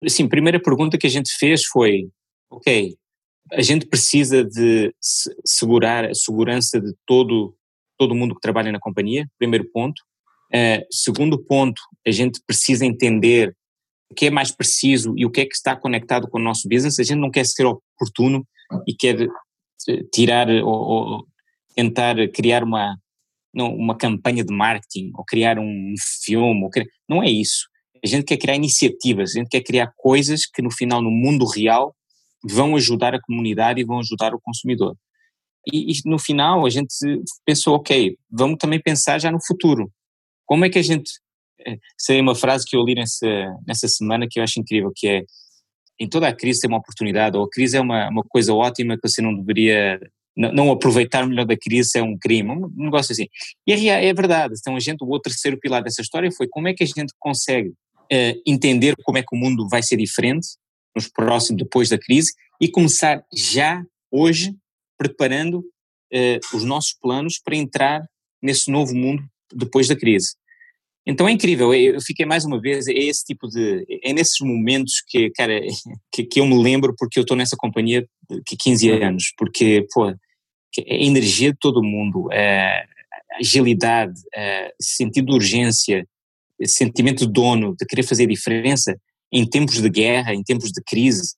Assim, 0.03 0.25
a 0.25 0.29
primeira 0.29 0.59
pergunta 0.59 0.97
que 0.97 1.07
a 1.07 1.09
gente 1.09 1.31
fez 1.37 1.65
foi, 1.65 2.09
ok, 2.49 2.95
a 3.51 3.61
gente 3.61 3.85
precisa 3.87 4.43
de 4.43 4.93
segurar 5.45 6.05
a 6.05 6.13
segurança 6.13 6.79
de 6.79 6.93
todo 7.05 7.55
todo 7.97 8.15
mundo 8.15 8.33
que 8.33 8.39
trabalha 8.39 8.71
na 8.71 8.79
companhia, 8.79 9.27
primeiro 9.37 9.69
ponto. 9.73 10.01
Uh, 10.53 10.81
segundo 10.89 11.37
ponto, 11.37 11.81
a 12.07 12.11
gente 12.11 12.39
precisa 12.47 12.85
entender 12.85 13.53
o 14.09 14.15
que 14.15 14.27
é 14.27 14.31
mais 14.31 14.51
preciso 14.51 15.13
e 15.17 15.25
o 15.25 15.29
que 15.29 15.41
é 15.41 15.45
que 15.45 15.53
está 15.53 15.75
conectado 15.75 16.27
com 16.29 16.39
o 16.39 16.41
nosso 16.41 16.67
business. 16.67 16.97
A 16.97 17.03
gente 17.03 17.19
não 17.19 17.29
quer 17.29 17.45
ser 17.45 17.65
oportuno 17.65 18.47
e 18.87 18.95
quer 18.95 19.21
eh, 19.21 20.03
tirar 20.13 20.49
ou, 20.49 20.65
ou 20.65 21.27
tentar 21.75 22.15
criar 22.29 22.63
uma 22.63 22.97
uma 23.53 23.95
campanha 23.95 24.43
de 24.43 24.53
marketing 24.53 25.11
ou 25.15 25.23
criar 25.25 25.57
um 25.59 25.93
filme. 26.23 26.69
Criar, 26.69 26.87
não 27.07 27.23
é 27.23 27.29
isso. 27.29 27.67
A 28.03 28.07
gente 28.07 28.23
quer 28.25 28.37
criar 28.37 28.55
iniciativas, 28.55 29.35
a 29.35 29.39
gente 29.39 29.49
quer 29.49 29.61
criar 29.61 29.91
coisas 29.97 30.45
que 30.45 30.61
no 30.61 30.71
final, 30.71 31.01
no 31.01 31.11
mundo 31.11 31.45
real, 31.45 31.95
vão 32.43 32.75
ajudar 32.75 33.13
a 33.13 33.21
comunidade 33.21 33.81
e 33.81 33.83
vão 33.83 33.99
ajudar 33.99 34.33
o 34.33 34.39
consumidor. 34.41 34.95
E, 35.71 35.91
e 35.91 35.93
no 36.05 36.17
final 36.17 36.65
a 36.65 36.69
gente 36.69 36.93
pensou, 37.45 37.75
ok, 37.75 38.17
vamos 38.31 38.57
também 38.57 38.81
pensar 38.81 39.19
já 39.19 39.31
no 39.31 39.43
futuro. 39.45 39.91
Como 40.45 40.65
é 40.65 40.69
que 40.69 40.79
a 40.79 40.81
gente. 40.81 41.11
Sei 41.97 42.19
eh, 42.19 42.21
uma 42.21 42.33
frase 42.33 42.65
que 42.65 42.75
eu 42.75 42.83
li 42.83 42.95
nessa, 42.95 43.27
nessa 43.67 43.87
semana 43.87 44.27
que 44.29 44.39
eu 44.39 44.43
acho 44.43 44.59
incrível, 44.59 44.91
que 44.95 45.07
é 45.07 45.23
em 45.99 46.07
toda 46.07 46.29
a 46.29 46.33
crise 46.33 46.61
tem 46.61 46.69
uma 46.69 46.79
oportunidade, 46.79 47.37
ou 47.37 47.43
a 47.43 47.49
crise 47.49 47.75
é 47.75 47.81
uma, 47.81 48.09
uma 48.09 48.23
coisa 48.23 48.53
ótima 48.53 48.95
que 48.95 49.07
você 49.07 49.21
não 49.21 49.35
deveria, 49.35 49.99
não, 50.35 50.71
aproveitar 50.71 51.27
melhor 51.27 51.45
da 51.45 51.57
crise 51.57 51.97
é 51.97 52.03
um 52.03 52.17
crime, 52.17 52.49
um 52.51 52.71
negócio 52.85 53.11
assim. 53.11 53.27
E 53.67 53.73
é, 53.89 54.05
é 54.05 54.13
verdade, 54.13 54.53
então 54.57 54.75
a 54.75 54.79
gente, 54.79 55.03
o 55.03 55.07
outro 55.07 55.31
terceiro 55.31 55.59
pilar 55.59 55.83
dessa 55.83 56.01
história 56.01 56.31
foi 56.31 56.47
como 56.47 56.67
é 56.67 56.73
que 56.73 56.83
a 56.83 56.87
gente 56.87 57.13
consegue 57.19 57.69
uh, 57.69 58.41
entender 58.45 58.95
como 59.03 59.17
é 59.17 59.21
que 59.21 59.35
o 59.35 59.37
mundo 59.37 59.67
vai 59.67 59.83
ser 59.83 59.97
diferente 59.97 60.47
nos 60.95 61.07
próximos, 61.07 61.61
depois 61.61 61.89
da 61.89 61.97
crise, 61.97 62.31
e 62.59 62.69
começar 62.69 63.23
já, 63.35 63.83
hoje, 64.11 64.53
preparando 64.97 65.59
uh, 65.59 66.55
os 66.55 66.63
nossos 66.63 66.93
planos 66.93 67.39
para 67.39 67.55
entrar 67.55 68.01
nesse 68.41 68.71
novo 68.71 68.95
mundo 68.95 69.23
depois 69.53 69.87
da 69.87 69.95
crise. 69.95 70.35
Então 71.05 71.27
é 71.27 71.31
incrível, 71.31 71.73
eu 71.73 71.99
fiquei 72.01 72.25
mais 72.25 72.45
uma 72.45 72.59
vez, 72.59 72.87
é 72.87 72.93
esse 72.93 73.23
tipo 73.23 73.47
de, 73.47 73.85
é 74.03 74.13
nesses 74.13 74.39
momentos 74.41 75.01
que, 75.07 75.29
cara, 75.31 75.59
que, 76.11 76.23
que 76.23 76.39
eu 76.39 76.45
me 76.45 76.61
lembro 76.61 76.93
porque 76.97 77.19
eu 77.19 77.21
estou 77.21 77.37
nessa 77.37 77.55
companhia 77.57 78.05
que 78.45 78.55
15 78.55 78.89
anos, 78.91 79.33
porque, 79.37 79.87
pô, 79.91 80.05
a 80.05 80.15
energia 80.87 81.51
de 81.51 81.57
todo 81.59 81.83
mundo, 81.83 82.29
a 82.31 82.85
agilidade, 83.39 84.19
a 84.35 84.69
sentido 84.79 85.27
de 85.27 85.33
urgência, 85.33 86.05
sentimento 86.65 87.25
de 87.25 87.31
dono, 87.31 87.75
de 87.79 87.85
querer 87.85 88.03
fazer 88.03 88.27
diferença 88.27 88.95
em 89.31 89.47
tempos 89.47 89.81
de 89.81 89.89
guerra, 89.89 90.33
em 90.33 90.43
tempos 90.43 90.71
de 90.71 90.81
crise, 90.83 91.35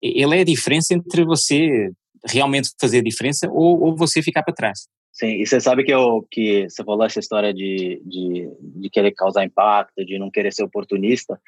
ele 0.00 0.36
é 0.36 0.40
a 0.40 0.44
diferença 0.44 0.94
entre 0.94 1.24
você 1.24 1.90
realmente 2.32 2.70
fazer 2.80 3.02
diferença 3.02 3.48
ou, 3.50 3.80
ou 3.80 3.96
você 3.96 4.22
ficar 4.22 4.42
para 4.42 4.54
trás. 4.54 4.88
Sim, 5.12 5.40
e 5.40 5.46
você 5.46 5.60
sabe 5.60 5.82
que, 5.82 5.92
eu, 5.92 6.26
que 6.30 6.68
você 6.68 6.84
falou 6.84 7.04
essa 7.04 7.18
história 7.18 7.52
de, 7.52 8.00
de, 8.04 8.48
de 8.60 8.90
querer 8.90 9.12
causar 9.12 9.44
impacto, 9.44 10.04
de 10.04 10.18
não 10.18 10.30
querer 10.30 10.52
ser 10.52 10.62
oportunista, 10.62 11.40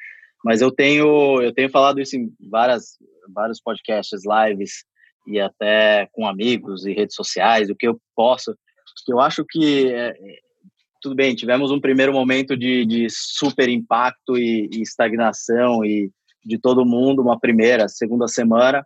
mas 0.43 0.59
eu 0.61 0.71
tenho, 0.71 1.41
eu 1.41 1.53
tenho 1.53 1.69
falado 1.69 2.01
isso 2.01 2.17
em 2.17 2.29
várias, 2.49 2.97
vários 3.33 3.61
podcasts, 3.61 4.21
lives, 4.25 4.83
e 5.27 5.39
até 5.39 6.09
com 6.11 6.27
amigos 6.27 6.85
e 6.85 6.93
redes 6.93 7.15
sociais, 7.15 7.69
o 7.69 7.75
que 7.75 7.87
eu 7.87 7.99
posso, 8.15 8.53
eu 9.07 9.19
acho 9.19 9.45
que 9.47 9.87
é, 9.91 10.13
tudo 11.01 11.15
bem, 11.15 11.35
tivemos 11.35 11.71
um 11.71 11.79
primeiro 11.79 12.13
momento 12.13 12.55
de, 12.55 12.85
de 12.85 13.07
super 13.09 13.69
impacto 13.69 14.37
e, 14.37 14.69
e, 14.71 14.81
estagnação 14.81 15.83
e 15.83 16.11
de 16.43 16.59
todo 16.59 16.85
mundo, 16.85 17.21
uma 17.21 17.39
primeira, 17.39 17.87
segunda 17.87 18.27
semana, 18.27 18.85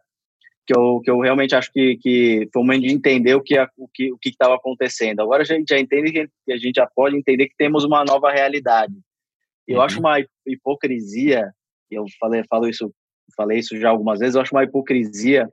que 0.65 0.75
eu, 0.75 0.99
que 1.01 1.12
eu 1.12 1.19
realmente 1.19 1.56
acho 1.56 1.71
que, 1.71 1.97
que 1.97 2.49
foi 2.51 2.62
o 2.62 2.65
momento 2.65 2.84
de 2.84 2.93
entender 2.93 3.36
o 3.36 3.41
que 3.41 3.56
o 3.78 3.88
que 3.93 4.12
o 4.12 4.17
que 4.17 4.30
estava 4.30 4.56
acontecendo. 4.56 5.21
Agora 5.21 5.43
a 5.43 5.45
gente 5.45 5.67
já 5.69 5.80
entende 5.80 6.12
que 6.12 6.51
a 6.51 6.58
gente 6.58 6.75
já 6.75 6.88
pode 6.88 7.15
entender 7.15 7.47
que 7.47 7.56
temos 7.58 7.84
uma 7.84 8.04
nova 8.04 8.32
realidade. 8.32 8.93
Eu 9.67 9.78
uhum. 9.78 9.84
acho 9.84 9.99
uma 9.99 10.17
hipocrisia, 10.45 11.51
eu 11.89 12.06
falei, 12.19 12.43
falo 12.49 12.67
isso, 12.67 12.91
falei 13.36 13.60
isso 13.60 13.80
já 13.80 13.89
algumas 13.89 14.19
vezes, 14.19 14.36
eu 14.36 14.41
acho 14.41 14.54
uma 14.54 14.63
hipocrisia 14.63 15.47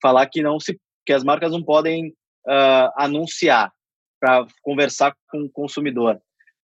falar 0.00 0.26
que 0.26 0.42
não 0.42 0.58
se 0.58 0.78
que 1.06 1.12
as 1.12 1.22
marcas 1.22 1.52
não 1.52 1.62
podem 1.62 2.08
uh, 2.08 2.90
anunciar 2.96 3.70
para 4.18 4.46
conversar 4.62 5.14
com 5.28 5.42
o 5.42 5.50
consumidor. 5.50 6.18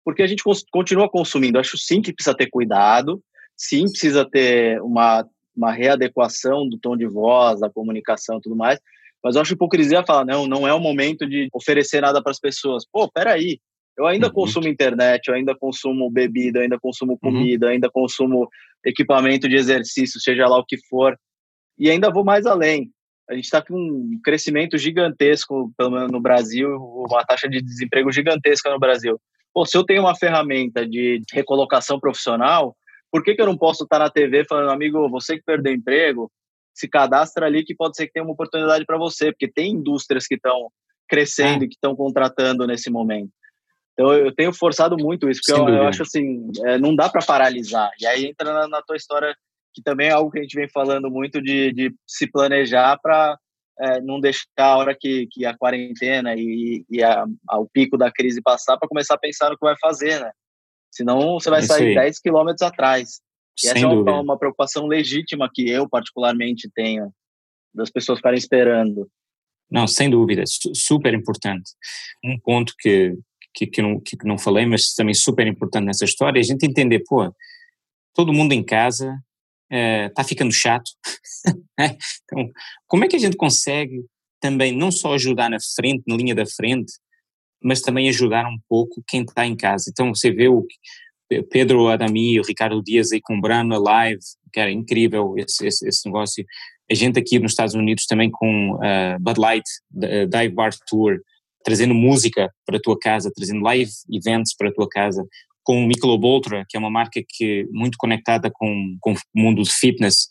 Porque 0.04 0.22
a 0.22 0.26
gente 0.26 0.44
continua 0.70 1.10
consumindo. 1.10 1.58
Acho 1.58 1.76
sim 1.76 2.00
que 2.00 2.12
precisa 2.12 2.36
ter 2.36 2.48
cuidado, 2.48 3.20
sim 3.56 3.82
precisa 3.82 4.24
ter 4.24 4.80
uma, 4.80 5.28
uma 5.58 5.72
readequação 5.72 6.68
do 6.68 6.78
tom 6.78 6.96
de 6.96 7.06
voz, 7.06 7.60
da 7.60 7.68
comunicação 7.68 8.38
e 8.38 8.40
tudo 8.40 8.56
mais. 8.56 8.80
Mas 9.22 9.34
eu 9.34 9.42
acho 9.42 9.54
hipocrisia 9.54 10.04
falar, 10.04 10.24
não, 10.24 10.46
não 10.46 10.66
é 10.66 10.72
o 10.72 10.80
momento 10.80 11.28
de 11.28 11.48
oferecer 11.52 12.00
nada 12.00 12.22
para 12.22 12.30
as 12.30 12.40
pessoas. 12.40 12.84
Pô, 12.90 13.10
peraí, 13.10 13.58
eu 13.96 14.06
ainda 14.06 14.28
uhum. 14.28 14.32
consumo 14.32 14.68
internet, 14.68 15.28
eu 15.28 15.34
ainda 15.34 15.54
consumo 15.54 16.10
bebida, 16.10 16.60
eu 16.60 16.62
ainda 16.62 16.78
consumo 16.78 17.12
uhum. 17.12 17.18
comida, 17.18 17.66
uhum. 17.66 17.72
ainda 17.72 17.90
consumo 17.90 18.48
equipamento 18.84 19.48
de 19.48 19.56
exercício, 19.56 20.20
seja 20.20 20.46
lá 20.46 20.56
o 20.58 20.64
que 20.64 20.78
for. 20.88 21.18
E 21.76 21.90
ainda 21.90 22.10
vou 22.10 22.24
mais 22.24 22.46
além 22.46 22.90
a 23.28 23.34
gente 23.34 23.44
está 23.44 23.62
com 23.62 23.74
um 23.74 24.20
crescimento 24.24 24.78
gigantesco, 24.78 25.70
pelo 25.76 25.90
menos 25.90 26.10
no 26.10 26.20
Brasil, 26.20 26.76
uma 26.76 27.24
taxa 27.24 27.48
de 27.48 27.60
desemprego 27.60 28.10
gigantesca 28.10 28.70
no 28.70 28.78
Brasil. 28.78 29.20
Pô, 29.52 29.66
se 29.66 29.76
eu 29.76 29.84
tenho 29.84 30.00
uma 30.00 30.16
ferramenta 30.16 30.86
de 30.86 31.20
recolocação 31.32 32.00
profissional, 32.00 32.74
por 33.10 33.22
que, 33.22 33.34
que 33.34 33.42
eu 33.42 33.46
não 33.46 33.56
posso 33.56 33.84
estar 33.84 33.98
na 33.98 34.10
TV 34.10 34.44
falando, 34.44 34.70
amigo, 34.70 35.08
você 35.08 35.36
que 35.36 35.44
perdeu 35.44 35.72
emprego, 35.72 36.30
se 36.74 36.88
cadastra 36.88 37.46
ali 37.46 37.64
que 37.64 37.74
pode 37.74 37.96
ser 37.96 38.06
que 38.06 38.12
tenha 38.12 38.24
uma 38.24 38.32
oportunidade 38.32 38.84
para 38.84 38.98
você, 38.98 39.32
porque 39.32 39.50
tem 39.50 39.72
indústrias 39.72 40.26
que 40.26 40.36
estão 40.36 40.70
crescendo 41.08 41.64
é. 41.64 41.66
e 41.66 41.68
que 41.68 41.74
estão 41.74 41.96
contratando 41.96 42.66
nesse 42.66 42.90
momento. 42.90 43.30
Então 43.92 44.12
eu 44.12 44.32
tenho 44.32 44.52
forçado 44.52 44.96
muito 44.96 45.28
isso, 45.28 45.40
porque 45.44 45.60
eu, 45.60 45.68
eu, 45.68 45.82
acho 45.88 46.02
assim, 46.02 46.48
é, 46.64 46.78
não 46.78 46.94
dá 46.94 47.08
para 47.08 47.24
paralisar. 47.24 47.90
E 48.00 48.06
aí 48.06 48.26
entra 48.26 48.52
na, 48.52 48.68
na 48.68 48.82
tua 48.82 48.96
história 48.96 49.34
que 49.74 49.82
também 49.82 50.08
é 50.08 50.12
algo 50.12 50.30
que 50.30 50.38
a 50.38 50.42
gente 50.42 50.54
vem 50.54 50.68
falando 50.68 51.10
muito 51.10 51.42
de, 51.42 51.72
de 51.72 51.94
se 52.06 52.30
planejar 52.30 52.96
para 53.02 53.36
é, 53.80 54.00
não 54.00 54.20
deixar 54.20 54.46
a 54.58 54.76
hora 54.76 54.96
que, 54.98 55.26
que 55.30 55.44
a 55.44 55.56
quarentena 55.56 56.34
e, 56.36 56.84
e 56.88 57.02
a, 57.02 57.24
a, 57.48 57.58
o 57.58 57.68
pico 57.68 57.96
da 57.96 58.10
crise 58.10 58.40
passar 58.42 58.76
para 58.76 58.88
começar 58.88 59.14
a 59.14 59.18
pensar 59.18 59.50
no 59.50 59.58
que 59.58 59.64
vai 59.64 59.76
fazer, 59.80 60.20
né? 60.20 60.30
Senão 60.90 61.34
você 61.34 61.50
vai 61.50 61.62
sair 61.62 61.94
10 61.94 62.20
quilômetros 62.20 62.62
atrás. 62.62 63.20
E 63.58 63.62
Sem 63.62 63.70
essa 63.70 63.80
é 63.80 63.86
uma, 63.86 64.20
uma, 64.20 64.38
preocupação 64.38 64.86
legítima 64.86 65.50
que 65.52 65.68
eu, 65.68 65.88
particularmente, 65.88 66.70
tenho, 66.74 67.12
das 67.74 67.90
pessoas 67.90 68.18
ficarem 68.18 68.38
esperando. 68.38 69.08
Não, 69.70 69.86
sem 69.86 70.08
dúvida, 70.08 70.44
super 70.46 71.12
importante. 71.12 71.72
Um 72.24 72.38
ponto 72.40 72.72
que, 72.78 73.14
que, 73.54 73.66
que, 73.66 73.82
não, 73.82 74.00
que 74.00 74.16
não 74.24 74.38
falei, 74.38 74.64
mas 74.64 74.94
também 74.94 75.14
super 75.14 75.46
importante 75.46 75.84
nessa 75.86 76.04
história, 76.04 76.38
é 76.38 76.40
a 76.40 76.44
gente 76.44 76.64
entender, 76.64 77.02
pô, 77.06 77.32
todo 78.14 78.32
mundo 78.32 78.52
em 78.52 78.64
casa, 78.64 79.18
está 79.70 80.22
eh, 80.22 80.24
ficando 80.24 80.52
chato. 80.52 80.90
Né? 81.78 81.96
então, 82.24 82.50
como 82.88 83.04
é 83.04 83.08
que 83.08 83.14
a 83.14 83.18
gente 83.20 83.36
consegue 83.36 84.04
também 84.40 84.76
não 84.76 84.90
só 84.90 85.14
ajudar 85.14 85.48
na 85.48 85.58
frente, 85.76 86.02
na 86.08 86.16
linha 86.16 86.34
da 86.34 86.44
frente, 86.44 86.92
mas 87.62 87.80
também 87.80 88.08
ajudar 88.08 88.46
um 88.46 88.58
pouco 88.68 89.02
quem 89.06 89.22
está 89.22 89.46
em 89.46 89.56
casa? 89.56 89.90
Então, 89.90 90.14
você 90.14 90.30
vê 90.30 90.48
o 90.48 90.66
Pedro 91.50 91.88
Adami, 91.88 92.40
o 92.40 92.44
Ricardo 92.44 92.82
Dias 92.82 93.12
aí 93.12 93.20
com 93.20 93.40
Brano 93.40 93.78
Live, 93.80 94.20
que 94.52 94.60
era 94.60 94.70
incrível 94.70 95.34
esse, 95.36 95.66
esse, 95.66 95.86
esse, 95.86 96.06
negócio. 96.06 96.44
A 96.90 96.94
gente 96.94 97.18
aqui 97.18 97.38
nos 97.38 97.52
Estados 97.52 97.74
Unidos 97.74 98.06
também 98.06 98.30
com 98.30 98.74
uh, 98.74 99.18
Bud 99.20 99.38
Light, 99.38 99.64
uh, 99.94 100.26
Dive 100.26 100.54
Bar 100.54 100.70
Tour, 100.86 101.18
trazendo 101.62 101.94
música 101.94 102.50
para 102.64 102.78
a 102.78 102.80
tua 102.80 102.98
casa, 102.98 103.30
trazendo 103.34 103.62
live 103.62 103.90
events 104.10 104.56
para 104.56 104.70
a 104.70 104.72
tua 104.72 104.88
casa 104.88 105.26
com 105.68 105.84
o 105.84 105.86
Michelob 105.86 106.24
Ultra, 106.24 106.64
que 106.66 106.78
é 106.78 106.80
uma 106.80 106.88
marca 106.88 107.22
que 107.28 107.68
muito 107.70 107.98
conectada 107.98 108.50
com, 108.50 108.96
com 109.02 109.12
o 109.12 109.16
mundo 109.34 109.62
de 109.62 109.70
fitness, 109.70 110.28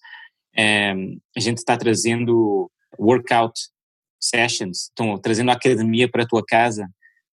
é, 0.58 0.96
a 1.36 1.40
gente 1.40 1.60
está 1.60 1.78
trazendo 1.78 2.72
workout 2.98 3.54
sessions, 4.20 4.90
então 4.92 5.16
trazendo 5.20 5.52
a 5.52 5.54
academia 5.54 6.10
para 6.10 6.24
a 6.24 6.28
tua 6.28 6.44
casa, 6.44 6.90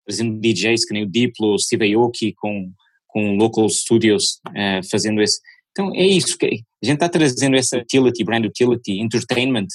trazendo 0.07 0.41
DJs 0.41 0.85
que 0.85 0.95
nem 0.95 1.05
o 1.05 1.11
Diplo, 1.11 1.59
Steve 1.59 1.95
Aoki 1.95 2.35
com, 2.35 2.73
com 3.07 3.37
local 3.37 3.69
studios 3.69 4.41
é, 4.55 4.81
fazendo 4.91 5.21
esse. 5.23 5.41
Então 5.71 5.95
é 5.95 6.05
isso, 6.05 6.37
que 6.37 6.47
a 6.47 6.87
gente 6.87 6.95
está 6.95 7.09
trazendo 7.09 7.57
essa 7.57 7.79
utility, 7.79 8.25
brand 8.25 8.45
utility, 8.45 9.01
entertainment 9.01 9.69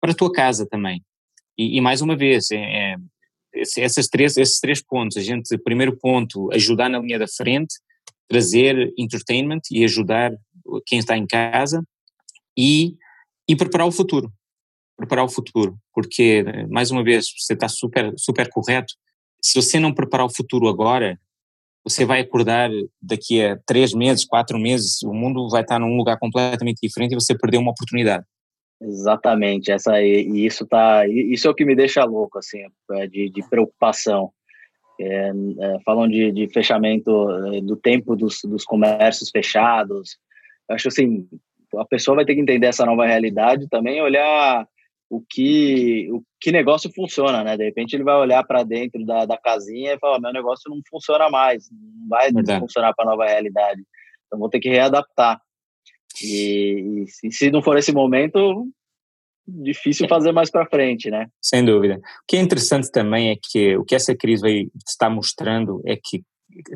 para 0.00 0.12
a 0.12 0.14
tua 0.14 0.32
casa 0.32 0.66
também. 0.66 1.02
E, 1.56 1.76
e 1.76 1.80
mais 1.80 2.00
uma 2.00 2.16
vez, 2.16 2.50
é, 2.50 2.56
é 2.56 2.96
essas 3.78 4.08
três, 4.08 4.36
esses 4.36 4.60
três 4.60 4.82
pontos, 4.82 5.16
a 5.16 5.20
gente, 5.20 5.56
primeiro 5.58 5.96
ponto, 5.96 6.52
ajudar 6.52 6.88
na 6.88 6.98
linha 6.98 7.18
da 7.18 7.26
frente, 7.26 7.74
trazer 8.28 8.92
entertainment 8.96 9.62
e 9.70 9.84
ajudar 9.84 10.32
quem 10.86 10.98
está 10.98 11.16
em 11.16 11.26
casa 11.26 11.82
e, 12.56 12.94
e 13.48 13.56
preparar 13.56 13.86
o 13.86 13.92
futuro. 13.92 14.30
Preparar 14.96 15.24
o 15.24 15.28
futuro, 15.28 15.78
porque, 15.94 16.44
mais 16.68 16.90
uma 16.90 17.04
vez, 17.04 17.26
você 17.38 17.54
está 17.54 17.68
super, 17.68 18.12
super 18.16 18.48
correto. 18.50 18.94
Se 19.42 19.60
você 19.60 19.78
não 19.78 19.94
preparar 19.94 20.26
o 20.26 20.34
futuro 20.34 20.68
agora, 20.68 21.18
você 21.84 22.04
vai 22.04 22.20
acordar 22.20 22.70
daqui 23.00 23.42
a 23.42 23.58
três 23.66 23.92
meses, 23.94 24.24
quatro 24.24 24.58
meses, 24.58 25.02
o 25.02 25.12
mundo 25.12 25.48
vai 25.48 25.62
estar 25.62 25.78
num 25.78 25.96
lugar 25.96 26.18
completamente 26.18 26.80
diferente 26.82 27.12
e 27.12 27.20
você 27.20 27.36
perdeu 27.36 27.60
uma 27.60 27.70
oportunidade. 27.70 28.24
Exatamente, 28.80 29.72
essa 29.72 30.00
e 30.00 30.46
isso 30.46 30.64
tá, 30.64 31.06
isso 31.08 31.48
é 31.48 31.50
o 31.50 31.54
que 31.54 31.64
me 31.64 31.74
deixa 31.74 32.04
louco 32.04 32.38
assim, 32.38 32.60
é 32.92 33.06
de, 33.06 33.28
de 33.28 33.48
preocupação. 33.48 34.30
É, 35.00 35.30
é, 35.30 35.80
falam 35.84 36.08
de, 36.08 36.32
de 36.32 36.48
fechamento 36.48 37.30
é, 37.30 37.60
do 37.60 37.76
tempo 37.76 38.16
dos, 38.16 38.40
dos 38.44 38.64
comércios 38.64 39.30
fechados. 39.30 40.16
Eu 40.68 40.74
acho 40.74 40.88
assim, 40.88 41.28
a 41.76 41.84
pessoa 41.84 42.16
vai 42.16 42.24
ter 42.24 42.34
que 42.34 42.40
entender 42.40 42.66
essa 42.66 42.84
nova 42.84 43.06
realidade 43.06 43.68
também, 43.68 44.00
olhar 44.02 44.66
o 45.10 45.22
que 45.28 46.08
o 46.12 46.22
que 46.40 46.52
negócio 46.52 46.90
funciona, 46.94 47.42
né? 47.42 47.56
De 47.56 47.64
repente 47.64 47.94
ele 47.94 48.04
vai 48.04 48.16
olhar 48.16 48.44
para 48.44 48.62
dentro 48.62 49.04
da, 49.04 49.24
da 49.24 49.38
casinha 49.38 49.94
e 49.94 49.98
falar: 49.98 50.20
meu 50.20 50.32
negócio 50.32 50.70
não 50.70 50.80
funciona 50.88 51.30
mais, 51.30 51.70
não 51.70 52.08
vai 52.08 52.30
Verdade. 52.32 52.60
funcionar 52.60 52.94
para 52.94 53.06
a 53.06 53.10
nova 53.10 53.26
realidade. 53.26 53.82
Então 54.26 54.38
vou 54.38 54.50
ter 54.50 54.60
que 54.60 54.68
readaptar. 54.68 55.40
E, 56.22 57.04
e, 57.24 57.32
se 57.32 57.50
não 57.50 57.62
for 57.62 57.78
esse 57.78 57.92
momento, 57.92 58.66
difícil 59.46 60.08
fazer 60.08 60.32
mais 60.32 60.50
para 60.50 60.66
frente, 60.66 61.10
né? 61.10 61.28
Sem 61.40 61.64
dúvida. 61.64 61.96
O 61.96 62.26
que 62.26 62.36
é 62.36 62.40
interessante 62.40 62.90
também 62.90 63.30
é 63.30 63.36
que 63.40 63.76
o 63.76 63.84
que 63.84 63.94
essa 63.94 64.14
crise 64.14 64.42
vai 64.42 64.68
está 64.86 65.08
mostrando 65.08 65.80
é 65.86 65.96
que 65.96 66.22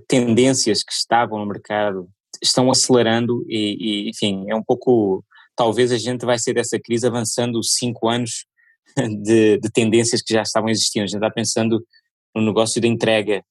tendências 0.08 0.82
que 0.82 0.92
estavam 0.92 1.38
no 1.38 1.46
mercado 1.46 2.08
estão 2.42 2.70
acelerando 2.70 3.44
e, 3.48 4.06
e 4.06 4.10
enfim, 4.10 4.46
é 4.48 4.54
um 4.54 4.62
pouco 4.62 5.24
talvez 5.56 5.92
a 5.92 5.98
gente 5.98 6.24
vai 6.24 6.38
ser 6.38 6.54
dessa 6.54 6.78
crise 6.78 7.06
avançando 7.06 7.62
cinco 7.62 8.08
anos 8.08 8.46
de, 9.22 9.58
de, 9.58 9.70
tendências 9.70 10.22
que 10.22 10.32
já 10.34 10.42
estavam 10.42 10.68
existindo. 10.68 11.04
A 11.04 11.06
gente 11.06 11.16
está 11.16 11.30
pensando 11.30 11.84
no 12.34 12.42
negócio 12.42 12.80
de 12.80 12.88
entrega, 12.88 13.44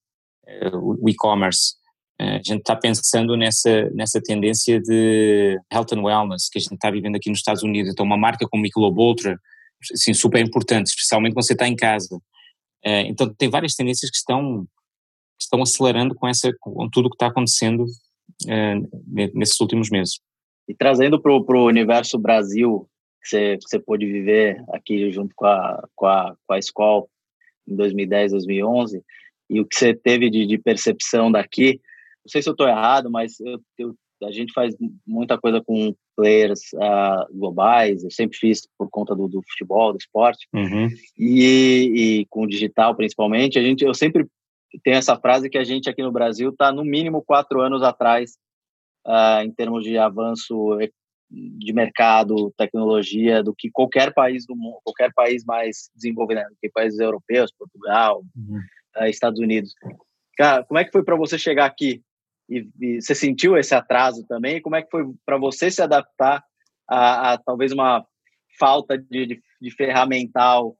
eh, 0.47 0.71
o 0.73 1.07
e-commerce, 1.07 1.75
eh, 2.19 2.35
a 2.35 2.43
gente 2.43 2.59
está 2.59 2.75
pensando 2.75 3.37
nessa, 3.37 3.89
nessa 3.91 4.21
tendência 4.21 4.79
de 4.81 5.57
health 5.71 5.93
and 5.93 6.01
wellness 6.01 6.49
que 6.49 6.59
a 6.59 6.61
gente 6.61 6.73
está 6.73 6.89
vivendo 6.89 7.15
aqui 7.15 7.29
nos 7.29 7.39
Estados 7.39 7.63
Unidos. 7.63 7.91
Então, 7.91 8.05
uma 8.05 8.17
marca 8.17 8.47
como 8.49 8.63
Michelob 8.63 9.15
assim, 9.93 10.13
super 10.13 10.43
importante, 10.45 10.87
especialmente 10.87 11.33
quando 11.33 11.45
você 11.45 11.53
está 11.53 11.67
em 11.67 11.75
casa. 11.75 12.19
Eh, 12.83 13.01
então, 13.07 13.31
tem 13.33 13.49
várias 13.49 13.75
tendências 13.75 14.09
que 14.09 14.17
estão, 14.17 14.65
estão 15.39 15.61
acelerando 15.61 16.15
com, 16.15 16.27
essa, 16.27 16.51
com 16.59 16.89
tudo 16.89 17.05
o 17.05 17.09
que 17.09 17.15
está 17.15 17.27
acontecendo 17.27 17.85
nesses 19.33 19.59
últimos 19.59 19.91
meses. 19.91 20.19
E 20.71 20.73
trazendo 20.73 21.21
para 21.21 21.33
o 21.33 21.65
universo 21.65 22.17
Brasil, 22.17 22.87
que 23.21 23.27
você, 23.27 23.57
que 23.57 23.69
você 23.69 23.77
pôde 23.77 24.05
viver 24.05 24.63
aqui 24.69 25.11
junto 25.11 25.35
com 25.35 25.45
a, 25.45 25.85
com 25.93 26.05
a, 26.05 26.33
com 26.47 26.53
a 26.53 26.57
escola 26.57 27.03
em 27.67 27.75
2010, 27.75 28.31
2011, 28.31 29.03
e 29.49 29.59
o 29.59 29.65
que 29.65 29.75
você 29.75 29.93
teve 29.93 30.29
de, 30.29 30.47
de 30.47 30.57
percepção 30.57 31.29
daqui, 31.29 31.81
não 32.23 32.29
sei 32.29 32.41
se 32.41 32.47
eu 32.47 32.53
estou 32.53 32.69
errado, 32.69 33.11
mas 33.11 33.37
eu, 33.41 33.59
eu, 33.77 33.93
a 34.23 34.31
gente 34.31 34.53
faz 34.53 34.73
muita 35.05 35.37
coisa 35.37 35.61
com 35.61 35.93
players 36.15 36.61
uh, 36.75 37.37
globais, 37.37 38.05
eu 38.05 38.09
sempre 38.09 38.37
fiz 38.37 38.65
por 38.77 38.89
conta 38.89 39.13
do, 39.13 39.27
do 39.27 39.41
futebol, 39.49 39.91
do 39.91 39.97
esporte, 39.97 40.47
uhum. 40.53 40.87
e, 41.19 42.21
e, 42.21 42.25
com 42.29 42.43
o 42.43 42.47
digital 42.47 42.95
principalmente, 42.95 43.59
a 43.59 43.61
gente, 43.61 43.83
eu 43.83 43.93
sempre 43.93 44.25
tenho 44.85 44.95
essa 44.95 45.17
frase 45.17 45.49
que 45.49 45.57
a 45.57 45.65
gente 45.65 45.89
aqui 45.89 46.01
no 46.01 46.13
Brasil 46.13 46.51
está 46.51 46.71
no 46.71 46.85
mínimo 46.85 47.21
quatro 47.21 47.59
anos 47.59 47.83
atrás 47.83 48.37
uh, 49.05 49.43
em 49.43 49.51
termos 49.51 49.83
de 49.83 49.97
avanço 49.97 50.77
de 51.31 51.71
mercado, 51.73 52.53
tecnologia, 52.57 53.41
do 53.41 53.55
que 53.55 53.71
qualquer 53.71 54.13
país 54.13 54.45
do 54.45 54.55
mundo, 54.55 54.79
qualquer 54.83 55.13
país 55.13 55.45
mais 55.45 55.89
desenvolvido, 55.95 56.39
né? 56.39 56.45
do 56.49 56.57
que 56.59 56.69
países 56.69 56.99
europeus, 56.99 57.53
Portugal, 57.57 58.21
uhum. 58.35 58.59
uh, 58.97 59.05
Estados 59.05 59.39
Unidos. 59.39 59.73
Cara, 60.37 60.63
como 60.65 60.79
é 60.79 60.83
que 60.83 60.91
foi 60.91 61.03
para 61.03 61.15
você 61.15 61.37
chegar 61.37 61.65
aqui? 61.65 62.01
E, 62.49 62.67
e, 62.81 63.01
você 63.01 63.15
sentiu 63.15 63.57
esse 63.57 63.73
atraso 63.73 64.25
também? 64.27 64.61
Como 64.61 64.75
é 64.75 64.81
que 64.81 64.89
foi 64.89 65.05
para 65.25 65.37
você 65.37 65.71
se 65.71 65.81
adaptar 65.81 66.43
a, 66.89 67.33
a, 67.33 67.37
talvez 67.37 67.71
uma 67.71 68.05
falta 68.59 68.97
de, 68.97 69.25
de, 69.25 69.41
de 69.61 69.71
ferramental 69.71 70.75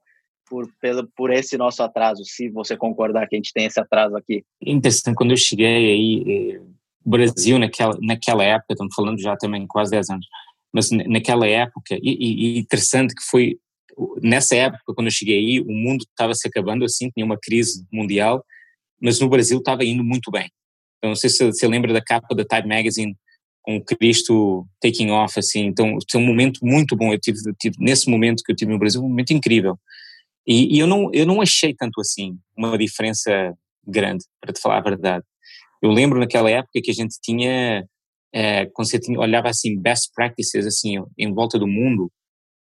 por, 0.50 0.68
pelo, 0.80 1.08
por 1.16 1.30
esse 1.30 1.56
nosso 1.56 1.82
atraso, 1.82 2.22
se 2.26 2.50
você 2.50 2.76
concordar 2.76 3.26
que 3.26 3.34
a 3.34 3.38
gente 3.38 3.54
tem 3.54 3.64
esse 3.64 3.80
atraso 3.80 4.14
aqui? 4.14 4.44
Interessante, 4.60 5.16
quando 5.16 5.30
eu 5.30 5.36
cheguei 5.38 5.66
aí, 5.66 6.60
Brasil 7.04 7.58
naquela, 7.58 7.96
naquela 8.00 8.44
época, 8.44 8.72
estamos 8.72 8.94
falando 8.94 9.20
já 9.20 9.36
também 9.36 9.66
quase 9.66 9.90
10 9.90 10.10
anos, 10.10 10.26
mas 10.72 10.90
naquela 10.90 11.46
época, 11.46 11.98
e, 12.02 12.56
e 12.56 12.58
interessante 12.58 13.14
que 13.14 13.22
foi, 13.22 13.58
nessa 14.22 14.56
época, 14.56 14.94
quando 14.94 15.08
eu 15.08 15.12
cheguei 15.12 15.38
aí, 15.38 15.60
o 15.60 15.70
mundo 15.70 16.02
estava 16.02 16.34
se 16.34 16.48
acabando 16.48 16.84
assim, 16.84 17.10
tinha 17.10 17.26
uma 17.26 17.38
crise 17.40 17.84
mundial, 17.92 18.44
mas 19.00 19.20
no 19.20 19.28
Brasil 19.28 19.58
estava 19.58 19.84
indo 19.84 20.02
muito 20.02 20.30
bem. 20.30 20.48
Então, 20.98 21.10
não 21.10 21.16
sei 21.16 21.28
se 21.28 21.44
você 21.44 21.66
lembra 21.66 21.92
da 21.92 22.00
capa 22.00 22.34
da 22.34 22.44
Time 22.44 22.68
Magazine 22.68 23.16
com 23.60 23.76
o 23.76 23.84
Cristo 23.84 24.66
taking 24.80 25.10
off, 25.10 25.38
assim, 25.38 25.66
então 25.66 25.98
foi 26.10 26.20
um 26.20 26.26
momento 26.26 26.60
muito 26.62 26.96
bom, 26.96 27.12
eu 27.12 27.18
tive, 27.18 27.38
eu 27.46 27.54
tive, 27.58 27.76
nesse 27.78 28.08
momento 28.08 28.42
que 28.44 28.52
eu 28.52 28.56
tive 28.56 28.72
no 28.72 28.78
Brasil, 28.78 29.00
um 29.00 29.08
momento 29.08 29.32
incrível. 29.32 29.78
E, 30.46 30.76
e, 30.76 30.78
eu, 30.78 30.86
não, 30.86 31.10
eu 31.12 31.26
não 31.26 31.40
achei 31.40 31.74
tanto 31.74 32.00
assim 32.00 32.38
uma 32.56 32.76
diferença 32.76 33.54
grande, 33.86 34.24
para 34.40 34.52
te 34.52 34.60
falar 34.60 34.78
a 34.78 34.82
verdade. 34.82 35.24
Eu 35.82 35.90
lembro 35.90 36.20
naquela 36.20 36.48
época 36.48 36.80
que 36.82 36.90
a 36.90 36.94
gente 36.94 37.16
tinha, 37.20 37.84
é, 38.32 38.66
quando 38.66 38.88
você 38.88 39.00
tinha, 39.00 39.18
olhava 39.18 39.48
assim, 39.48 39.78
best 39.78 40.10
practices, 40.14 40.66
assim, 40.66 40.94
em 41.18 41.32
volta 41.34 41.58
do 41.58 41.66
mundo, 41.66 42.10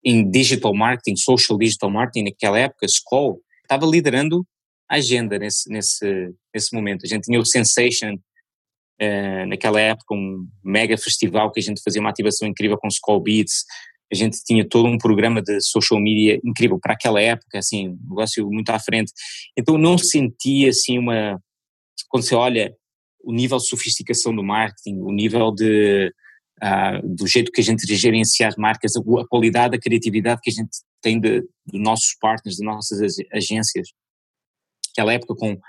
em 0.05 0.29
digital 0.29 0.73
marketing, 0.73 1.15
social 1.15 1.57
digital 1.57 1.89
marketing, 1.89 2.25
naquela 2.25 2.59
época, 2.59 2.85
Skoll 2.85 3.41
estava 3.63 3.85
liderando 3.85 4.45
a 4.89 4.95
agenda 4.95 5.37
nesse, 5.37 5.69
nesse, 5.69 6.33
nesse 6.53 6.73
momento. 6.73 7.05
A 7.05 7.07
gente 7.07 7.23
tinha 7.23 7.39
o 7.39 7.45
Sensation, 7.45 8.15
é, 8.99 9.45
naquela 9.47 9.81
época, 9.81 10.13
um 10.13 10.47
mega 10.63 10.97
festival 10.97 11.51
que 11.51 11.59
a 11.59 11.63
gente 11.63 11.81
fazia 11.83 11.99
uma 11.99 12.09
ativação 12.09 12.47
incrível 12.47 12.77
com 12.77 12.87
Skoll 12.87 13.21
Beats, 13.21 13.65
a 14.11 14.15
gente 14.15 14.41
tinha 14.43 14.67
todo 14.67 14.87
um 14.87 14.97
programa 14.97 15.41
de 15.41 15.59
social 15.61 15.99
media 15.99 16.39
incrível 16.43 16.79
para 16.79 16.93
aquela 16.93 17.21
época, 17.21 17.57
assim, 17.57 17.89
um 17.89 18.09
negócio 18.09 18.49
muito 18.49 18.69
à 18.69 18.79
frente. 18.79 19.11
Então 19.57 19.77
não 19.77 19.97
sentia 19.97 20.69
assim 20.69 20.97
uma 20.97 21.41
quando 22.09 22.23
você 22.23 22.35
olha 22.35 22.73
o 23.27 23.33
nível 23.33 23.57
de 23.57 23.67
sofisticação 23.67 24.33
do 24.33 24.41
marketing, 24.41 25.01
o 25.01 25.11
nível 25.11 25.51
de, 25.51 26.09
uh, 26.63 27.05
do 27.05 27.27
jeito 27.27 27.51
que 27.51 27.59
a 27.59 27.63
gente 27.63 27.85
gerencia 27.93 28.47
as 28.47 28.55
marcas, 28.55 28.93
a, 28.95 29.01
qualidade, 29.27 29.75
a 29.75 29.79
criatividade 29.79 30.39
que 30.41 30.49
a 30.49 30.53
gente 30.53 30.69
tem 31.01 31.19
de, 31.19 31.41
de 31.41 31.77
nossos 31.77 32.15
partners, 32.21 32.55
de 32.55 32.65
nossas 32.65 33.17
agências. 33.33 33.89
Aquela 34.93 35.11
época 35.11 35.35
com 35.35 35.59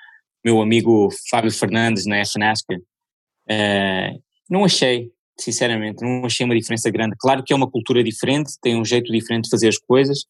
meu 0.45 0.63
amigo 0.63 1.09
Fábio 1.29 1.51
Fernandes 1.51 2.07
na 2.07 2.25
FNASCA, 2.25 2.77
uh, 2.77 4.23
não 4.49 4.65
achei, 4.65 5.11
sinceramente, 5.37 6.01
não 6.01 6.25
achei 6.25 6.47
uma 6.47 6.57
diferença 6.57 6.89
grande. 6.93 7.17
Claro 7.19 7.43
que 7.43 7.53
é 7.53 7.57
uma 7.57 7.69
cultura 7.69 8.05
diferente, 8.05 8.53
tem 8.63 8.81
um 8.81 8.85
jeito 8.85 9.13
diferente 9.13 9.47
de 9.47 9.51
fazer 9.51 9.67
as 9.67 9.79
coisas, 9.79 10.21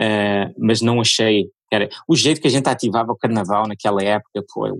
uh, 0.00 0.52
mas 0.58 0.80
não 0.80 1.00
achei, 1.00 1.44
cara, 1.70 1.88
o 2.08 2.16
jeito 2.16 2.40
que 2.40 2.48
a 2.48 2.50
gente 2.50 2.68
ativava 2.68 3.12
o 3.12 3.16
carnaval 3.16 3.68
naquela 3.68 4.02
época 4.02 4.42
foi 4.52 4.70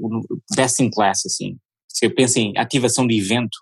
best 0.57 0.83
in 0.83 0.91
class, 0.91 1.25
assim 1.25 1.57
se 1.95 2.07
eu 2.07 2.15
penso 2.15 2.41
em 2.41 2.53
ativação 2.59 3.07
de 3.07 3.17
evento, 3.17 3.57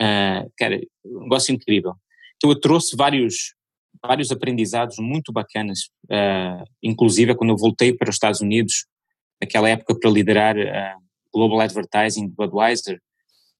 uh, 0.00 0.50
cara, 0.58 0.78
um 1.04 1.22
negócio 1.22 1.54
incrível. 1.54 1.94
Então 2.36 2.50
eu 2.50 2.60
trouxe 2.60 2.94
vários, 2.94 3.54
vários 4.02 4.30
aprendizados 4.30 4.96
muito 4.98 5.32
bacanas, 5.32 5.80
uh, 6.04 6.62
inclusive 6.82 7.34
quando 7.34 7.50
eu 7.50 7.56
voltei 7.56 7.94
para 7.94 8.10
os 8.10 8.16
Estados 8.16 8.42
Unidos, 8.42 8.86
naquela 9.40 9.70
época 9.70 9.98
para 9.98 10.10
liderar 10.10 10.56
uh, 10.56 11.02
Global 11.32 11.60
Advertising 11.60 12.28
Budweiser, 12.28 13.00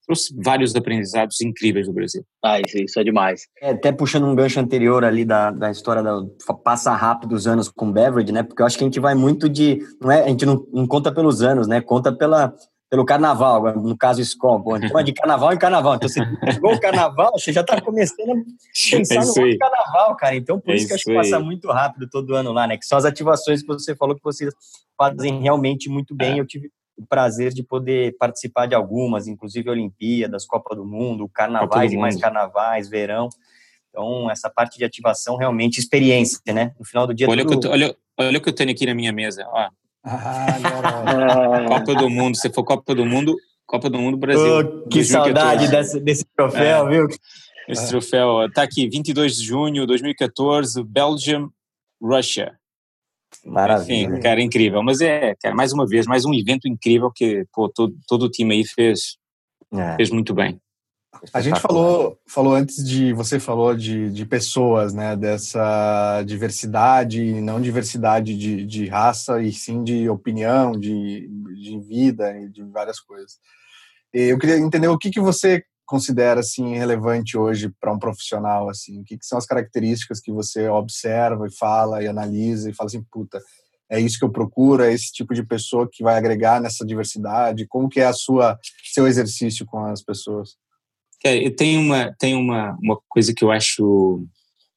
trouxe 0.05 0.35
vários 0.43 0.75
aprendizados 0.75 1.41
incríveis 1.41 1.87
do 1.87 1.93
Brasil. 1.93 2.25
Ah, 2.45 2.61
isso, 2.61 2.77
isso 2.79 3.01
é 3.01 3.05
demais. 3.05 3.47
É, 3.63 3.71
até 3.71 3.93
puxando 3.93 4.27
um 4.27 4.35
gancho 4.35 4.59
anterior 4.59 5.05
ali 5.05 5.25
da, 5.25 5.51
da 5.53 5.71
história 5.71 6.03
da 6.03 6.21
passa 6.65 6.93
rápido 6.95 7.33
os 7.33 7.47
anos 7.47 7.69
com 7.69 7.93
beverage, 7.93 8.33
né? 8.33 8.43
Porque 8.43 8.61
eu 8.61 8.67
acho 8.67 8.77
que 8.77 8.85
a 8.85 8.87
gente 8.89 8.99
vai 8.99 9.15
muito 9.15 9.49
de, 9.49 9.79
não 10.01 10.11
é, 10.11 10.25
a 10.25 10.29
gente 10.29 10.45
não, 10.45 10.67
não 10.73 10.87
conta 10.87 11.15
pelos 11.15 11.43
anos, 11.43 11.69
né? 11.69 11.81
Conta 11.81 12.13
pela 12.13 12.53
pelo 12.91 13.05
carnaval, 13.05 13.77
no 13.77 13.97
caso 13.97 14.21
escola, 14.21 14.79
então 14.83 14.99
é 14.99 15.05
de 15.05 15.13
carnaval 15.13 15.53
em 15.53 15.59
carnaval. 15.59 15.95
Então, 15.95 16.09
você 16.09 16.21
chegou 16.53 16.75
o 16.75 16.81
carnaval, 16.81 17.31
você 17.33 17.53
já 17.53 17.61
está 17.61 17.81
começando 17.81 18.31
a 18.31 18.97
pensar 18.97 19.15
é 19.15 19.19
no 19.21 19.29
outro 19.29 19.59
carnaval, 19.59 20.17
cara. 20.17 20.35
Então, 20.35 20.61
por 20.61 20.73
é 20.73 20.77
isso 20.77 20.89
que 20.89 20.95
acho 20.95 21.05
que 21.05 21.15
passa 21.15 21.39
muito 21.39 21.71
rápido 21.71 22.11
todo 22.11 22.35
ano 22.35 22.53
lá, 22.53 22.67
né? 22.67 22.77
Que 22.77 22.85
são 22.85 22.99
as 22.99 23.05
ativações 23.05 23.63
que 23.63 23.69
você 23.69 23.95
falou 23.95 24.17
que 24.17 24.25
vocês 24.25 24.53
fazem 24.99 25.41
realmente 25.41 25.89
muito 25.89 26.17
bem. 26.17 26.35
É. 26.35 26.41
Eu 26.41 26.47
tive 26.47 26.69
o 26.99 27.07
prazer 27.07 27.53
de 27.53 27.63
poder 27.63 28.17
participar 28.19 28.67
de 28.67 28.75
algumas, 28.75 29.29
inclusive 29.29 29.71
Olimpíadas, 29.71 30.45
Copa 30.45 30.75
do 30.75 30.85
Mundo, 30.85 31.29
carnavais 31.29 31.93
e 31.93 31.97
mais 31.97 32.17
carnavais, 32.17 32.89
verão. 32.89 33.29
Então, 33.89 34.29
essa 34.29 34.51
parte 34.51 34.79
de 34.79 34.85
ativação 34.85 35.37
realmente 35.37 35.79
experiência, 35.79 36.41
né? 36.53 36.75
No 36.77 36.85
final 36.85 37.07
do 37.07 37.15
dia. 37.15 37.29
Olha, 37.29 37.45
tudo... 37.45 37.61
que 37.61 37.67
eu, 37.69 37.71
olha, 37.71 37.97
olha 38.19 38.39
o 38.39 38.43
que 38.43 38.49
eu 38.49 38.55
tenho 38.55 38.71
aqui 38.73 38.85
na 38.85 38.95
minha 38.95 39.13
mesa. 39.13 39.47
Ó, 39.49 39.71
ah, 40.05 41.65
Copa 41.69 41.95
do 41.95 42.09
Mundo, 42.09 42.37
se 42.37 42.51
for 42.51 42.65
Copa 42.65 42.95
do 42.95 43.05
Mundo, 43.05 43.37
Copa 43.67 43.91
do 43.91 43.99
Mundo 43.99 44.17
Brasil. 44.17 44.83
Oh, 44.85 44.89
que 44.89 45.05
saudade 45.05 45.69
desse, 45.69 46.01
desse 46.01 46.25
troféu, 46.37 46.89
é, 46.89 46.91
viu? 46.91 47.09
Esse 47.69 47.89
troféu, 47.89 48.51
tá 48.53 48.63
aqui, 48.63 48.89
22 48.89 49.37
de 49.37 49.45
junho 49.45 49.83
de 49.83 49.87
2014, 49.87 50.83
Belgium, 50.83 51.51
Russia. 52.03 52.59
Maravilha. 53.45 54.09
Enfim, 54.09 54.21
cara, 54.21 54.41
incrível. 54.41 54.83
Mas 54.83 55.01
é, 55.01 55.35
cara, 55.41 55.55
mais 55.55 55.73
uma 55.73 55.87
vez, 55.87 56.07
mais 56.07 56.25
um 56.25 56.35
evento 56.35 56.67
incrível 56.67 57.11
que 57.15 57.47
pô, 57.53 57.69
todo, 57.69 57.95
todo 58.09 58.25
o 58.25 58.31
time 58.31 58.55
aí 58.55 58.65
fez, 58.65 59.17
é. 59.73 59.97
fez 59.97 60.11
muito 60.11 60.35
bem. 60.35 60.61
A 61.33 61.41
gente 61.41 61.61
falou, 61.61 62.19
falou 62.27 62.55
antes 62.55 62.83
de. 62.85 63.13
Você 63.13 63.39
falou 63.39 63.75
de, 63.75 64.11
de 64.11 64.25
pessoas, 64.25 64.95
né? 64.95 65.15
Dessa 65.17 66.23
diversidade, 66.27 67.41
não 67.41 67.61
diversidade 67.61 68.37
de, 68.37 68.65
de 68.65 68.87
raça, 68.87 69.43
e 69.43 69.53
sim 69.53 69.85
de 69.85 70.09
opinião, 70.09 70.73
de, 70.73 71.29
de 71.63 71.79
vida 71.81 72.37
e 72.39 72.49
de 72.49 72.63
várias 72.65 72.99
coisas. 73.01 73.39
Eu 74.13 74.39
queria 74.39 74.59
entender 74.59 74.89
o 74.89 74.99
que, 74.99 75.11
que 75.11 75.21
você 75.21 75.63
considera 75.87 76.41
assim 76.41 76.77
relevante 76.77 77.37
hoje 77.37 77.69
para 77.81 77.93
um 77.93 77.99
profissional 77.99 78.69
assim 78.69 79.01
o 79.01 79.05
que, 79.05 79.19
que, 79.19 79.27
são 79.27 79.37
as 79.37 79.45
características 79.45 80.21
que 80.21 80.31
você 80.31 80.69
observa 80.69 81.49
e 81.49 81.53
fala 81.53 82.01
e 82.01 82.07
analisa 82.07 82.71
e 82.71 82.73
fala 82.73 82.87
assim 82.87 83.03
puta 83.11 83.41
é 83.91 83.99
isso 83.99 84.17
que 84.17 84.25
eu 84.25 84.31
procuro 84.31 84.85
é 84.85 84.93
esse 84.93 85.11
tipo 85.11 85.35
de 85.35 85.43
pessoa 85.43 85.89
que 85.91 86.05
vai 86.05 86.17
agregar 86.17 86.61
nessa 86.61 86.87
diversidade 86.87 87.67
como 87.67 87.89
que 87.89 87.99
é 87.99 88.07
a 88.07 88.13
sua 88.13 88.57
seu 88.85 89.09
exercício 89.09 89.67
com 89.67 89.85
as 89.85 90.01
pessoas 90.01 90.51
tem 91.57 91.79
uma, 91.79 92.15
tem 92.19 92.35
uma, 92.35 92.77
uma 92.83 92.99
coisa 93.09 93.35
que 93.35 93.45
eu 93.45 93.51
acho, 93.51 94.27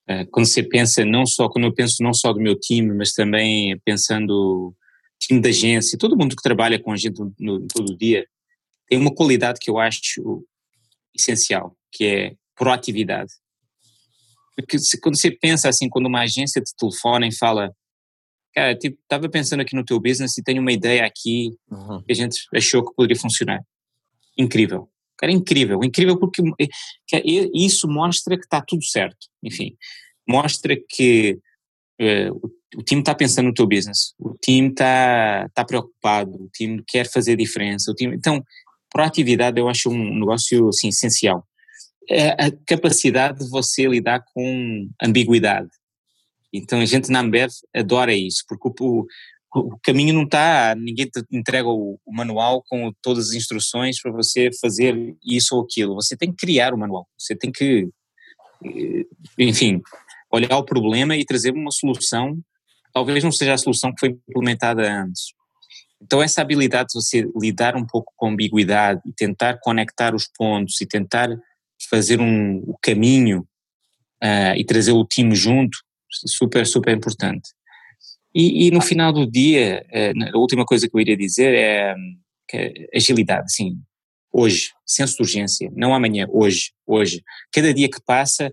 é, 0.07 0.25
quando 0.25 0.45
você 0.45 0.61
pensa, 0.61 1.05
não 1.05 1.25
só, 1.25 1.47
quando 1.49 1.65
eu 1.65 1.73
penso 1.73 2.03
não 2.03 2.13
só 2.13 2.33
do 2.33 2.39
meu 2.39 2.59
time, 2.59 2.93
mas 2.93 3.13
também 3.13 3.79
pensando 3.85 4.75
time 5.19 5.39
da 5.39 5.49
agência, 5.49 5.97
todo 5.97 6.17
mundo 6.17 6.35
que 6.35 6.43
trabalha 6.43 6.79
com 6.79 6.91
a 6.91 6.97
gente 6.97 7.17
no, 7.19 7.33
no, 7.39 7.67
todo 7.67 7.97
dia, 7.97 8.27
tem 8.87 8.99
uma 8.99 9.13
qualidade 9.13 9.59
que 9.59 9.69
eu 9.69 9.79
acho 9.79 10.45
essencial, 11.15 11.75
que 11.91 12.05
é 12.05 12.35
proatividade. 12.55 13.31
Porque 14.55 14.77
se, 14.77 14.99
quando 14.99 15.17
você 15.17 15.31
pensa 15.31 15.69
assim, 15.69 15.89
quando 15.89 16.07
uma 16.07 16.21
agência 16.21 16.61
te 16.61 16.75
telefona 16.75 17.27
e 17.27 17.35
fala, 17.35 17.73
cara, 18.53 18.77
estava 18.77 19.29
pensando 19.29 19.61
aqui 19.61 19.75
no 19.75 19.85
teu 19.85 19.99
business 19.99 20.37
e 20.37 20.43
tenho 20.43 20.61
uma 20.61 20.71
ideia 20.71 21.05
aqui 21.05 21.51
uhum. 21.71 22.03
que 22.03 22.11
a 22.11 22.15
gente 22.15 22.41
achou 22.53 22.85
que 22.85 22.93
poderia 22.93 23.19
funcionar. 23.19 23.63
Incrível. 24.37 24.89
Cara, 25.17 25.31
é 25.31 25.35
incrível, 25.35 25.83
incrível 25.83 26.17
porque 26.17 26.41
isso 27.53 27.87
mostra 27.87 28.37
que 28.37 28.43
está 28.43 28.61
tudo 28.61 28.83
certo. 28.83 29.27
Enfim, 29.43 29.75
mostra 30.27 30.75
que 30.89 31.39
uh, 32.01 32.31
o, 32.31 32.79
o, 32.79 32.83
time 32.83 33.01
está 33.01 33.13
pensando 33.13 33.47
no 33.47 33.53
teu 33.53 33.67
business, 33.67 34.13
o 34.19 34.35
time 34.41 34.69
está 34.69 35.47
tá 35.53 35.63
preocupado, 35.63 36.31
o 36.31 36.49
time 36.49 36.83
quer 36.87 37.09
fazer 37.09 37.35
diferença. 37.35 37.91
O 37.91 37.95
time, 37.95 38.15
então, 38.15 38.43
proatividade 38.89 39.59
eu 39.59 39.69
acho 39.69 39.89
um 39.89 40.19
negócio 40.19 40.69
assim, 40.69 40.89
essencial. 40.89 41.45
É 42.09 42.29
a 42.31 42.51
capacidade 42.67 43.39
de 43.39 43.49
você 43.49 43.87
lidar 43.87 44.23
com 44.33 44.89
ambiguidade. 45.01 45.69
Então 46.53 46.79
a 46.79 46.85
gente 46.85 47.09
na 47.09 47.21
Ambev 47.21 47.51
adora 47.73 48.13
isso, 48.13 48.43
porque 48.47 48.83
o, 48.83 49.05
o 49.55 49.77
caminho 49.83 50.13
não 50.13 50.23
está, 50.23 50.75
ninguém 50.75 51.07
te 51.07 51.23
entrega 51.31 51.67
o, 51.67 51.99
o, 52.05 52.13
manual 52.13 52.63
com 52.67 52.91
todas 53.01 53.29
as 53.29 53.33
instruções 53.35 54.01
para 54.01 54.11
você 54.11 54.49
fazer 54.59 55.15
isso 55.23 55.55
ou 55.55 55.63
aquilo. 55.63 55.95
Você 55.95 56.17
tem 56.17 56.31
que 56.31 56.37
criar 56.37 56.73
o 56.73 56.77
manual, 56.77 57.07
você 57.17 57.35
tem 57.35 57.51
que 57.51 57.89
enfim, 59.37 59.81
olhar 60.31 60.57
o 60.57 60.65
problema 60.65 61.15
e 61.15 61.25
trazer 61.25 61.53
uma 61.53 61.71
solução, 61.71 62.39
talvez 62.93 63.23
não 63.23 63.31
seja 63.31 63.53
a 63.53 63.57
solução 63.57 63.93
que 63.93 63.99
foi 63.99 64.09
implementada 64.29 64.89
antes. 64.89 65.33
Então, 66.01 66.21
essa 66.21 66.41
habilidade 66.41 66.89
de 66.89 66.93
você 66.95 67.25
lidar 67.39 67.75
um 67.75 67.85
pouco 67.85 68.11
com 68.15 68.29
ambiguidade 68.29 69.01
e 69.05 69.13
tentar 69.13 69.59
conectar 69.59 70.13
os 70.13 70.27
pontos 70.27 70.79
e 70.81 70.85
tentar 70.85 71.29
fazer 71.89 72.19
um, 72.19 72.57
o 72.67 72.77
caminho 72.81 73.47
uh, 74.21 74.55
e 74.57 74.65
trazer 74.65 74.91
o 74.91 75.05
time 75.05 75.33
junto, 75.35 75.77
super, 76.09 76.67
super 76.67 76.95
importante. 76.95 77.49
E, 78.33 78.67
e 78.67 78.71
no 78.71 78.81
final 78.81 79.13
do 79.13 79.29
dia, 79.29 79.85
uh, 79.91 80.35
a 80.35 80.37
última 80.37 80.65
coisa 80.65 80.89
que 80.89 80.95
eu 80.95 81.01
iria 81.01 81.17
dizer 81.17 81.53
é, 81.53 81.95
é 82.53 82.73
agilidade, 82.95 83.53
sim, 83.53 83.77
hoje, 84.31 84.71
senso 84.85 85.17
de 85.17 85.21
urgência, 85.21 85.71
não 85.75 85.93
amanhã, 85.93 86.27
hoje, 86.31 86.71
hoje. 86.87 87.21
Cada 87.51 87.71
dia 87.73 87.89
que 87.89 88.01
passa, 88.03 88.51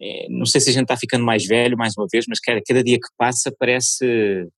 é, 0.00 0.26
não 0.28 0.44
sei 0.44 0.60
se 0.60 0.70
a 0.70 0.72
gente 0.72 0.82
está 0.82 0.96
ficando 0.96 1.24
mais 1.24 1.46
velho 1.46 1.76
mais 1.76 1.94
uma 1.96 2.06
vez, 2.10 2.24
mas 2.28 2.40
cada, 2.40 2.60
cada 2.66 2.82
dia 2.82 2.98
que 2.98 3.08
passa 3.16 3.54
parece 3.56 4.48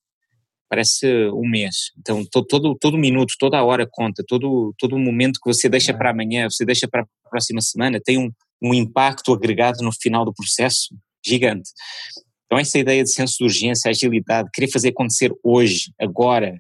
parece 0.69 1.07
um 1.31 1.49
mês. 1.49 1.93
Então 1.99 2.25
todo, 2.25 2.47
todo, 2.47 2.77
todo 2.81 2.99
minuto, 2.99 3.35
toda 3.39 3.63
hora 3.63 3.87
conta, 3.89 4.25
todo, 4.27 4.75
todo 4.79 4.99
momento 4.99 5.39
que 5.41 5.53
você 5.53 5.69
deixa 5.69 5.93
é. 5.93 5.97
para 5.97 6.11
amanhã, 6.11 6.49
você 6.51 6.65
deixa 6.65 6.89
para 6.89 7.03
a 7.03 7.29
próxima 7.31 7.61
semana, 7.61 8.01
tem 8.05 8.19
um, 8.19 8.33
um 8.61 8.75
impacto 8.75 9.33
agregado 9.33 9.85
no 9.85 9.93
final 9.93 10.25
do 10.25 10.35
processo 10.35 10.89
gigante. 11.25 11.71
Então 12.47 12.59
essa 12.59 12.79
ideia 12.79 13.03
de 13.03 13.13
senso 13.13 13.39
de 13.39 13.45
urgência, 13.45 13.91
agilidade, 13.91 14.51
querer 14.53 14.71
fazer 14.71 14.89
acontecer 14.89 15.33
hoje, 15.43 15.93
agora, 16.01 16.55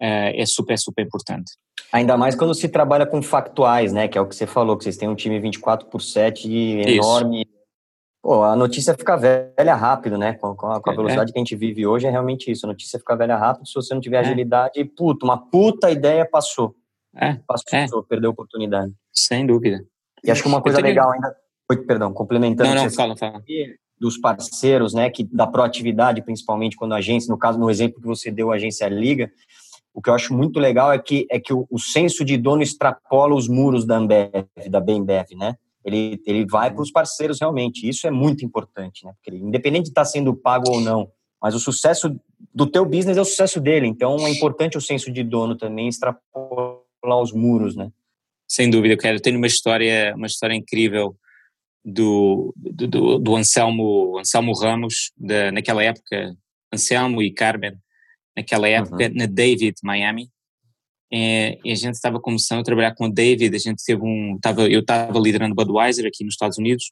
uh, 0.00 0.32
é 0.34 0.46
super, 0.46 0.78
super 0.78 1.04
importante. 1.04 1.52
Ainda 1.92 2.16
mais 2.16 2.34
quando 2.34 2.54
se 2.54 2.68
trabalha 2.68 3.06
com 3.06 3.22
factuais, 3.22 3.92
né? 3.92 4.08
Que 4.08 4.18
é 4.18 4.20
o 4.20 4.26
que 4.26 4.34
você 4.34 4.46
falou, 4.46 4.76
que 4.76 4.84
vocês 4.84 4.96
têm 4.96 5.08
um 5.08 5.14
time 5.14 5.38
24 5.40 5.88
por 5.88 6.02
7 6.02 6.50
enorme. 6.86 7.42
Isso. 7.42 7.58
Pô, 8.22 8.42
a 8.42 8.54
notícia 8.54 8.94
fica 8.94 9.16
velha 9.16 9.74
rápido, 9.74 10.18
né? 10.18 10.34
Com, 10.34 10.48
a, 10.48 10.80
com 10.80 10.90
a, 10.90 10.92
é. 10.92 10.96
velocidade 10.96 11.30
é. 11.30 11.32
que 11.32 11.38
a 11.38 11.40
gente 11.40 11.56
vive 11.56 11.86
hoje, 11.86 12.06
é 12.06 12.10
realmente 12.10 12.50
isso. 12.50 12.66
A 12.66 12.68
notícia 12.68 12.98
fica 12.98 13.16
velha 13.16 13.36
rápido. 13.36 13.66
Se 13.66 13.74
você 13.74 13.94
não 13.94 14.00
tiver 14.00 14.16
é. 14.16 14.20
agilidade, 14.20 14.84
puta, 14.84 15.24
uma 15.24 15.38
puta 15.38 15.90
ideia 15.90 16.28
passou. 16.28 16.74
É. 17.16 17.38
Passou, 17.46 18.02
perdeu 18.02 18.30
a 18.30 18.32
oportunidade. 18.32 18.92
Sem 19.12 19.46
dúvida. 19.46 19.82
E 20.22 20.30
acho 20.30 20.42
que 20.42 20.48
uma 20.48 20.60
coisa 20.60 20.78
tenho... 20.78 20.88
legal 20.88 21.10
ainda. 21.10 21.34
Perdão, 21.86 22.12
complementando. 22.12 22.74
Não, 22.74 22.84
não, 22.84 22.90
fala, 22.90 23.16
fala. 23.16 23.42
Dos 24.00 24.18
parceiros, 24.18 24.94
né? 24.94 25.10
Que 25.10 25.24
da 25.24 25.46
proatividade, 25.46 26.22
principalmente 26.22 26.76
quando 26.76 26.92
a 26.92 26.98
agência, 26.98 27.30
no 27.30 27.38
caso, 27.38 27.58
no 27.58 27.70
exemplo 27.70 28.00
que 28.00 28.06
você 28.06 28.30
deu, 28.30 28.52
a 28.52 28.56
agência 28.56 28.88
Liga, 28.88 29.30
o 29.92 30.00
que 30.00 30.10
eu 30.10 30.14
acho 30.14 30.32
muito 30.32 30.60
legal 30.60 30.92
é 30.92 30.98
que, 30.98 31.26
é 31.30 31.40
que 31.40 31.52
o, 31.52 31.66
o 31.68 31.78
senso 31.78 32.24
de 32.24 32.36
dono 32.36 32.62
extrapola 32.62 33.34
os 33.34 33.48
muros 33.48 33.84
da 33.84 33.96
Ambev, 33.96 34.46
da 34.70 34.80
Bembev, 34.80 35.34
né? 35.36 35.56
Ele, 35.84 36.20
ele 36.26 36.46
vai 36.46 36.70
para 36.70 36.82
os 36.82 36.90
parceiros 36.90 37.40
realmente. 37.40 37.88
Isso 37.88 38.06
é 38.06 38.10
muito 38.10 38.44
importante, 38.44 39.04
né? 39.04 39.12
Porque 39.14 39.30
ele, 39.30 39.42
independente 39.42 39.84
de 39.84 39.88
estar 39.90 40.02
tá 40.02 40.04
sendo 40.04 40.34
pago 40.34 40.70
ou 40.70 40.80
não, 40.80 41.10
mas 41.42 41.54
o 41.54 41.58
sucesso 41.58 42.14
do 42.54 42.66
teu 42.66 42.84
business 42.84 43.16
é 43.16 43.20
o 43.20 43.24
sucesso 43.24 43.60
dele. 43.60 43.86
Então 43.86 44.26
é 44.26 44.30
importante 44.30 44.76
o 44.76 44.80
senso 44.80 45.10
de 45.10 45.22
dono 45.22 45.56
também 45.56 45.88
extrapolar 45.88 46.78
os 47.20 47.32
muros, 47.32 47.74
né? 47.74 47.90
Sem 48.46 48.70
dúvida, 48.70 48.94
eu 48.94 48.98
quero. 48.98 49.20
Tenho 49.20 49.36
uma 49.36 49.46
história, 49.46 50.14
uma 50.16 50.26
história 50.26 50.54
incrível 50.54 51.16
do, 51.84 52.52
do, 52.56 53.18
do 53.18 53.36
Anselmo, 53.36 54.18
Anselmo 54.18 54.52
Ramos, 54.52 55.12
da, 55.16 55.52
naquela 55.52 55.82
época, 55.82 56.36
Anselmo 56.72 57.22
e 57.22 57.32
Carmen, 57.32 57.76
naquela 58.36 58.68
época, 58.68 59.06
uhum. 59.06 59.14
na 59.14 59.26
David, 59.26 59.76
Miami. 59.82 60.30
É, 61.10 61.58
e 61.64 61.72
a 61.72 61.74
gente 61.74 61.94
estava 61.94 62.20
começando 62.20 62.60
a 62.60 62.64
trabalhar 62.64 62.94
com 62.94 63.06
o 63.06 63.12
David, 63.12 63.54
a 63.54 63.58
gente 63.58 63.82
teve 63.82 64.02
um, 64.02 64.38
tava, 64.40 64.68
eu 64.68 64.80
estava 64.80 65.18
liderando 65.18 65.54
Budweiser 65.54 66.06
aqui 66.06 66.22
nos 66.22 66.34
Estados 66.34 66.58
Unidos, 66.58 66.84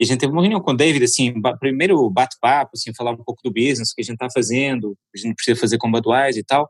e 0.00 0.04
a 0.04 0.06
gente 0.06 0.18
teve 0.18 0.32
uma 0.32 0.42
reunião 0.42 0.60
com 0.60 0.72
o 0.72 0.76
David, 0.76 1.04
assim, 1.04 1.32
primeiro 1.60 2.10
bate-papo, 2.10 2.72
assim, 2.74 2.92
falar 2.92 3.12
um 3.12 3.22
pouco 3.22 3.40
do 3.44 3.52
business, 3.52 3.94
que 3.94 4.00
a 4.00 4.04
gente 4.04 4.14
está 4.14 4.28
fazendo, 4.34 4.96
a 5.14 5.18
gente 5.18 5.36
precisa 5.36 5.60
fazer 5.60 5.78
com 5.78 5.90
Budweiser 5.90 6.40
e 6.40 6.44
tal. 6.44 6.68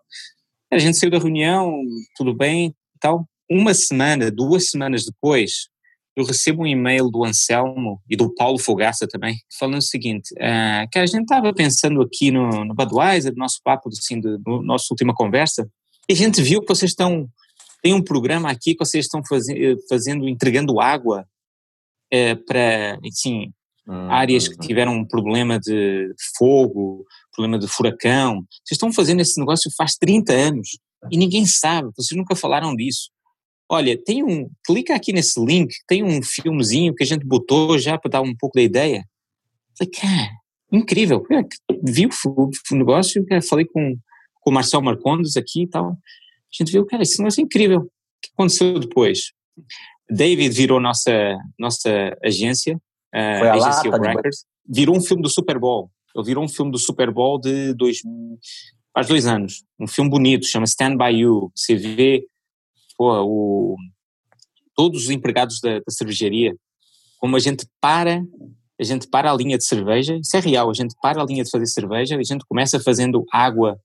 A 0.71 0.79
gente 0.79 0.99
saiu 0.99 1.11
da 1.11 1.19
reunião, 1.19 1.83
tudo 2.15 2.35
bem 2.35 2.69
e 2.69 2.99
tal. 3.01 3.27
Uma 3.51 3.73
semana, 3.73 4.31
duas 4.31 4.69
semanas 4.69 5.07
depois, 5.07 5.69
eu 6.15 6.25
recebo 6.25 6.63
um 6.63 6.67
e-mail 6.67 7.11
do 7.11 7.25
Anselmo 7.25 8.01
e 8.09 8.17
do 8.17 8.33
Paulo 8.35 8.59
Fogaça 8.59 9.07
também, 9.09 9.37
falando 9.59 9.79
o 9.79 9.83
seguinte, 9.83 10.33
uh, 10.35 10.89
que 10.91 10.99
a 10.99 11.07
gente 11.07 11.23
estava 11.23 11.53
pensando 11.55 12.03
aqui 12.03 12.31
no, 12.31 12.65
no 12.65 12.75
Budweiser, 12.75 13.33
no 13.33 13.39
nosso 13.39 13.61
papo, 13.65 13.89
assim, 13.89 14.21
do, 14.21 14.39
no 14.47 14.63
nossa 14.63 14.87
última 14.91 15.15
conversa, 15.15 15.67
e 16.09 16.13
a 16.13 16.17
gente 16.17 16.43
viu 16.43 16.61
que 16.61 16.69
vocês 16.69 16.91
estão, 16.91 17.29
tem 17.83 17.95
um 17.95 18.03
programa 18.03 18.51
aqui 18.51 18.75
que 18.75 18.85
vocês 18.85 19.07
estão 19.07 19.23
fazendo, 19.27 19.79
fazendo 19.89 20.29
entregando 20.29 20.81
água 20.81 21.27
é, 22.11 22.35
para, 22.35 22.99
assim, 23.07 23.51
uhum. 23.87 24.11
áreas 24.11 24.49
que 24.49 24.59
tiveram 24.59 24.95
um 24.95 25.07
problema 25.07 25.59
de 25.59 26.13
fogo, 26.37 27.07
problema 27.35 27.59
de 27.59 27.67
furacão. 27.67 28.45
Vocês 28.65 28.73
estão 28.73 28.93
fazendo 28.93 29.21
esse 29.21 29.41
negócio 29.41 29.71
faz 29.77 29.95
30 29.95 30.33
anos 30.33 30.79
e 31.11 31.17
ninguém 31.17 31.47
sabe, 31.47 31.91
vocês 31.97 32.17
nunca 32.17 32.37
falaram 32.37 32.77
disso. 32.77 33.11
Olha, 33.73 33.97
tem 33.97 34.23
um, 34.23 34.51
clica 34.67 34.95
aqui 34.95 35.15
nesse 35.15 35.43
link, 35.43 35.73
tem 35.89 36.05
um 36.05 36.23
filmezinho 36.23 36.95
que 36.95 37.03
a 37.03 37.07
gente 37.07 37.25
botou 37.25 37.79
já 37.79 37.97
para 37.97 38.11
dar 38.11 38.21
um 38.21 38.37
pouco 38.37 38.57
da 38.57 38.63
ideia. 38.63 39.03
Falei, 39.79 39.91
cara, 39.91 40.31
incrível. 40.71 41.25
Vi 41.83 42.07
o, 42.07 42.51
negócio, 42.73 43.25
falei 43.49 43.65
com, 43.65 43.97
com 44.43 44.51
o 44.51 44.53
Marcel 44.53 44.83
Marcondes 44.83 45.39
aqui 45.39 45.63
e 45.63 45.67
tal. 45.67 45.93
A 45.93 45.97
gente 46.53 46.71
viu, 46.71 46.85
cara, 46.85 47.03
isso 47.03 47.23
negócio 47.23 47.41
é 47.41 47.45
incrível. 47.45 47.79
O 47.79 47.91
que 48.21 48.31
aconteceu 48.35 48.79
depois? 48.79 49.33
David 50.11 50.55
virou 50.55 50.79
nossa, 50.79 51.39
nossa 51.59 52.15
agência, 52.23 52.77
uh, 52.77 53.39
Foi 53.39 53.49
a 53.49 53.55
Agency 53.55 53.89
of 53.89 53.99
Records, 54.01 54.45
virou 54.69 54.95
um 54.95 55.01
filme 55.01 55.23
do 55.23 55.31
Super 55.31 55.59
Bowl. 55.59 55.91
Ele 56.15 56.27
virou 56.27 56.45
um 56.45 56.49
filme 56.49 56.71
do 56.71 56.79
Super 56.79 57.11
Bowl 57.11 57.41
de 57.41 57.73
dois, 57.73 58.01
faz 58.93 59.09
dois 59.09 59.27
anos. 59.27 59.65
Um 59.81 59.87
filme 59.87 60.11
bonito, 60.11 60.45
chama 60.45 60.67
Stand 60.67 60.99
By 60.99 61.21
You. 61.21 61.51
Você 61.57 61.75
vê 61.75 62.27
o, 62.99 63.77
todos 64.75 65.05
os 65.05 65.11
empregados 65.11 65.61
da, 65.61 65.79
da 65.79 65.91
cervejaria, 65.91 66.55
como 67.19 67.37
a 67.37 67.39
gente 67.39 67.67
para 67.81 68.23
a 68.81 68.85
gente 68.85 69.07
para 69.07 69.31
a 69.31 69.37
linha 69.37 69.57
de 69.57 69.65
cerveja, 69.65 70.17
isso 70.17 70.37
é 70.37 70.41
real, 70.41 70.69
a 70.69 70.75
gente 70.75 70.95
para 71.01 71.23
a 71.23 71.25
linha 71.25 71.45
de 71.45 71.51
fazer 71.51 71.67
cerveja, 71.67 72.17
a 72.17 72.23
gente 72.23 72.45
começa 72.47 72.81
fazendo 72.81 73.25
água 73.31 73.79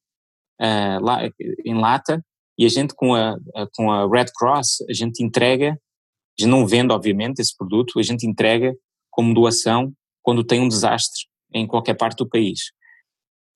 uh, 0.60 1.04
lá, 1.04 1.30
em 1.64 1.76
lata 1.76 2.24
e 2.58 2.66
a 2.66 2.70
gente 2.70 2.96
com 2.96 3.14
a, 3.14 3.36
a, 3.56 3.68
com 3.76 3.92
a 3.92 4.08
Red 4.10 4.32
Cross, 4.36 4.84
a 4.90 4.94
gente 4.94 5.24
entrega, 5.24 5.74
a 5.74 6.42
gente 6.42 6.50
não 6.50 6.66
vende 6.66 6.92
obviamente 6.92 7.40
esse 7.40 7.56
produto, 7.56 8.00
a 8.00 8.04
gente 8.04 8.26
entrega 8.26 8.76
como 9.12 9.34
doação 9.34 9.94
quando 10.24 10.44
tem 10.44 10.60
um 10.60 10.68
desastre 10.68 11.26
em 11.54 11.68
qualquer 11.68 11.96
parte 11.96 12.18
do 12.18 12.28
país. 12.28 12.72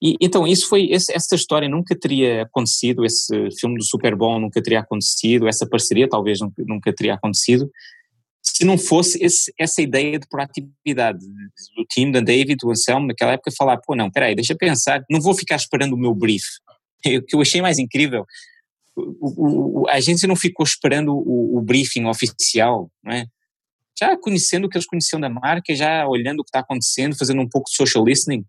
E, 0.02 0.16
então, 0.20 0.48
isso 0.48 0.68
foi, 0.68 0.88
esse, 0.90 1.14
essa 1.14 1.36
história 1.36 1.70
nunca 1.70 1.96
teria 1.96 2.44
acontecido, 2.44 3.06
esse 3.06 3.50
filme 3.60 3.78
do 3.78 3.84
Super 3.84 4.16
Bowl 4.16 4.40
nunca 4.40 4.62
teria 4.62 4.80
acontecido, 4.80 5.48
essa 5.48 5.68
parceria 5.68 6.10
talvez 6.10 6.40
nunca, 6.40 6.64
nunca 6.66 6.94
teria 6.94 7.14
acontecido, 7.14 7.70
se 8.42 8.66
não 8.66 8.78
fosse 8.78 9.24
esse, 9.24 9.54
essa 9.60 9.82
ideia 9.82 10.18
de 10.18 10.28
proatividade 10.28 11.20
do 11.76 11.86
time, 11.88 12.12
da 12.12 12.20
David, 12.20 12.56
do 12.56 12.72
Anselmo, 12.72 13.08
naquela 13.08 13.34
época, 13.34 13.52
falar, 13.56 13.78
pô, 13.78 13.96
não, 13.96 14.10
peraí, 14.10 14.34
deixa 14.34 14.56
pensar, 14.56 15.04
não 15.10 15.22
vou 15.22 15.36
ficar 15.36 15.56
esperando 15.56 15.94
o 15.94 15.98
meu 15.98 16.14
brief. 16.14 16.46
O 17.18 17.24
que 17.24 17.36
eu 17.36 17.42
achei 17.42 17.64
mais 17.64 17.80
incrível, 17.80 18.26
o, 18.96 19.82
o, 19.82 19.90
a 19.90 19.94
agência 19.96 20.28
não 20.28 20.36
ficou 20.36 20.64
esperando 20.64 21.16
o, 21.16 21.58
o 21.58 21.62
briefing 21.62 22.06
oficial, 22.06 22.92
não 23.04 23.12
é? 23.12 23.26
já 24.00 24.18
conhecendo 24.18 24.66
o 24.66 24.70
que 24.70 24.78
eles 24.78 24.88
conheciam 24.88 25.20
da 25.20 25.30
marca, 25.30 25.76
já 25.76 26.08
olhando 26.08 26.40
o 26.40 26.44
que 26.44 26.50
está 26.50 26.60
acontecendo, 26.60 27.18
fazendo 27.18 27.42
um 27.42 27.48
pouco 27.48 27.70
de 27.70 27.76
social 27.76 28.04
listening, 28.04 28.44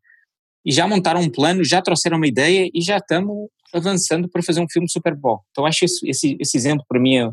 e 0.65 0.73
já 0.73 0.87
montaram 0.87 1.21
um 1.21 1.31
plano, 1.31 1.65
já 1.65 1.83
trouxeram 1.83 2.17
uma 2.17 2.27
ideia 2.27 2.71
e 2.73 2.81
já 2.81 2.99
estamos 2.99 3.49
avançando 3.73 4.29
para 4.29 4.43
fazer 4.43 4.61
um 4.61 4.69
filme 4.69 4.91
Super 4.91 5.17
Bowl. 5.17 5.41
Então 5.51 5.67
acho 5.67 5.85
esse, 5.85 6.09
esse, 6.09 6.37
esse 6.39 6.57
exemplo 6.57 6.85
para 6.89 7.01
mim 7.01 7.17
é 7.17 7.27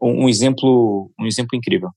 um, 0.00 0.24
um, 0.24 0.28
exemplo 0.28 1.10
um 1.18 1.26
exemplo 1.26 1.56
incrível. 1.56 1.90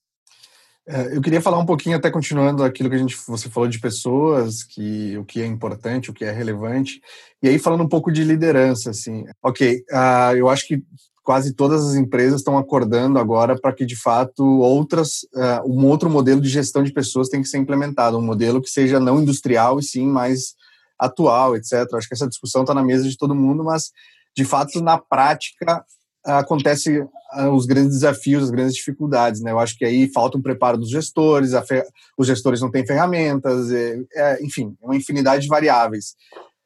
É, 0.87 1.17
eu 1.17 1.21
queria 1.21 1.41
falar 1.41 1.59
um 1.59 1.65
pouquinho, 1.65 1.97
até 1.97 2.09
continuando 2.09 2.63
aquilo 2.63 2.89
que 2.89 2.95
a 2.95 2.99
gente, 2.99 3.17
você 3.27 3.49
falou 3.49 3.67
de 3.67 3.77
pessoas, 3.77 4.63
que 4.63 5.17
o 5.17 5.25
que 5.25 5.41
é 5.41 5.45
importante, 5.45 6.09
o 6.09 6.13
que 6.13 6.23
é 6.23 6.31
relevante, 6.31 7.01
e 7.43 7.49
aí 7.49 7.59
falando 7.59 7.83
um 7.83 7.89
pouco 7.89 8.09
de 8.09 8.23
liderança, 8.23 8.91
assim. 8.91 9.25
Ok, 9.43 9.83
uh, 9.91 10.35
eu 10.37 10.47
acho 10.47 10.65
que 10.65 10.81
quase 11.27 11.51
todas 11.51 11.85
as 11.85 11.95
empresas 11.95 12.39
estão 12.39 12.57
acordando 12.57 13.19
agora 13.19 13.59
para 13.59 13.73
que, 13.73 13.85
de 13.85 13.97
fato, 13.97 14.45
outras, 14.61 15.23
uh, 15.35 15.69
um 15.69 15.85
outro 15.85 16.09
modelo 16.09 16.39
de 16.39 16.47
gestão 16.47 16.81
de 16.81 16.93
pessoas 16.93 17.27
tem 17.27 17.41
que 17.41 17.49
ser 17.49 17.57
implementado, 17.57 18.17
um 18.17 18.21
modelo 18.21 18.61
que 18.61 18.69
seja 18.69 18.97
não 18.97 19.21
industrial 19.21 19.77
e 19.77 19.83
sim 19.83 20.07
mais 20.07 20.55
atual, 20.97 21.57
etc. 21.57 21.85
Acho 21.95 22.07
que 22.07 22.13
essa 22.13 22.29
discussão 22.29 22.61
está 22.61 22.73
na 22.73 22.81
mesa 22.81 23.09
de 23.09 23.17
todo 23.17 23.35
mundo, 23.35 23.61
mas, 23.61 23.91
de 24.37 24.45
fato, 24.45 24.79
na 24.79 24.97
prática, 24.97 25.83
acontece 26.23 27.01
uh, 27.01 27.51
os 27.53 27.65
grandes 27.65 27.95
desafios, 27.95 28.45
as 28.45 28.49
grandes 28.49 28.75
dificuldades, 28.75 29.41
né? 29.41 29.51
Eu 29.51 29.59
acho 29.59 29.77
que 29.77 29.83
aí 29.83 30.09
falta 30.09 30.37
um 30.37 30.41
preparo 30.41 30.77
dos 30.77 30.89
gestores, 30.89 31.51
os 32.17 32.25
gestores 32.25 32.61
não 32.61 32.71
têm 32.71 32.87
ferramentas, 32.87 33.69
é, 33.69 33.99
é, 34.15 34.45
enfim, 34.45 34.77
é 34.81 34.85
uma 34.85 34.95
infinidade 34.95 35.43
de 35.43 35.49
variáveis. 35.49 36.15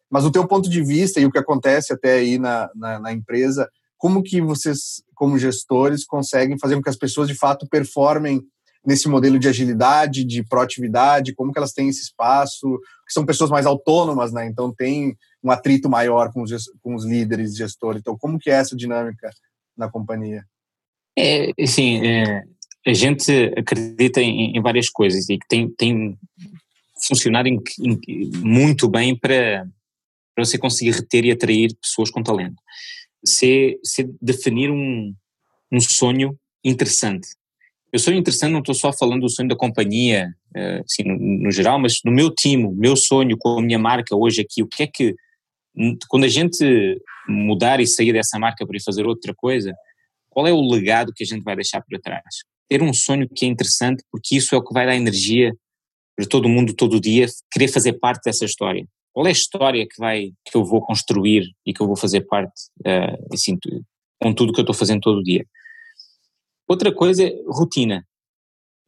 Mas 0.08 0.24
o 0.24 0.32
teu 0.32 0.48
ponto 0.48 0.70
de 0.70 0.84
vista 0.84 1.20
e 1.20 1.26
o 1.26 1.32
que 1.32 1.40
acontece 1.40 1.92
até 1.92 2.14
aí 2.14 2.38
na, 2.38 2.70
na, 2.76 3.00
na 3.00 3.12
empresa 3.12 3.68
como 4.02 4.24
que 4.24 4.42
vocês, 4.42 5.04
como 5.14 5.38
gestores, 5.38 6.04
conseguem 6.04 6.58
fazer 6.58 6.76
com 6.76 6.82
que 6.82 6.90
as 6.90 6.98
pessoas 6.98 7.28
de 7.28 7.36
fato 7.36 7.68
performem 7.70 8.42
nesse 8.84 9.08
modelo 9.08 9.38
de 9.38 9.48
agilidade, 9.48 10.26
de 10.26 10.44
proatividade, 10.44 11.36
como 11.36 11.52
que 11.54 11.60
elas 11.60 11.72
têm 11.72 11.88
esse 11.88 12.02
espaço, 12.02 12.80
que 13.06 13.14
são 13.14 13.24
pessoas 13.24 13.52
mais 13.52 13.68
autônomas, 13.68 14.34
né? 14.34 14.48
Então 14.48 14.74
tem 14.74 15.16
um 15.44 15.52
atrito 15.52 15.88
maior 15.88 16.34
com 16.34 16.42
os, 16.42 16.52
com 16.82 16.96
os 16.96 17.06
líderes, 17.06 17.56
gestores. 17.56 18.00
Então, 18.02 18.18
como 18.18 18.40
que 18.40 18.50
é 18.50 18.54
essa 18.54 18.76
dinâmica 18.76 19.30
na 19.78 19.88
companhia? 19.88 20.44
É, 21.16 21.52
assim, 21.62 22.04
é, 22.04 22.42
a 22.88 22.94
gente 22.94 23.54
acredita 23.56 24.20
em, 24.20 24.58
em, 24.58 24.62
várias 24.64 24.90
coisas 24.90 25.30
e 25.30 25.38
tem, 25.48 25.70
tem 25.70 26.18
funcionado 27.08 27.48
em, 27.48 27.62
em, 27.80 28.32
muito 28.38 28.90
bem 28.90 29.16
para, 29.16 29.68
para 30.34 30.44
você 30.44 30.58
conseguir 30.58 30.90
reter 30.90 31.24
e 31.24 31.32
atrair 31.32 31.78
pessoas 31.80 32.10
com 32.10 32.24
talento. 32.24 32.60
Se, 33.24 33.80
se 33.84 34.10
definir 34.22 34.72
um, 34.72 35.14
um 35.72 35.80
sonho 35.80 36.38
interessante. 36.64 37.30
Eu 37.92 38.00
sonho 38.00 38.18
interessante, 38.18 38.52
não 38.52 38.60
estou 38.60 38.74
só 38.76 38.94
falando 38.94 39.22
do 39.22 39.30
sonho 39.30 39.50
da 39.50 39.56
companhia, 39.56 40.34
eh, 40.56 40.82
assim, 40.86 41.04
no, 41.04 41.18
no, 41.18 41.52
geral, 41.52 41.78
mas 41.78 42.00
no 42.06 42.12
meu 42.12 42.34
time, 42.34 42.74
meu 42.74 42.96
sonho 42.96 43.38
com 43.38 43.60
a 43.60 43.62
minha 43.62 43.80
marca 43.80 44.16
hoje 44.16 44.42
aqui, 44.42 44.64
o 44.64 44.68
que 44.68 44.84
é 44.84 44.88
que, 44.88 45.14
quando 46.08 46.24
a 46.24 46.30
gente 46.30 47.02
mudar 47.28 47.82
e 47.82 47.88
sair 47.88 48.14
dessa 48.14 48.40
marca 48.40 48.66
para 48.66 48.78
ir 48.78 48.84
fazer 48.84 49.06
outra 49.06 49.34
coisa, 49.36 49.74
qual 50.30 50.48
é 50.48 50.54
o 50.54 50.62
legado 50.62 51.12
que 51.14 51.24
a 51.24 51.28
gente 51.28 51.44
vai 51.44 51.56
deixar 51.56 51.82
para 51.82 52.00
trás? 52.00 52.24
Ter 52.70 52.82
um 52.82 52.94
sonho 52.94 53.28
que 53.28 53.46
é 53.46 53.50
interessante, 53.50 54.04
porque 54.10 54.38
isso 54.38 54.56
é 54.56 54.58
o 54.58 54.64
que 54.64 54.74
vai 54.74 54.86
dar 54.86 54.96
energia 54.96 55.54
para 56.16 56.26
todo 56.26 56.48
mundo 56.48 56.74
todo 56.74 57.00
dia, 57.00 57.28
querer 57.52 57.68
fazer 57.68 57.94
parte 57.94 58.24
dessa 58.24 58.46
história. 58.46 58.86
Qual 59.14 59.26
é 59.26 59.30
a 59.30 59.34
história 59.34 59.86
que 59.86 60.00
vai 60.00 60.32
que 60.46 60.56
eu 60.56 60.64
vou 60.64 60.82
construir 60.82 61.44
e 61.66 61.74
que 61.74 61.82
eu 61.82 61.88
vou 61.88 61.96
fazer 61.96 62.22
parte, 62.22 62.54
uh, 62.80 63.34
assim, 63.34 63.58
com 64.22 64.34
tudo 64.34 64.54
que 64.54 64.60
eu 64.60 64.64
estou 64.64 64.76
fazendo 64.76 65.02
todo 65.02 65.24
dia? 65.24 65.46
Outra 66.68 66.94
coisa 66.94 67.24
é 67.24 67.34
rotina. 67.48 68.06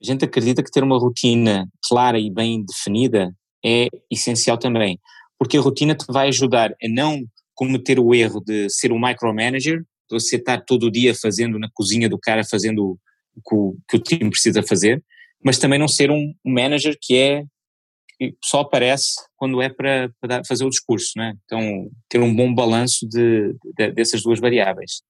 A 0.01 0.05
gente 0.05 0.23
acredita 0.25 0.63
que 0.63 0.71
ter 0.71 0.83
uma 0.83 0.97
rotina 0.97 1.67
clara 1.87 2.19
e 2.19 2.29
bem 2.29 2.63
definida 2.63 3.33
é 3.65 3.87
essencial 4.11 4.57
também, 4.57 4.99
porque 5.37 5.57
a 5.57 5.61
rotina 5.61 5.95
te 5.95 6.05
vai 6.09 6.27
ajudar 6.27 6.71
a 6.71 6.89
não 6.89 7.23
cometer 7.53 7.99
o 7.99 8.13
erro 8.13 8.41
de 8.41 8.69
ser 8.69 8.91
um 8.91 8.99
micromanager, 8.99 9.79
de 9.79 10.19
você 10.19 10.35
estar 10.35 10.61
todo 10.65 10.87
o 10.87 10.91
dia 10.91 11.13
fazendo 11.15 11.57
na 11.57 11.69
cozinha 11.73 12.09
do 12.09 12.19
cara, 12.19 12.43
fazendo 12.43 12.83
o 12.83 12.99
o, 13.51 13.77
que 13.89 13.97
o 13.97 13.99
time 13.99 14.29
precisa 14.29 14.61
fazer, 14.63 15.03
mas 15.43 15.57
também 15.57 15.79
não 15.79 15.87
ser 15.87 16.11
um 16.11 16.33
manager 16.45 16.97
que 17.01 17.17
é 17.17 17.45
só 18.43 18.61
aparece 18.61 19.15
quando 19.35 19.61
é 19.61 19.69
para, 19.69 20.11
para 20.19 20.43
fazer 20.45 20.65
o 20.65 20.69
discurso, 20.69 21.11
né? 21.15 21.35
Então 21.45 21.89
ter 22.09 22.19
um 22.19 22.33
bom 22.33 22.53
balanço 22.53 23.07
de, 23.07 23.55
de, 23.77 23.91
dessas 23.91 24.23
duas 24.23 24.39
variáveis. 24.39 25.01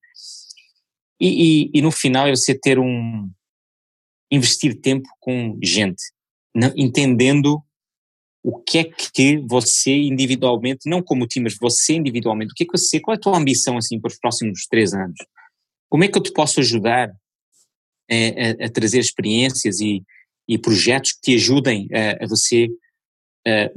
E, 1.20 1.28
e, 1.28 1.70
e, 1.74 1.82
no 1.82 1.92
final 1.92 2.26
é 2.26 2.30
você 2.30 2.58
ter 2.58 2.78
um 2.78 3.30
investir 4.30 4.80
tempo 4.80 5.08
com 5.20 5.56
gente, 5.62 6.02
não, 6.54 6.72
entendendo 6.76 7.62
o 8.42 8.58
que 8.58 8.78
é 8.78 8.84
que 8.84 9.38
você 9.38 9.92
individualmente, 9.92 10.88
não 10.88 11.02
como 11.02 11.26
time, 11.26 11.44
mas 11.44 11.56
você 11.58 11.94
individualmente, 11.94 12.52
o 12.52 12.54
que 12.54 12.64
é 12.64 12.66
que 12.66 12.76
você, 12.76 13.00
qual 13.00 13.14
é 13.14 13.16
a 13.16 13.20
tua 13.20 13.38
ambição 13.38 13.78
assim 13.78 13.98
para 13.98 14.10
os 14.10 14.18
próximos 14.18 14.66
três 14.68 14.92
anos? 14.92 15.16
Como 15.88 16.04
é 16.04 16.08
que 16.08 16.18
eu 16.18 16.22
te 16.22 16.32
posso 16.32 16.60
ajudar 16.60 17.10
a, 18.10 18.14
a, 18.14 18.66
a 18.66 18.70
trazer 18.70 18.98
experiências 18.98 19.80
e, 19.80 20.02
e, 20.46 20.58
projetos 20.58 21.12
que 21.12 21.20
te 21.20 21.34
ajudem 21.36 21.88
a, 21.92 22.24
a 22.24 22.28
você 22.28 22.68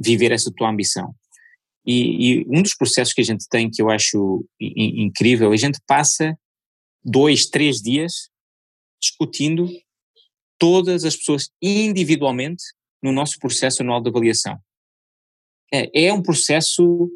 viver 0.00 0.32
essa 0.32 0.52
tua 0.54 0.70
ambição? 0.70 1.14
E, 1.86 2.42
e, 2.42 2.46
um 2.48 2.62
dos 2.62 2.74
processos 2.74 3.14
que 3.14 3.20
a 3.20 3.24
gente 3.24 3.48
tem 3.48 3.70
que 3.70 3.80
eu 3.80 3.90
acho 3.90 4.44
incrível, 4.60 5.52
a 5.52 5.56
gente 5.56 5.78
passa 5.86 6.38
dois, 7.02 7.46
três 7.46 7.80
dias 7.80 8.28
discutindo 9.00 9.68
todas 10.58 11.04
as 11.04 11.16
pessoas 11.16 11.48
individualmente 11.62 12.62
no 13.02 13.12
nosso 13.12 13.38
processo 13.38 13.82
anual 13.82 14.02
de 14.02 14.10
avaliação. 14.10 14.58
É, 15.72 16.06
é 16.06 16.12
um 16.12 16.22
processo 16.22 17.08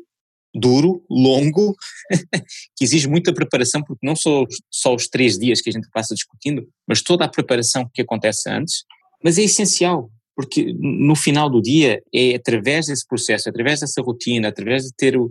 duro, 0.55 1.05
longo, 1.11 1.75
que 2.77 2.85
exige 2.85 3.09
muita 3.09 3.33
preparação, 3.33 3.83
porque 3.83 4.07
não 4.07 4.15
são 4.15 4.47
só 4.71 4.95
os 4.95 5.09
três 5.09 5.39
dias 5.39 5.61
que 5.61 5.71
a 5.71 5.73
gente 5.73 5.89
passa 5.91 6.15
discutindo, 6.15 6.69
mas 6.87 7.03
toda 7.03 7.25
a 7.25 7.29
preparação 7.29 7.91
que 7.93 8.03
acontece 8.03 8.49
antes, 8.51 8.85
mas 9.25 9.39
é 9.39 9.43
essencial, 9.43 10.11
porque 10.35 10.73
no 10.79 11.15
final 11.15 11.51
do 11.51 11.61
dia 11.61 12.03
é 12.15 12.35
através 12.35 12.87
desse 12.87 13.07
processo, 13.07 13.49
através 13.49 13.81
dessa 13.81 14.01
rotina, 14.03 14.49
através 14.49 14.85
de 14.85 14.95
ter, 14.95 15.17
o, 15.17 15.31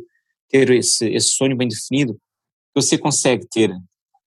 ter 0.49 0.69
esse, 0.71 1.07
esse 1.09 1.29
sonho 1.29 1.55
bem 1.55 1.67
definido, 1.67 2.13
que 2.13 2.81
você 2.81 2.97
consegue 2.97 3.47
ter 3.49 3.71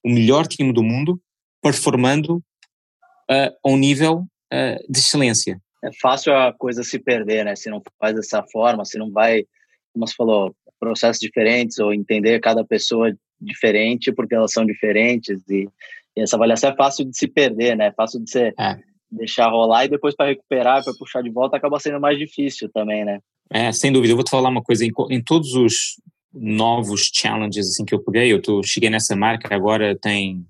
o 0.05 0.11
melhor 0.11 0.47
time 0.47 0.72
do 0.72 0.83
mundo 0.83 1.20
performando 1.62 2.37
uh, 2.37 3.51
a 3.64 3.70
um 3.70 3.77
nível 3.77 4.27
uh, 4.53 4.93
de 4.93 4.99
excelência 4.99 5.59
é 5.85 5.91
fácil 6.01 6.35
a 6.35 6.53
coisa 6.53 6.83
se 6.83 6.99
perder, 6.99 7.45
né? 7.45 7.55
Se 7.55 7.68
não 7.68 7.83
faz 8.01 8.14
dessa 8.14 8.43
forma, 8.45 8.85
se 8.87 8.97
não 8.97 9.11
vai, 9.12 9.45
como 9.93 10.07
você 10.07 10.14
falou, 10.16 10.57
processos 10.81 11.20
diferentes 11.20 11.79
ou 11.79 11.93
entender 11.93 12.41
cada 12.41 12.64
pessoa 12.64 13.14
diferente 13.39 14.11
porque 14.12 14.35
elas 14.35 14.53
são 14.53 14.64
diferentes 14.64 15.43
e, 15.49 15.68
e 16.16 16.22
essa 16.22 16.37
avaliação 16.37 16.70
é 16.70 16.77
fácil 16.77 17.05
de 17.05 17.16
se 17.16 17.29
perder, 17.29 17.77
né? 17.77 17.89
É 17.89 17.93
fácil 17.93 18.25
de 18.25 18.31
você 18.31 18.55
é. 18.59 18.79
Deixar 19.17 19.51
rolar 19.51 19.85
e 19.85 19.89
depois 19.89 20.15
para 20.15 20.27
recuperar, 20.27 20.83
para 20.83 20.95
puxar 20.95 21.23
de 21.23 21.31
volta 21.31 21.57
acaba 21.57 21.79
sendo 21.79 22.01
mais 22.01 22.19
difícil 22.19 22.71
também, 22.73 23.05
né? 23.05 23.21
É, 23.51 23.71
sem 23.73 23.93
dúvida. 23.93 24.12
Eu 24.12 24.17
vou 24.17 24.25
te 24.25 24.31
falar 24.31 24.49
uma 24.49 24.62
coisa, 24.62 24.85
em, 24.85 24.93
em 25.11 25.23
todos 25.23 25.55
os 25.55 26.01
novos 26.33 27.11
challenges 27.15 27.69
assim 27.69 27.85
que 27.85 27.95
eu 27.95 28.03
peguei, 28.03 28.33
eu 28.33 28.43
tô, 28.43 28.62
cheguei 28.62 28.91
nessa 28.91 29.15
marca 29.15 29.55
agora 29.55 29.97
tem 29.97 30.45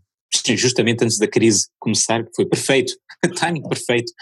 justamente 0.57 1.05
antes 1.05 1.19
da 1.19 1.29
crise 1.29 1.69
começar, 1.79 2.25
que 2.25 2.35
foi 2.35 2.47
perfeito, 2.47 2.95
timing 3.37 3.69
perfeito. 3.69 4.13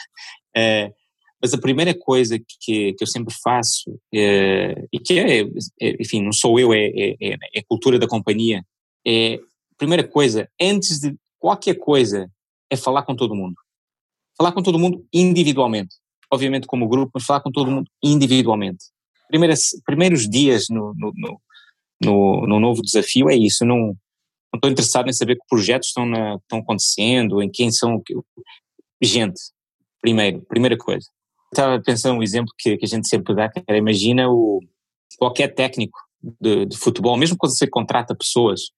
É, 0.54 0.92
mas 1.40 1.52
a 1.52 1.58
primeira 1.58 1.92
coisa 1.92 2.38
que, 2.38 2.92
que 2.92 3.02
eu 3.02 3.06
sempre 3.06 3.34
faço, 3.42 3.98
é, 4.14 4.84
e 4.92 4.98
que 5.00 5.18
é, 5.18 5.40
é, 5.80 5.96
enfim, 6.00 6.22
não 6.22 6.32
sou 6.32 6.58
eu, 6.60 6.72
é, 6.72 6.86
é, 6.86 7.16
é, 7.20 7.36
é 7.56 7.62
cultura 7.66 7.98
da 7.98 8.06
companhia, 8.06 8.62
é, 9.06 9.40
primeira 9.76 10.06
coisa, 10.06 10.48
antes 10.60 11.00
de 11.00 11.16
qualquer 11.38 11.74
coisa, 11.74 12.30
é 12.70 12.76
falar 12.76 13.02
com 13.02 13.16
todo 13.16 13.34
mundo. 13.34 13.54
Falar 14.36 14.52
com 14.52 14.62
todo 14.62 14.78
mundo 14.78 15.04
individualmente. 15.12 15.96
Obviamente 16.32 16.66
como 16.66 16.88
grupo, 16.88 17.12
mas 17.14 17.24
falar 17.24 17.40
com 17.40 17.50
todo 17.50 17.70
mundo 17.70 17.90
individualmente. 18.02 18.84
Primeiras, 19.28 19.70
primeiros 19.84 20.28
dias 20.28 20.66
no, 20.70 20.94
no, 20.94 21.12
no, 21.14 21.40
no, 22.02 22.46
no 22.46 22.60
novo 22.60 22.82
desafio 22.82 23.28
é 23.28 23.36
isso. 23.36 23.64
Não, 23.64 23.78
não 23.78 24.56
estou 24.56 24.70
interessado 24.70 25.08
em 25.08 25.12
saber 25.12 25.36
que 25.36 25.46
projetos 25.48 25.88
estão, 25.88 26.06
na, 26.06 26.36
estão 26.36 26.58
acontecendo, 26.58 27.42
em 27.42 27.50
quem 27.50 27.70
são. 27.70 28.02
Gente, 29.02 29.40
primeiro, 30.00 30.42
primeira 30.42 30.76
coisa. 30.76 31.06
Estava 31.52 31.80
pensando 31.82 32.18
um 32.18 32.22
exemplo 32.22 32.52
que, 32.58 32.76
que 32.76 32.84
a 32.84 32.88
gente 32.88 33.08
sempre 33.08 33.34
dá, 33.34 33.48
que 33.48 33.62
era, 33.66 33.76
imagina 33.76 34.28
o, 34.30 34.60
qualquer 35.18 35.54
técnico 35.54 35.98
de, 36.40 36.66
de, 36.66 36.76
futebol, 36.76 37.16
mesmo 37.16 37.36
quando 37.36 37.56
você 37.56 37.66
contrata 37.66 38.14
pessoas, 38.14 38.70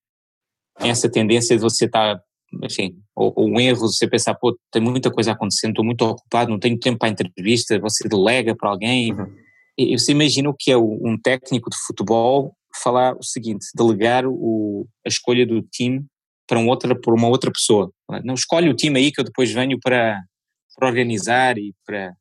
essa 0.79 1.11
tendência 1.11 1.57
de 1.57 1.63
você 1.63 1.87
estar, 1.87 2.17
tá, 2.17 2.23
enfim, 2.63 2.97
ou, 3.15 3.33
ou, 3.37 3.49
um 3.49 3.61
erro, 3.61 3.81
você 3.81 4.09
pensar, 4.09 4.35
pô, 4.35 4.57
tem 4.71 4.83
muita 4.83 5.11
coisa 5.11 5.33
acontecendo, 5.33 5.71
estou 5.71 5.85
muito 5.85 6.03
ocupado, 6.03 6.51
não 6.51 6.59
tenho 6.59 6.79
tempo 6.79 6.99
para 6.99 7.09
a 7.09 7.13
entrevista, 7.13 7.79
você 7.79 8.09
delega 8.09 8.55
para 8.55 8.71
alguém. 8.71 9.13
Uhum. 9.13 9.35
E 9.77 9.99
você 9.99 10.13
imagina 10.13 10.49
o 10.49 10.55
que 10.57 10.71
é 10.71 10.77
um 10.77 11.19
técnico 11.23 11.69
de 11.69 11.77
futebol 11.87 12.55
falar 12.83 13.17
o 13.17 13.23
seguinte, 13.23 13.67
delegar 13.75 14.25
o, 14.27 14.87
a 15.05 15.09
escolha 15.09 15.47
do 15.47 15.63
time 15.63 16.05
para, 16.47 16.59
um 16.59 16.69
outra, 16.69 16.99
para 16.99 17.15
uma 17.15 17.29
outra 17.29 17.51
pessoa. 17.51 17.91
Não 18.25 18.35
escolhe 18.35 18.69
o 18.69 18.75
time 18.75 18.99
aí 18.99 19.13
que 19.13 19.21
eu 19.21 19.25
depois 19.25 19.51
venho 19.51 19.79
para, 19.81 20.21
para 20.77 20.89
organizar 20.89 21.59
e 21.59 21.75
para 21.87 22.13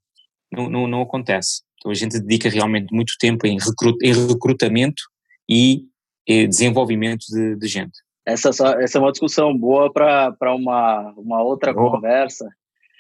não, 0.52 0.70
não, 0.70 0.88
não 0.88 1.02
acontece. 1.02 1.62
Então 1.78 1.92
a 1.92 1.96
gente 1.96 2.20
dedica 2.20 2.50
realmente 2.50 2.94
muito 2.94 3.14
tempo 3.20 3.46
em, 3.46 3.58
recrut, 3.58 3.98
em 4.02 4.14
recrutamento 4.14 5.04
e, 5.50 5.84
e 6.28 6.48
desenvolvimento 6.48 7.26
de, 7.30 7.58
de, 7.58 7.68
gente. 7.68 8.00
Essa, 8.26 8.50
essa 8.80 8.98
é 8.98 9.02
uma 9.02 9.12
discussão 9.12 9.56
boa 9.56 9.92
para 9.92 10.56
uma, 10.56 11.14
uma 11.18 11.42
outra 11.42 11.74
conversa 11.74 12.48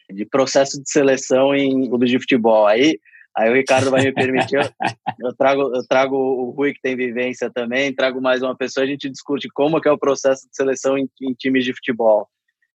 de 0.10 0.26
processo 0.26 0.82
de 0.82 0.90
seleção 0.90 1.56
em 1.56 1.88
clubes 1.88 2.10
de 2.10 2.20
futebol. 2.20 2.68
Aí, 2.68 3.00
aí 3.36 3.50
o 3.50 3.54
Ricardo 3.54 3.90
vai 3.90 4.04
me 4.04 4.12
permitir, 4.12 4.58
eu, 4.58 4.64
eu, 5.20 5.36
trago, 5.36 5.62
eu 5.76 5.88
trago 5.88 6.16
o 6.16 6.52
Rui 6.52 6.74
que 6.74 6.82
tem 6.82 6.96
vivência 6.96 7.50
também, 7.50 7.94
trago 7.94 8.22
mais 8.22 8.42
uma 8.42 8.56
pessoa, 8.56 8.84
a 8.84 8.88
gente 8.88 9.10
discute 9.10 9.48
como 9.54 9.80
que 9.80 9.88
é 9.88 9.92
o 9.92 9.98
processo 9.98 10.48
de 10.50 10.56
seleção 10.56 10.98
em, 10.98 11.10
em 11.22 11.34
times 11.34 11.64
de 11.64 11.74
futebol. 11.74 12.28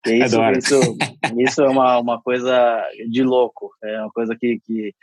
Isso, 0.06 0.39
isso, 0.52 0.98
isso 1.39 1.62
é 1.64 1.68
uma, 1.68 1.98
uma 1.98 2.22
coisa 2.22 2.88
de 3.10 3.24
louco. 3.24 3.72
É 3.84 4.02
uma 4.02 4.12
coisa 4.12 4.36
que, 4.39 4.60
que 4.64 4.93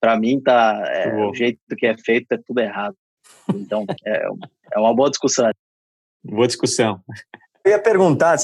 para 0.00 0.18
mim, 0.18 0.40
tá, 0.40 0.84
é, 0.86 1.12
o 1.26 1.34
jeito 1.34 1.58
que 1.76 1.86
é 1.86 1.96
feito 1.98 2.30
é 2.32 2.38
tudo 2.46 2.60
errado. 2.60 2.94
Então, 3.52 3.84
é, 4.06 4.26
é 4.74 4.78
uma 4.78 4.94
boa 4.94 5.10
discussão. 5.10 5.50
Boa 6.24 6.46
discussão. 6.46 7.00
Eu 7.64 7.72
ia 7.72 7.78
perguntar 7.78 8.36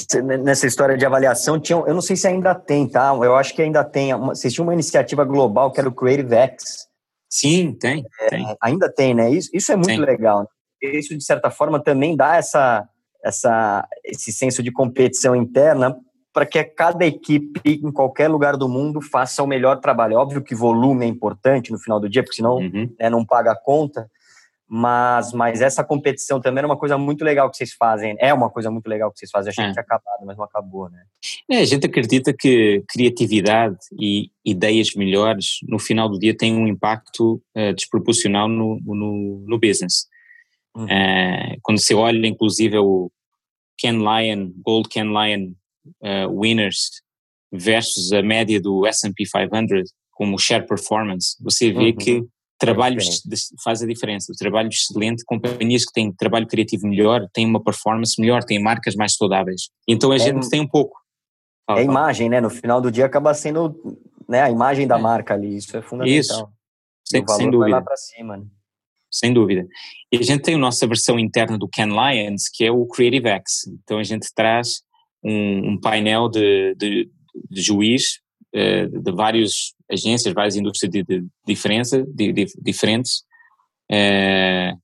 nessa 0.43 0.67
história 0.67 0.97
de 0.97 1.05
avaliação, 1.05 1.59
tinha, 1.59 1.79
eu 1.79 1.93
não 1.93 2.01
sei 2.01 2.15
se 2.15 2.27
ainda 2.27 2.53
tem, 2.53 2.87
tá? 2.87 3.07
Eu 3.21 3.35
acho 3.35 3.55
que 3.55 3.61
ainda 3.61 3.83
tem. 3.83 4.13
Vocês 4.13 4.53
tinham 4.53 4.67
uma 4.67 4.73
iniciativa 4.73 5.23
global 5.23 5.71
que 5.71 5.79
era 5.79 5.89
o 5.89 5.93
Creative 5.93 6.35
X. 6.35 6.87
Sim, 7.29 7.73
tem. 7.73 8.05
É, 8.21 8.27
tem. 8.27 8.55
Ainda 8.61 8.91
tem, 8.91 9.13
né? 9.13 9.29
Isso, 9.29 9.49
isso 9.53 9.71
é 9.71 9.75
muito 9.75 10.01
legal. 10.01 10.47
Isso, 10.81 11.17
de 11.17 11.23
certa 11.23 11.49
forma, 11.49 11.81
também 11.81 12.15
dá 12.15 12.35
essa, 12.35 12.87
essa, 13.23 13.87
esse 14.03 14.31
senso 14.31 14.61
de 14.61 14.71
competição 14.71 15.35
interna 15.35 15.97
para 16.31 16.45
que 16.45 16.61
cada 16.63 17.05
equipe 17.05 17.61
em 17.65 17.91
qualquer 17.91 18.27
lugar 18.27 18.57
do 18.57 18.67
mundo 18.67 19.01
faça 19.01 19.41
o 19.41 19.47
melhor 19.47 19.79
trabalho. 19.79 20.17
Óbvio 20.17 20.43
que 20.43 20.53
volume 20.53 21.05
é 21.05 21.07
importante 21.07 21.71
no 21.71 21.79
final 21.79 21.99
do 21.99 22.09
dia, 22.09 22.21
porque 22.21 22.35
senão 22.35 22.57
uhum. 22.57 22.93
né, 22.99 23.09
não 23.09 23.25
paga 23.25 23.53
a 23.53 23.55
conta, 23.55 24.09
mas, 24.77 25.31
mas 25.31 25.61
essa 25.61 25.85
competição 25.85 26.41
também 26.41 26.61
é 26.61 26.65
uma 26.65 26.75
coisa 26.75 26.97
muito 26.97 27.23
legal 27.23 27.49
que 27.49 27.55
vocês 27.55 27.71
fazem. 27.71 28.13
É 28.19 28.33
uma 28.33 28.49
coisa 28.49 28.69
muito 28.69 28.87
legal 28.87 29.09
que 29.09 29.19
vocês 29.19 29.31
fazem. 29.31 29.49
Achei 29.49 29.63
é. 29.63 29.67
que 29.67 29.73
tinha 29.73 29.81
acabado, 29.81 30.25
mas 30.25 30.35
não 30.35 30.43
acabou, 30.43 30.89
né? 30.89 31.01
É, 31.49 31.59
a 31.59 31.65
gente 31.65 31.85
acredita 31.85 32.33
que 32.37 32.83
criatividade 32.89 33.77
e 33.97 34.29
ideias 34.43 34.89
melhores 34.93 35.59
no 35.63 35.79
final 35.79 36.09
do 36.09 36.19
dia 36.19 36.35
têm 36.35 36.53
um 36.53 36.67
impacto 36.67 37.41
uh, 37.55 37.73
desproporcional 37.73 38.49
no, 38.49 38.77
no, 38.83 39.45
no 39.47 39.57
business. 39.57 40.07
Uhum. 40.75 40.83
Uh, 40.83 41.57
quando 41.63 41.79
você 41.79 41.93
olha, 41.93 42.27
inclusive, 42.27 42.77
o 42.77 43.09
Ken 43.77 43.97
Lion, 43.97 44.51
Gold 44.61 44.89
Ken 44.89 45.05
Lion 45.05 45.53
uh, 46.01 46.37
Winners 46.37 47.01
versus 47.49 48.11
a 48.11 48.21
média 48.21 48.59
do 48.59 48.85
S&P 48.85 49.23
500 49.23 49.89
como 50.11 50.37
share 50.37 50.67
performance, 50.67 51.37
você 51.41 51.71
vê 51.71 51.91
uhum. 51.91 51.95
que 51.95 52.23
trabalho 52.57 52.97
faz 53.63 53.81
a 53.81 53.85
diferença. 53.85 54.31
O 54.31 54.35
trabalho 54.35 54.69
excelente, 54.69 55.23
companhias 55.25 55.85
que 55.85 55.93
têm 55.93 56.11
trabalho 56.11 56.47
criativo 56.47 56.87
melhor, 56.87 57.27
têm 57.33 57.45
uma 57.45 57.63
performance 57.63 58.19
melhor, 58.19 58.43
têm 58.43 58.61
marcas 58.61 58.95
mais 58.95 59.15
saudáveis. 59.15 59.69
Então 59.87 60.11
a 60.11 60.15
é, 60.15 60.19
gente 60.19 60.49
tem 60.49 60.61
um 60.61 60.67
pouco. 60.67 60.97
Fala, 61.65 61.79
é 61.79 61.81
a 61.81 61.85
imagem, 61.85 62.29
né? 62.29 62.39
No 62.39 62.49
final 62.49 62.79
do 62.79 62.91
dia 62.91 63.05
acaba 63.05 63.33
sendo 63.33 63.99
né, 64.27 64.41
a 64.41 64.49
imagem 64.49 64.87
da 64.87 64.97
é. 64.97 65.01
marca 65.01 65.33
ali. 65.33 65.57
Isso 65.57 65.75
é 65.75 65.81
fundamental. 65.81 66.19
Isso. 66.19 66.47
Sem, 67.03 67.21
o 67.21 67.25
valor 67.25 67.37
sem 67.37 67.51
dúvida. 67.51 67.71
vai 67.71 67.79
lá 67.79 67.81
para 67.81 67.97
cima. 67.97 68.37
Né? 68.37 68.45
Sem 69.11 69.33
dúvida. 69.33 69.67
E 70.11 70.17
a 70.17 70.23
gente 70.23 70.41
tem 70.41 70.55
a 70.55 70.57
nossa 70.57 70.85
versão 70.87 71.19
interna 71.19 71.57
do 71.57 71.67
Ken 71.67 71.87
Lions, 71.87 72.49
que 72.53 72.65
é 72.65 72.71
o 72.71 72.85
Creative 72.85 73.29
X. 73.29 73.67
Então 73.67 73.97
a 73.97 74.03
gente 74.03 74.27
traz 74.33 74.81
um, 75.23 75.71
um 75.71 75.79
painel 75.79 76.29
de, 76.29 76.75
de, 76.75 77.09
de 77.49 77.61
juiz 77.61 78.19
de 78.55 79.11
várias 79.11 79.73
agências, 79.91 80.33
várias 80.33 80.55
indústrias 80.55 80.91
de, 80.91 81.03
de 81.03 81.27
diferença, 81.45 82.03
de, 82.07 82.31
de, 82.31 82.45
diferentes, 82.61 83.23
uh, 83.91 84.79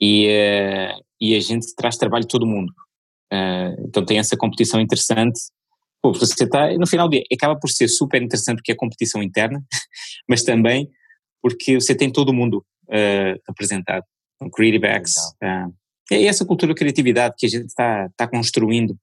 e, 0.00 0.26
uh, 0.26 1.02
e 1.20 1.36
a 1.36 1.40
gente 1.40 1.74
traz 1.76 1.96
trabalho 1.96 2.22
de 2.22 2.28
todo 2.28 2.46
mundo. 2.46 2.72
então 3.86 4.04
tem 4.04 4.18
essa 4.18 4.36
competição 4.36 4.80
interessante. 4.80 5.38
Pô, 6.02 6.12
você 6.12 6.44
está, 6.44 6.72
no 6.72 6.86
final 6.86 7.08
do 7.08 7.12
dia, 7.12 7.22
acaba 7.32 7.58
por 7.58 7.68
ser 7.68 7.86
super 7.86 8.20
interessante 8.22 8.56
porque 8.56 8.72
é 8.72 8.74
competição 8.74 9.22
interna, 9.22 9.62
mas 10.28 10.42
também 10.42 10.90
porque 11.42 11.74
você 11.74 11.94
tem 11.94 12.10
todo 12.10 12.32
mundo 12.32 12.64
apresentado. 13.46 14.04
Um 14.42 14.50
Creative 14.50 14.86
X. 14.86 15.14
é 16.10 16.24
essa 16.24 16.44
cultura 16.44 16.72
de 16.72 16.78
criatividade 16.78 17.34
que 17.38 17.46
a 17.46 17.48
gente 17.48 17.66
está 17.66 18.08
tá 18.16 18.26
construindo 18.26 18.98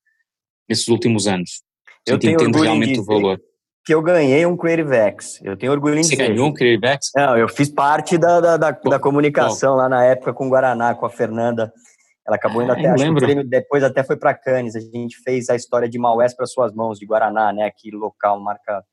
nesses 0.68 0.88
últimos 0.88 1.28
anos. 1.28 1.62
Eu 2.06 2.18
tenho 2.18 2.40
orgulho 2.40 2.64
realmente 2.64 3.00
o 3.00 3.06
valor. 3.06 3.40
Que 3.88 3.96
eu 3.96 4.02
ganhei 4.02 4.46
um 4.46 4.58
Creative 4.58 4.94
X. 4.94 5.40
Eu 5.42 5.56
tenho 5.56 5.72
orgulho 5.72 5.98
em 5.98 6.04
Você 6.04 6.18
dizer. 6.18 6.28
ganhou 6.28 6.50
um 6.50 6.54
Creative 6.54 6.86
X? 6.88 7.10
Não, 7.16 7.38
eu 7.38 7.48
fiz 7.48 7.70
parte 7.70 8.18
da, 8.18 8.42
da, 8.42 8.58
da, 8.58 8.72
da 8.72 9.00
comunicação 9.00 9.78
lá 9.78 9.88
na 9.88 10.04
época 10.04 10.34
com 10.34 10.48
o 10.48 10.50
Guaraná, 10.50 10.94
com 10.94 11.06
a 11.06 11.10
Fernanda. 11.10 11.72
Ela 12.28 12.36
acabou 12.36 12.62
indo 12.62 12.72
ah, 12.74 12.74
até, 12.74 12.90
acho 12.90 13.16
prêmio, 13.16 13.48
depois 13.48 13.86
até 13.86 14.04
foi 14.04 14.18
para 14.18 14.34
Cannes. 14.34 14.76
A 14.76 14.82
gente 14.82 15.16
fez 15.24 15.48
a 15.48 15.56
história 15.56 15.88
de 15.88 15.98
Maués 15.98 16.36
para 16.36 16.46
suas 16.46 16.74
mãos, 16.74 17.00
de 17.00 17.06
Guaraná, 17.06 17.54
né? 17.54 17.64
Aqui 17.64 17.90
local, 17.90 18.38
marca 18.42 18.84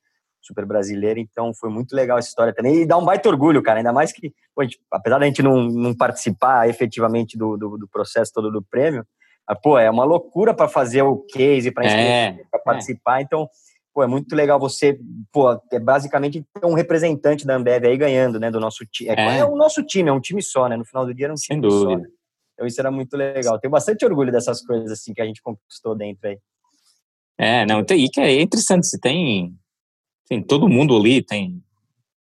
super 0.41 0.65
brasileira. 0.65 1.19
Então 1.19 1.53
foi 1.53 1.69
muito 1.69 1.93
legal 1.93 2.17
essa 2.17 2.29
história 2.29 2.53
também. 2.53 2.83
E 2.83 2.85
dá 2.85 2.97
um 2.97 3.03
baita 3.03 3.27
orgulho, 3.27 3.61
cara. 3.61 3.79
Ainda 3.79 3.91
mais 3.91 4.13
que, 4.13 4.31
pô, 4.55 4.63
gente, 4.63 4.79
apesar 4.89 5.19
da 5.19 5.25
gente 5.25 5.43
não, 5.43 5.63
não 5.63 5.93
participar 5.93 6.69
efetivamente 6.69 7.37
do, 7.37 7.57
do, 7.57 7.77
do 7.77 7.87
processo 7.89 8.31
todo 8.33 8.49
do 8.49 8.63
prêmio, 8.63 9.05
ah, 9.45 9.55
pô, 9.55 9.77
é 9.77 9.89
uma 9.89 10.05
loucura 10.05 10.53
para 10.53 10.69
fazer 10.69 11.01
o 11.01 11.17
case, 11.17 11.69
para 11.69 11.85
é, 11.85 12.37
para 12.49 12.61
participar. 12.61 13.19
É. 13.19 13.23
Então, 13.23 13.49
pô, 13.95 14.03
é 14.03 14.07
muito 14.07 14.35
legal 14.35 14.59
você, 14.59 14.99
pô, 15.31 15.57
é 15.71 15.79
basicamente 15.79 16.45
ter 16.53 16.65
um 16.67 16.73
representante 16.73 17.45
da 17.45 17.55
Ambev 17.55 17.85
aí 17.85 17.95
ganhando, 17.95 18.37
né, 18.41 18.51
do 18.51 18.59
nosso 18.59 18.85
time. 18.85 19.09
É, 19.09 19.37
é, 19.37 19.45
o 19.45 19.55
nosso 19.55 19.81
time, 19.83 20.09
é 20.09 20.11
um 20.11 20.19
time 20.19 20.43
só, 20.43 20.67
né? 20.67 20.75
No 20.75 20.83
final 20.83 21.05
do 21.05 21.13
dia 21.13 21.27
era 21.27 21.33
um 21.33 21.37
time 21.37 21.71
só. 21.71 21.95
Né? 21.95 22.05
Então 22.53 22.67
isso 22.67 22.79
era 22.81 22.91
muito 22.91 23.15
legal. 23.15 23.57
Tenho 23.57 23.71
bastante 23.71 24.05
orgulho 24.05 24.33
dessas 24.33 24.61
coisas 24.65 24.91
assim 24.91 25.13
que 25.13 25.21
a 25.21 25.25
gente 25.25 25.41
conquistou 25.41 25.95
dentro 25.95 26.27
aí. 26.27 26.37
É, 27.37 27.65
não, 27.65 27.85
tem, 27.85 28.05
que 28.09 28.19
é 28.19 28.41
interessante, 28.41 28.85
você 28.85 28.99
tem, 28.99 29.55
tem 30.27 30.43
todo 30.43 30.67
mundo 30.67 30.95
ali, 30.97 31.23
tem 31.23 31.63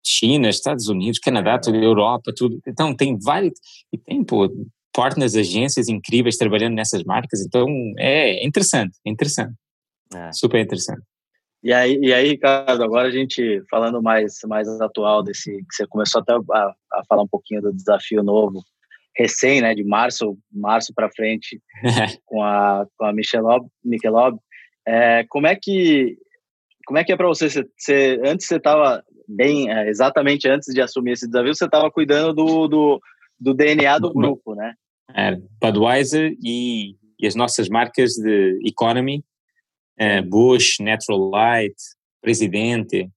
China, 0.04 0.48
Estados 0.48 0.88
Unidos, 0.88 1.20
Canadá, 1.20 1.60
tudo, 1.60 1.76
Europa, 1.76 2.32
tudo. 2.36 2.60
Então 2.66 2.94
tem 2.94 3.16
vários, 3.18 3.54
e 3.92 3.98
tem, 3.98 4.24
pô, 4.24 4.48
partners, 4.92 5.36
agências 5.36 5.88
incríveis 5.88 6.36
trabalhando 6.36 6.74
nessas 6.74 7.04
marcas, 7.04 7.40
então 7.40 7.68
é 7.98 8.44
interessante, 8.44 8.96
é 9.04 9.10
interessante, 9.10 9.54
é. 10.12 10.32
super 10.32 10.60
interessante. 10.60 11.02
E 11.62 11.72
aí, 11.72 11.98
e 12.02 12.12
aí, 12.12 12.28
Ricardo, 12.28 12.82
agora 12.82 13.08
a 13.08 13.12
gente 13.12 13.62
falando 13.70 14.02
mais, 14.02 14.38
mais 14.46 14.68
atual 14.80 15.22
desse, 15.22 15.50
que 15.58 15.74
você 15.74 15.86
começou 15.86 16.20
até 16.20 16.32
a, 16.32 16.74
a 16.92 17.04
falar 17.08 17.22
um 17.22 17.28
pouquinho 17.28 17.62
do 17.62 17.72
desafio 17.72 18.22
novo, 18.22 18.64
recém, 19.16 19.60
né, 19.60 19.74
de 19.74 19.84
março, 19.84 20.36
março 20.50 20.92
para 20.94 21.10
frente, 21.10 21.60
com 22.26 22.42
a, 22.42 22.86
com 22.96 23.04
a 23.04 23.12
Michelob, 23.12 23.66
Michelob, 23.84 24.38
é, 24.86 25.24
como 25.28 25.46
é 25.46 25.54
que 25.54 26.16
como 26.84 26.98
é 26.98 27.04
que 27.04 27.12
é 27.12 27.16
para 27.16 27.28
você? 27.28 27.48
você? 27.48 27.64
você? 27.76 28.20
Antes 28.24 28.46
você 28.46 28.56
estava 28.56 29.02
bem, 29.28 29.70
é, 29.70 29.88
exatamente 29.88 30.48
antes 30.48 30.74
de 30.74 30.80
assumir 30.80 31.12
esse 31.12 31.26
desafio, 31.26 31.54
você 31.54 31.64
estava 31.64 31.90
cuidando 31.90 32.34
do, 32.34 32.68
do, 32.68 33.00
do 33.38 33.54
DNA 33.54 33.98
do 33.98 34.12
grupo, 34.12 34.54
né? 34.54 34.74
É, 35.14 35.36
Budweiser 35.60 36.34
e, 36.42 36.96
e, 37.20 37.26
as 37.26 37.34
nossas 37.34 37.68
marcas 37.68 38.12
de 38.12 38.58
economy, 38.66 39.22
Bush, 40.22 40.78
Natural 40.80 41.30
Light, 41.30 41.74
Presidente, 42.20 43.08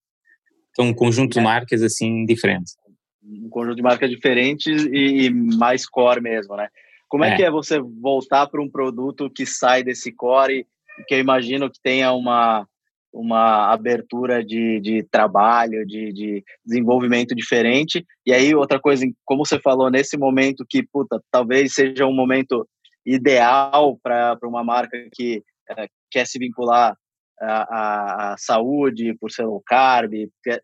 então 0.72 0.88
um 0.88 0.94
conjunto 0.94 1.34
de 1.34 1.40
é. 1.40 1.44
marcas 1.44 1.82
assim 1.82 2.26
diferentes. 2.26 2.76
Um 3.24 3.50
conjunto 3.50 3.78
de 3.78 3.82
marcas 3.82 4.10
diferentes 4.10 4.86
e, 4.92 5.30
mais 5.30 5.88
core 5.88 6.22
mesmo, 6.22 6.56
né? 6.56 6.68
Como 7.08 7.24
é, 7.24 7.34
é, 7.34 7.36
que 7.36 7.44
é 7.44 7.50
você 7.50 7.80
voltar 7.80 8.48
para 8.48 8.62
um 8.62 8.70
produto 8.70 9.30
que 9.30 9.46
sai 9.46 9.84
desse 9.84 10.12
core, 10.12 10.68
que 11.08 11.16
eu 11.16 11.20
imagino 11.20 11.70
que 11.70 11.80
tenha 11.82 12.12
uma 12.12 12.68
uma 13.16 13.72
abertura 13.72 14.44
de, 14.44 14.82
de 14.82 15.02
trabalho, 15.04 15.86
de, 15.86 16.12
de, 16.12 16.44
desenvolvimento 16.66 17.34
diferente. 17.34 18.06
E 18.26 18.34
aí, 18.34 18.54
outra 18.54 18.78
coisa, 18.78 19.06
como 19.24 19.46
você 19.46 19.58
falou, 19.58 19.90
nesse 19.90 20.18
momento 20.18 20.66
que, 20.70 20.84
puta, 20.84 21.22
talvez 21.32 21.74
seja 21.74 22.06
um 22.06 22.14
momento 22.14 22.68
ideal 23.06 23.98
para 24.04 24.38
uma 24.44 24.66
marca 24.66 24.98
que 25.14 25.42
é, 25.70 25.88
quer 26.16 26.26
se 26.26 26.40
vincular 26.40 26.96
à, 27.42 28.32
à, 28.32 28.38
saúde, 28.38 29.14
por 29.20 29.30
ser 29.30 29.44
low 29.44 29.62
carb, 29.66 30.14
quer, 30.42 30.62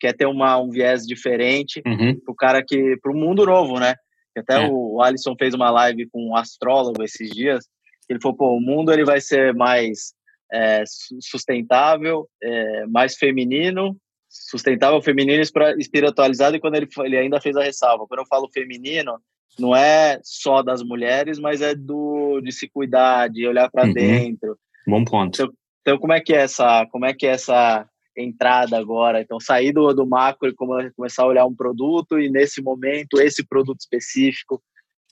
quer 0.00 0.12
ter 0.12 0.26
uma, 0.26 0.60
um 0.60 0.70
viés 0.70 1.06
diferente 1.06 1.80
uhum. 1.86 2.18
para 2.18 2.32
o 2.32 2.34
cara 2.34 2.64
que, 2.66 2.96
para 3.00 3.12
o 3.12 3.16
mundo 3.16 3.46
novo, 3.46 3.78
né? 3.78 3.94
Até 4.36 4.64
é. 4.64 4.68
o 4.68 5.00
Alisson 5.00 5.36
fez 5.38 5.54
uma 5.54 5.70
live 5.70 6.08
com 6.10 6.30
um 6.30 6.36
astrólogo 6.36 7.02
esses 7.04 7.30
dias, 7.30 7.64
ele 8.08 8.20
falou, 8.20 8.36
pô, 8.36 8.56
o 8.56 8.60
mundo 8.60 8.92
ele 8.92 9.04
vai 9.04 9.20
ser 9.20 9.54
mais 9.54 10.12
é, 10.52 10.82
sustentável, 11.20 12.28
é, 12.42 12.86
mais 12.86 13.16
feminino, 13.16 13.96
sustentável, 14.28 15.00
feminino 15.00 15.42
espiritualizado, 15.78 16.56
e 16.56 16.60
quando 16.60 16.74
ele, 16.74 16.88
ele 17.04 17.18
ainda 17.18 17.40
fez 17.40 17.56
a 17.56 17.62
ressalva, 17.62 18.06
quando 18.08 18.20
eu 18.20 18.26
falo 18.26 18.50
feminino, 18.52 19.20
não 19.58 19.74
é 19.74 20.20
só 20.22 20.62
das 20.62 20.82
mulheres, 20.82 21.38
mas 21.38 21.60
é 21.60 21.74
do 21.74 22.40
de 22.40 22.52
se 22.52 22.68
cuidar, 22.68 23.28
de 23.28 23.46
olhar 23.46 23.70
para 23.70 23.86
uhum. 23.86 23.92
dentro. 23.92 24.58
Bom 24.88 25.04
ponto. 25.04 25.34
Então, 25.34 25.52
então, 25.88 25.98
como 25.98 26.12
é 26.12 26.20
que 26.20 26.34
é 26.34 26.42
essa, 26.42 26.86
como 26.92 27.06
é 27.06 27.14
que 27.14 27.26
é 27.26 27.30
essa 27.30 27.88
entrada 28.14 28.76
agora? 28.76 29.22
Então, 29.22 29.40
sair 29.40 29.72
do, 29.72 29.90
do 29.94 30.06
macro 30.06 30.50
e 30.50 30.54
começar 30.94 31.22
a 31.22 31.26
olhar 31.26 31.46
um 31.46 31.54
produto 31.54 32.18
e 32.20 32.28
nesse 32.28 32.60
momento 32.60 33.20
esse 33.20 33.42
produto 33.46 33.80
específico. 33.80 34.62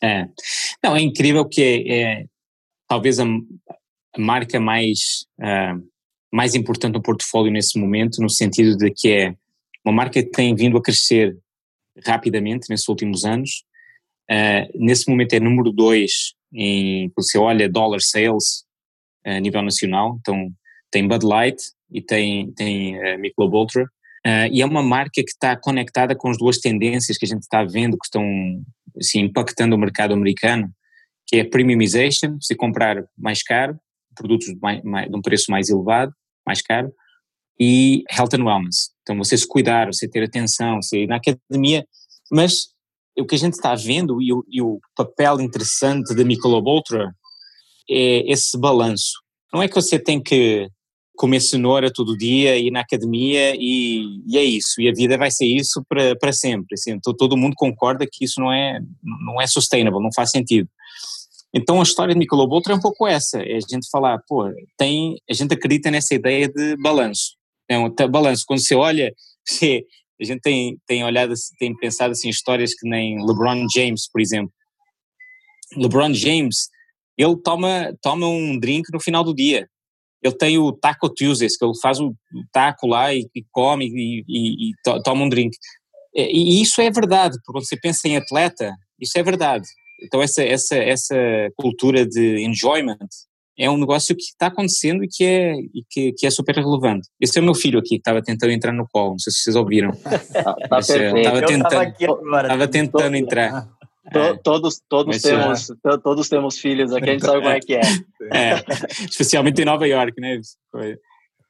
É, 0.03 0.27
não 0.85 0.95
é 0.95 1.01
incrível 1.01 1.49
que 1.49 1.91
é, 1.91 2.27
talvez 2.87 3.19
a, 3.19 3.25
marca 4.19 4.61
mais, 4.61 5.27
uh, 5.41 5.83
mais 6.31 6.55
importante 6.55 6.93
no 6.93 7.03
portfólio 7.03 7.51
nesse 7.51 7.79
momento, 7.79 8.21
no 8.21 8.29
sentido 8.29 8.77
de 8.77 8.91
que 8.91 9.09
é 9.09 9.35
uma 9.83 9.95
marca 9.95 10.23
que 10.23 10.31
tem 10.31 10.55
vindo 10.55 10.77
a 10.77 10.83
crescer 10.83 11.39
rapidamente 12.05 12.69
nesses 12.69 12.89
últimos 12.89 13.25
anos. 13.25 13.65
Uh, 14.31 14.69
nesse 14.75 15.09
momento 15.09 15.33
é 15.33 15.41
número 15.41 15.73
2 15.73 16.35
em, 16.53 17.11
você 17.17 17.39
olha, 17.39 17.67
dollar 17.67 18.01
sales 18.03 18.66
a 19.27 19.41
nível 19.41 19.63
nacional, 19.63 20.17
então 20.21 20.51
tem 20.91 21.07
Bud 21.07 21.27
Light 21.27 21.57
e 21.91 22.01
tem, 22.01 22.53
tem 22.53 22.97
uh, 22.97 23.19
Michelob 23.19 23.57
Ultra, 23.57 23.85
uh, 23.85 24.49
e 24.51 24.63
é 24.63 24.67
uma 24.67 24.83
marca 24.83 25.13
que 25.15 25.31
está 25.31 25.57
conectada 25.57 26.15
com 26.15 26.31
as 26.31 26.39
duas 26.39 26.59
tendências 26.59 27.19
que 27.19 27.25
a 27.25 27.29
gente 27.29 27.43
está 27.43 27.65
vendo 27.65 27.99
que 27.99 28.07
estão 28.07 28.25
assim, 28.99 29.21
impactando 29.21 29.75
o 29.75 29.79
mercado 29.79 30.15
americano, 30.15 30.71
que 31.27 31.37
é 31.37 31.45
premiumization, 31.45 32.39
se 32.41 32.55
comprar 32.55 33.05
mais 33.19 33.43
caro, 33.43 33.79
produtos 34.15 34.47
de, 34.47 34.59
mais, 34.61 34.83
mais, 34.83 35.11
de 35.11 35.17
um 35.17 35.21
preço 35.21 35.51
mais 35.51 35.69
elevado, 35.69 36.13
mais 36.47 36.63
caro, 36.63 36.93
e 37.59 38.05
health 38.11 38.35
and 38.35 38.45
wellness. 38.45 38.91
Então, 39.03 39.17
você 39.17 39.37
se 39.37 39.47
cuidar, 39.47 39.87
você 39.87 40.09
ter 40.09 40.23
atenção, 40.23 40.81
você 40.81 41.03
ir 41.03 41.07
na 41.07 41.17
academia, 41.17 41.85
mas 42.31 42.69
o 43.19 43.25
que 43.25 43.35
a 43.35 43.39
gente 43.39 43.55
está 43.55 43.75
vendo 43.75 44.21
e 44.21 44.33
o, 44.33 44.45
e 44.49 44.61
o 44.61 44.79
papel 44.95 45.41
interessante 45.41 46.15
da 46.15 46.25
Michelob 46.25 46.69
Ultra 46.69 47.13
é 47.91 48.31
esse 48.31 48.59
balanço. 48.59 49.13
Não 49.53 49.63
é 49.63 49.69
que 49.69 49.75
você 49.75 49.99
tem 49.99 50.23
que 50.23 50.69
comer 51.17 51.41
cenoura 51.41 51.91
todo 51.91 52.17
dia, 52.17 52.59
ir 52.59 52.71
na 52.71 52.81
academia 52.81 53.55
e, 53.57 54.21
e 54.27 54.37
é 54.37 54.45
isso. 54.45 54.81
E 54.81 54.89
a 54.89 54.93
vida 54.93 55.17
vai 55.17 55.31
ser 55.31 55.47
isso 55.47 55.83
para, 55.89 56.15
para 56.17 56.33
sempre. 56.33 56.75
Assim, 56.75 56.99
todo 57.01 57.37
mundo 57.37 57.55
concorda 57.57 58.07
que 58.11 58.25
isso 58.25 58.39
não 58.39 58.53
é, 58.53 58.79
não 59.25 59.41
é 59.41 59.47
sustainable, 59.47 60.03
não 60.03 60.13
faz 60.15 60.31
sentido. 60.31 60.69
Então 61.55 61.81
a 61.81 61.83
história 61.83 62.13
de 62.13 62.19
Michelob 62.19 62.53
Ultra 62.53 62.75
é 62.75 62.77
um 62.77 62.81
pouco 62.81 63.07
essa, 63.07 63.39
é 63.39 63.57
a 63.57 63.61
gente 63.61 63.89
falar, 63.91 64.21
pô, 64.29 64.45
tem, 64.77 65.17
a 65.29 65.33
gente 65.33 65.55
acredita 65.55 65.91
nessa 65.91 66.15
ideia 66.15 66.49
de 66.49 66.77
balanço. 66.77 67.35
Um 67.71 67.89
balanço, 68.11 68.45
quando 68.47 68.61
você 68.61 68.75
olha, 68.75 69.13
você, 69.43 69.85
a 70.21 70.25
gente 70.25 70.41
tem, 70.41 70.79
tem 70.87 71.03
olhado, 71.03 71.33
tem 71.59 71.75
pensado 71.75 72.13
assim, 72.13 72.29
histórias 72.29 72.75
que 72.75 72.89
nem 72.89 73.25
LeBron 73.25 73.67
James, 73.75 74.09
por 74.11 74.21
exemplo. 74.21 74.53
LeBron 75.77 76.13
James, 76.13 76.69
ele 77.17 77.37
toma, 77.37 77.95
toma 78.03 78.27
um 78.27 78.59
drink 78.59 78.93
no 78.93 79.01
final 79.01 79.25
do 79.25 79.35
dia. 79.35 79.69
Ele 80.23 80.35
tem 80.35 80.59
o 80.59 80.73
Taco 80.73 81.09
Tuesdays, 81.09 81.57
que 81.57 81.65
ele 81.65 81.79
faz 81.81 82.01
o 82.01 82.15
taco 82.53 82.87
lá 82.87 83.15
e, 83.15 83.29
e 83.35 83.45
come 83.53 83.87
e, 83.87 84.25
e, 84.27 84.71
e, 84.71 85.03
toma 85.03 85.25
um 85.25 85.29
drink. 85.29 85.57
E, 86.15 86.61
isso 86.61 86.81
é 86.81 86.91
verdade, 86.91 87.37
porque 87.37 87.53
quando 87.53 87.67
você 87.67 87.77
pensa 87.77 88.09
em 88.09 88.17
atleta, 88.17 88.75
isso 89.01 89.19
é 89.19 89.23
verdade. 89.23 89.67
Então 90.03 90.23
essa, 90.23 90.43
essa, 90.43 90.77
essa 90.77 91.15
cultura 91.57 92.07
de 92.07 92.45
enjoyment 92.45 92.99
é 93.59 93.71
um 93.71 93.79
negócio 93.79 94.15
que 94.15 94.23
está 94.23 94.49
acontecendo 94.49 95.03
e 95.03 95.09
que 95.09 95.25
é, 95.25 95.55
e 95.55 95.83
que, 95.89 96.13
que, 96.13 96.27
é 96.27 96.31
super 96.31 96.55
relevante. 96.55 97.09
Esse 97.21 97.39
é 97.39 97.43
o 97.43 97.45
meu 97.45 97.55
filho 97.55 97.79
aqui, 97.79 97.91
que 97.91 97.97
estava 97.97 98.23
tentando 98.23 98.53
entrar 98.53 98.73
no 98.73 98.87
colo, 98.93 99.13
não 99.13 99.19
sei 99.19 99.33
se 99.33 99.41
vocês 99.41 99.57
ouviram. 99.57 99.93
Tá, 100.69 100.81
Estava 100.81 102.69
tentando, 102.69 102.69
tentando 102.69 103.17
entrar. 103.17 103.69
É. 104.13 104.37
Todos, 104.37 104.81
todos, 104.89 105.21
temos, 105.21 105.71
é. 105.71 105.99
todos 106.03 106.29
temos 106.29 106.59
filhos 106.59 106.93
aqui, 106.93 107.11
a 107.11 107.13
gente 107.13 107.25
sabe 107.25 107.39
como 107.39 107.51
é 107.51 107.61
que 107.61 107.75
é. 107.75 107.81
é. 108.33 108.65
Especialmente 109.05 109.61
em 109.61 109.65
Nova 109.65 109.87
York, 109.87 110.21
né? 110.21 110.41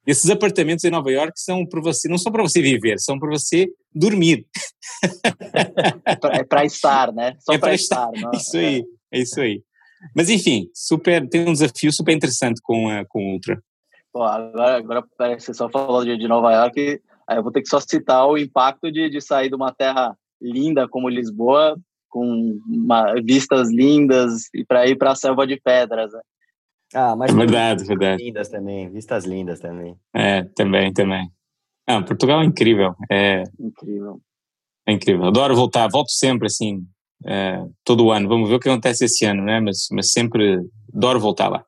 Esses 0.05 0.29
apartamentos 0.29 0.83
em 0.83 0.89
Nova 0.89 1.11
York 1.11 1.33
são 1.39 1.65
para 1.65 1.81
você, 1.81 2.07
não 2.09 2.17
são 2.17 2.31
para 2.31 2.41
você 2.41 2.61
viver, 2.61 2.99
são 2.99 3.19
para 3.19 3.29
você 3.29 3.67
dormir. 3.93 4.45
É 6.33 6.43
para 6.43 6.65
estar, 6.65 7.11
né? 7.13 7.35
Só 7.39 7.53
é 7.53 7.57
para 7.57 7.73
estar. 7.73 8.09
estar 8.13 8.31
isso 8.33 8.57
aí, 8.57 8.85
é 9.11 9.19
isso 9.19 9.39
aí. 9.39 9.61
Mas 10.15 10.29
enfim, 10.29 10.69
super, 10.73 11.27
tem 11.27 11.47
um 11.47 11.53
desafio 11.53 11.91
super 11.91 12.15
interessante 12.15 12.59
com 12.63 12.89
a 12.89 13.05
com 13.05 13.33
Ultra. 13.33 13.61
Agora, 14.15 14.77
agora 14.77 15.03
você 15.37 15.53
só 15.53 15.69
falou 15.69 16.03
de, 16.03 16.17
de 16.17 16.27
Nova 16.27 16.51
York, 16.51 17.01
eu 17.29 17.43
vou 17.43 17.51
ter 17.51 17.61
que 17.61 17.69
só 17.69 17.79
citar 17.79 18.25
o 18.27 18.37
impacto 18.37 18.91
de, 18.91 19.09
de 19.09 19.21
sair 19.21 19.49
de 19.49 19.55
uma 19.55 19.71
terra 19.71 20.17
linda 20.41 20.87
como 20.87 21.09
Lisboa 21.09 21.77
com 22.17 22.59
uma, 22.67 23.13
vistas 23.23 23.69
lindas 23.69 24.49
e 24.51 24.65
para 24.65 24.87
ir 24.87 24.95
para 24.97 25.11
a 25.11 25.15
selva 25.15 25.45
de 25.45 25.61
pedras. 25.61 26.11
Né? 26.11 26.19
Ah, 26.95 27.15
mas 27.15 27.31
verdade, 27.31 27.83
verdade. 27.83 28.23
Lindas 28.23 28.49
também, 28.49 28.89
vistas 28.89 29.23
lindas 29.23 29.59
também. 29.59 29.95
É, 30.15 30.43
também, 30.55 30.91
também. 30.91 31.29
Não, 31.87 32.03
Portugal 32.03 32.41
é 32.41 32.45
incrível. 32.45 32.95
É 33.11 33.43
incrível. 33.59 34.19
É 34.87 34.93
incrível. 34.93 35.25
Adoro 35.25 35.55
voltar, 35.55 35.87
volto 35.89 36.09
sempre 36.09 36.47
assim, 36.47 36.83
é, 37.23 37.63
todo 37.83 38.09
ano. 38.09 38.27
Vamos 38.27 38.49
ver 38.49 38.55
o 38.55 38.59
que 38.59 38.67
acontece 38.67 39.05
esse 39.05 39.23
ano, 39.23 39.43
né? 39.43 39.59
Mas, 39.59 39.87
mas 39.91 40.11
sempre 40.11 40.59
adoro 40.91 41.19
voltar 41.19 41.49
lá. 41.49 41.63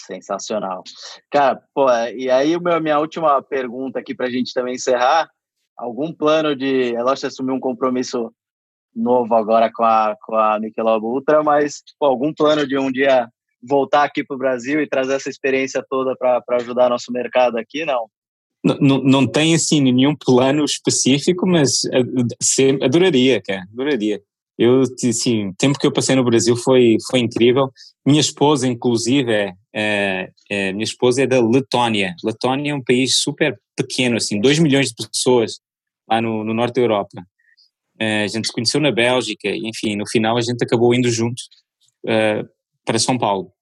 Sensacional. 0.00 0.82
Cara, 1.30 1.62
pô, 1.74 1.86
e 2.16 2.30
aí 2.30 2.54
a 2.54 2.80
minha 2.80 2.98
última 2.98 3.42
pergunta 3.42 3.98
aqui 3.98 4.14
para 4.14 4.26
a 4.26 4.30
gente 4.30 4.54
também 4.54 4.74
encerrar. 4.74 5.28
Algum 5.76 6.14
plano 6.14 6.56
de, 6.56 6.94
é 6.94 7.02
lógico, 7.02 7.26
assumir 7.26 7.52
um 7.52 7.60
compromisso 7.60 8.32
novo 8.94 9.34
agora 9.34 9.70
com 9.72 9.84
a, 9.84 10.14
com 10.22 10.34
a 10.34 10.58
Michelob 10.58 11.04
Ultra, 11.04 11.42
mas 11.42 11.76
tipo, 11.76 12.04
algum 12.04 12.32
plano 12.32 12.66
de 12.66 12.78
um 12.78 12.90
dia 12.90 13.28
voltar 13.62 14.04
aqui 14.04 14.24
para 14.24 14.34
o 14.34 14.38
Brasil 14.38 14.82
e 14.82 14.88
trazer 14.88 15.14
essa 15.14 15.30
experiência 15.30 15.84
toda 15.88 16.16
para 16.16 16.42
ajudar 16.56 16.90
nosso 16.90 17.12
mercado 17.12 17.56
aqui, 17.56 17.84
não? 17.84 18.06
Não, 18.64 18.98
não 18.98 19.26
tem 19.26 19.54
assim 19.54 19.80
nenhum 19.80 20.14
plano 20.14 20.64
específico, 20.64 21.46
mas 21.46 21.80
sempre, 22.40 22.84
adoraria, 22.84 23.42
cara, 23.42 23.64
adoraria. 23.72 24.20
Eu, 24.56 24.82
assim, 24.82 25.48
o 25.48 25.54
tempo 25.54 25.78
que 25.78 25.86
eu 25.86 25.92
passei 25.92 26.14
no 26.14 26.24
Brasil 26.24 26.54
foi, 26.56 26.96
foi 27.10 27.18
incrível. 27.18 27.72
Minha 28.06 28.20
esposa, 28.20 28.68
inclusive, 28.68 29.32
é, 29.32 29.54
é, 29.74 30.30
é, 30.48 30.72
minha 30.72 30.84
esposa 30.84 31.22
é 31.22 31.26
da 31.26 31.40
Letônia. 31.40 32.14
Letônia 32.22 32.70
é 32.70 32.74
um 32.74 32.82
país 32.82 33.16
super 33.16 33.58
pequeno, 33.74 34.16
assim, 34.16 34.40
2 34.40 34.58
milhões 34.60 34.88
de 34.90 35.08
pessoas 35.08 35.58
lá 36.08 36.20
no, 36.20 36.44
no 36.44 36.54
norte 36.54 36.74
da 36.74 36.82
Europa. 36.82 37.24
É, 38.02 38.24
a 38.24 38.26
gente 38.26 38.48
se 38.48 38.52
conheceu 38.52 38.80
na 38.80 38.90
Bélgica, 38.90 39.48
enfim, 39.48 39.94
no 39.94 40.08
final 40.08 40.36
a 40.36 40.40
gente 40.40 40.60
acabou 40.64 40.92
indo 40.92 41.08
juntos 41.08 41.44
uh, 42.04 42.48
para 42.84 42.98
São 42.98 43.16
Paulo. 43.16 43.52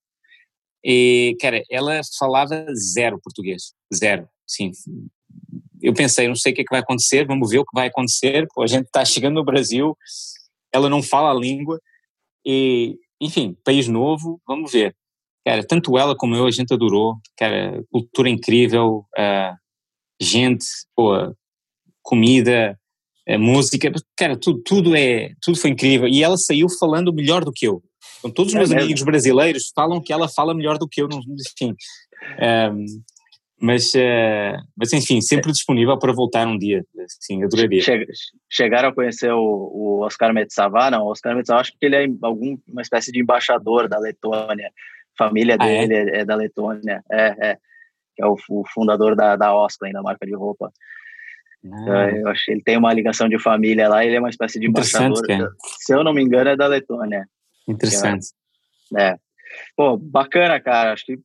E, 0.82 1.36
cara, 1.38 1.62
ela 1.70 2.00
falava 2.18 2.64
zero 2.74 3.20
português, 3.22 3.74
zero, 3.94 4.26
sim. 4.46 4.70
Eu 5.82 5.92
pensei, 5.92 6.26
não 6.26 6.34
sei 6.34 6.52
o 6.52 6.54
que, 6.54 6.62
é 6.62 6.64
que 6.64 6.70
vai 6.70 6.80
acontecer, 6.80 7.26
vamos 7.26 7.50
ver 7.50 7.58
o 7.58 7.66
que 7.66 7.74
vai 7.74 7.88
acontecer, 7.88 8.46
a 8.58 8.66
gente 8.66 8.86
está 8.86 9.04
chegando 9.04 9.34
no 9.34 9.44
Brasil, 9.44 9.94
ela 10.72 10.88
não 10.88 11.02
fala 11.02 11.32
a 11.32 11.38
língua, 11.38 11.78
e, 12.42 12.96
enfim, 13.20 13.54
país 13.62 13.88
novo, 13.88 14.40
vamos 14.46 14.72
ver. 14.72 14.96
Cara, 15.44 15.66
tanto 15.66 15.98
ela 15.98 16.16
como 16.16 16.34
eu, 16.34 16.46
a 16.46 16.50
gente 16.50 16.72
adorou, 16.72 17.16
cara, 17.36 17.84
cultura 17.90 18.30
incrível, 18.30 19.04
uh, 19.18 19.54
gente, 20.18 20.64
pô, 20.96 21.12
comida, 22.02 22.79
a 23.34 23.38
música, 23.38 23.90
cara, 24.16 24.36
tudo, 24.36 24.62
tudo, 24.64 24.96
é, 24.96 25.32
tudo 25.42 25.58
foi 25.58 25.70
incrível. 25.70 26.08
E 26.08 26.22
ela 26.22 26.36
saiu 26.36 26.66
falando 26.78 27.12
melhor 27.12 27.44
do 27.44 27.52
que 27.52 27.66
eu. 27.66 27.82
Então, 28.18 28.30
todos 28.30 28.52
os 28.52 28.58
meus 28.58 28.70
é 28.70 28.78
amigos 28.78 29.02
brasileiros 29.02 29.72
falam 29.74 30.00
que 30.00 30.12
ela 30.12 30.28
fala 30.28 30.54
melhor 30.54 30.78
do 30.78 30.88
que 30.88 31.02
eu, 31.02 31.08
enfim. 31.08 31.74
Um, 32.72 32.84
mas, 33.60 33.92
uh, 33.94 34.56
mas, 34.76 34.92
enfim, 34.92 35.20
sempre 35.20 35.52
disponível 35.52 35.98
para 35.98 36.12
voltar 36.12 36.46
um 36.46 36.56
dia. 36.56 36.82
Sim, 37.20 37.44
adoraria. 37.44 37.82
Chegaram 38.50 38.88
a 38.88 38.94
conhecer 38.94 39.30
o, 39.32 39.38
o 39.38 40.00
Oscar 40.00 40.32
Metsavá? 40.32 40.90
Não, 40.90 41.04
o 41.04 41.10
Oscar 41.10 41.36
Metsavá, 41.36 41.60
acho 41.60 41.72
que 41.78 41.84
ele 41.84 41.96
é 41.96 42.06
algum, 42.22 42.56
uma 42.66 42.80
espécie 42.80 43.12
de 43.12 43.20
embaixador 43.20 43.86
da 43.86 43.98
Letônia. 43.98 44.70
Família 45.16 45.56
ah, 45.60 45.66
dele 45.66 45.94
é? 45.94 45.98
é? 45.98 46.20
é? 46.20 46.24
da 46.24 46.34
Letônia. 46.34 47.02
É, 47.12 47.50
é. 47.50 47.58
É 48.18 48.26
o, 48.26 48.36
o 48.50 48.64
fundador 48.72 49.16
da, 49.16 49.36
da 49.36 49.54
Osklin, 49.54 49.92
da 49.92 50.02
marca 50.02 50.26
de 50.26 50.34
roupa. 50.34 50.70
Ah. 51.64 52.10
Eu 52.10 52.28
acho 52.28 52.44
que 52.44 52.52
ele 52.52 52.62
tem 52.62 52.76
uma 52.76 52.92
ligação 52.92 53.28
de 53.28 53.38
família 53.38 53.88
lá, 53.88 54.04
ele 54.04 54.16
é 54.16 54.20
uma 54.20 54.30
espécie 54.30 54.58
de 54.58 54.66
embaixador. 54.66 55.22
Se 55.78 55.94
eu 55.94 56.02
não 56.02 56.12
me 56.12 56.22
engano, 56.22 56.50
é 56.50 56.56
da 56.56 56.66
Letônia. 56.66 57.28
Interessante. 57.68 58.28
É. 58.98 59.16
Pô, 59.76 59.96
bacana, 59.96 60.60
cara. 60.60 60.92
Acho 60.92 61.04
que 61.04 61.18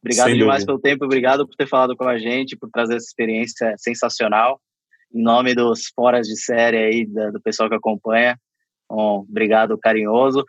obrigado 0.00 0.28
Sem 0.28 0.38
demais 0.38 0.64
dúvida. 0.64 0.66
pelo 0.66 0.80
tempo, 0.80 1.04
obrigado 1.04 1.46
por 1.46 1.56
ter 1.56 1.68
falado 1.68 1.96
com 1.96 2.04
a 2.04 2.18
gente, 2.18 2.56
por 2.56 2.70
trazer 2.70 2.96
essa 2.96 3.06
experiência 3.06 3.74
sensacional. 3.76 4.60
Em 5.14 5.22
nome 5.22 5.54
dos 5.54 5.88
foras 5.94 6.26
de 6.26 6.36
série 6.36 6.76
aí, 6.76 7.06
do 7.06 7.40
pessoal 7.42 7.68
que 7.68 7.74
acompanha, 7.74 8.38
um 8.90 9.24
obrigado 9.28 9.76
carinhoso. 9.78 10.44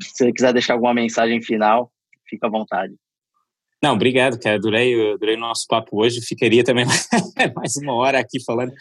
Se 0.00 0.10
você 0.24 0.32
quiser 0.32 0.52
deixar 0.52 0.74
alguma 0.74 0.94
mensagem 0.94 1.42
final, 1.42 1.90
fica 2.28 2.46
à 2.46 2.50
vontade. 2.50 2.94
Não, 3.82 3.94
obrigado, 3.94 4.38
cara. 4.38 4.56
Adorei, 4.56 5.12
adorei 5.14 5.34
o 5.34 5.40
nosso 5.40 5.66
papo 5.66 6.00
hoje. 6.00 6.20
Ficaria 6.20 6.62
também 6.62 6.84
mais 7.56 7.74
uma 7.76 7.94
hora 7.94 8.20
aqui 8.20 8.42
falando, 8.44 8.72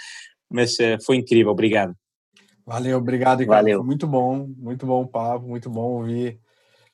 mas 0.50 0.74
uh, 0.74 1.04
foi 1.04 1.18
incrível. 1.18 1.52
Obrigado. 1.52 1.96
Valeu, 2.66 3.00
obrigado, 3.00 3.40
Ricardo. 3.40 3.64
Valeu. 3.64 3.84
Muito 3.84 4.06
bom, 4.06 4.48
muito 4.58 4.86
bom 4.86 5.02
o 5.02 5.08
papo, 5.08 5.48
muito 5.48 5.70
bom 5.70 5.98
ouvir 5.98 6.40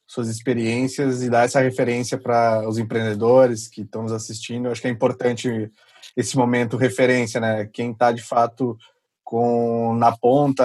suas 0.07 0.29
experiências 0.29 1.21
e 1.21 1.29
dar 1.29 1.43
essa 1.43 1.59
referência 1.59 2.17
para 2.17 2.67
os 2.67 2.77
empreendedores 2.77 3.67
que 3.67 3.81
estão 3.81 4.03
nos 4.03 4.13
assistindo. 4.13 4.65
Eu 4.67 4.71
acho 4.71 4.81
que 4.81 4.87
é 4.87 4.91
importante 4.91 5.69
esse 6.15 6.37
momento 6.37 6.77
referência, 6.77 7.41
né? 7.41 7.69
Quem 7.73 7.91
está 7.91 8.13
de 8.13 8.23
fato 8.23 8.77
com 9.21 9.93
na 9.95 10.15
ponta, 10.15 10.63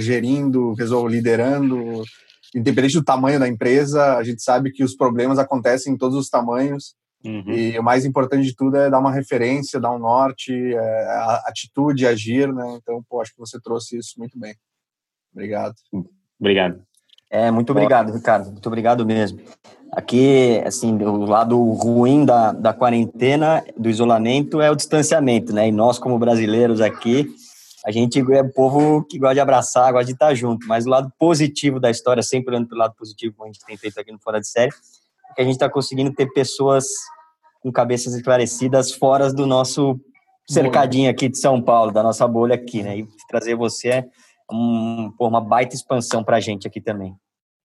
gerindo, 0.00 0.74
liderando, 1.08 2.02
independente 2.54 2.94
do 2.94 3.04
tamanho 3.04 3.38
da 3.38 3.48
empresa, 3.48 4.16
a 4.16 4.22
gente 4.22 4.42
sabe 4.42 4.70
que 4.70 4.84
os 4.84 4.94
problemas 4.94 5.38
acontecem 5.38 5.92
em 5.92 5.96
todos 5.96 6.16
os 6.16 6.28
tamanhos. 6.28 6.94
Uhum. 7.24 7.50
E 7.50 7.78
o 7.78 7.82
mais 7.82 8.04
importante 8.04 8.44
de 8.44 8.54
tudo 8.54 8.76
é 8.76 8.88
dar 8.88 9.00
uma 9.00 9.12
referência, 9.12 9.80
dar 9.80 9.92
um 9.92 9.98
norte, 9.98 10.52
é, 10.52 11.40
atitude, 11.44 12.06
agir, 12.06 12.52
né? 12.52 12.78
Então, 12.80 13.02
pô, 13.08 13.20
acho 13.20 13.32
que 13.32 13.40
você 13.40 13.60
trouxe 13.60 13.98
isso 13.98 14.14
muito 14.18 14.38
bem. 14.38 14.54
Obrigado. 15.32 15.74
Obrigado. 16.38 16.82
É, 17.28 17.50
muito 17.50 17.70
obrigado, 17.70 18.12
Ricardo. 18.12 18.52
Muito 18.52 18.66
obrigado 18.66 19.04
mesmo. 19.04 19.40
Aqui, 19.92 20.62
assim, 20.64 20.94
o 21.02 21.24
lado 21.24 21.58
ruim 21.72 22.24
da, 22.24 22.52
da 22.52 22.72
quarentena, 22.72 23.64
do 23.76 23.90
isolamento, 23.90 24.60
é 24.60 24.70
o 24.70 24.76
distanciamento, 24.76 25.52
né? 25.52 25.68
E 25.68 25.72
nós, 25.72 25.98
como 25.98 26.18
brasileiros 26.18 26.80
aqui, 26.80 27.28
a 27.86 27.92
gente 27.92 28.18
é 28.32 28.42
povo 28.42 29.04
que 29.04 29.16
gosta 29.16 29.34
de 29.34 29.40
abraçar, 29.40 29.92
gosta 29.92 30.06
de 30.06 30.12
estar 30.12 30.34
junto, 30.34 30.66
mas 30.66 30.86
o 30.86 30.90
lado 30.90 31.12
positivo 31.16 31.78
da 31.78 31.88
história, 31.88 32.20
sempre 32.20 32.50
olhando 32.50 32.66
pelo 32.66 32.80
lado 32.80 32.96
positivo, 32.96 33.36
como 33.36 33.48
a 33.48 33.52
gente 33.52 33.64
tem 33.64 33.76
feito 33.76 34.00
aqui 34.00 34.10
no 34.10 34.18
Fora 34.18 34.40
de 34.40 34.48
Série, 34.48 34.72
é 35.30 35.34
que 35.34 35.40
a 35.40 35.44
gente 35.44 35.54
está 35.54 35.70
conseguindo 35.70 36.12
ter 36.12 36.26
pessoas 36.32 36.84
com 37.62 37.70
cabeças 37.70 38.12
esclarecidas 38.12 38.90
fora 38.90 39.32
do 39.32 39.46
nosso 39.46 40.00
cercadinho 40.48 41.08
aqui 41.08 41.28
de 41.28 41.38
São 41.38 41.62
Paulo, 41.62 41.92
da 41.92 42.02
nossa 42.02 42.26
bolha 42.26 42.56
aqui, 42.56 42.82
né? 42.82 42.98
E 42.98 43.08
trazer 43.28 43.54
você 43.54 43.88
é 43.88 44.08
um, 44.50 45.12
uma 45.20 45.40
baita 45.40 45.76
expansão 45.76 46.24
para 46.24 46.38
a 46.38 46.40
gente 46.40 46.66
aqui 46.66 46.80
também. 46.80 47.14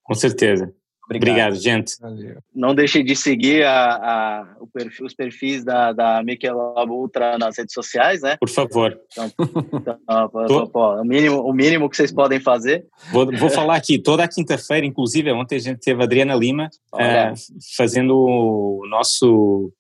Com 0.04 0.14
certeza. 0.14 0.72
Obrigado, 1.18 1.56
gente. 1.56 2.00
Valeu. 2.00 2.38
Não 2.54 2.74
deixe 2.74 3.04
de 3.04 3.16
seguir 3.16 3.64
a, 3.64 3.96
a, 3.96 4.48
perfil, 4.74 5.06
os 5.06 5.14
perfis 5.14 5.64
da, 5.64 5.92
da 5.92 6.24
Michelob 6.24 6.92
Ultra 6.92 7.38
nas 7.38 7.58
redes 7.58 7.74
sociais, 7.74 8.22
né? 8.22 8.38
Por 8.40 8.50
favor. 8.50 9.00
Então, 9.12 9.32
então 10.46 10.68
pô, 10.68 10.96
o, 10.96 11.04
mínimo, 11.04 11.42
o 11.42 11.54
mínimo 11.54 11.90
que 11.90 11.98
vocês 11.98 12.12
podem 12.12 12.40
fazer. 12.40 12.86
Vou, 13.12 13.26
vou 13.38 13.50
falar 13.50 13.76
aqui, 13.76 14.00
toda 14.00 14.28
quinta-feira, 14.28 14.86
inclusive 14.86 15.32
ontem 15.32 15.56
a 15.56 15.60
gente 15.60 15.80
teve 15.80 16.02
a 16.02 16.06
Adriana 16.06 16.36
Lima 16.36 16.70
uh, 16.94 17.34
fazendo 17.76 18.16
o 18.16 18.88
nosso 18.90 19.72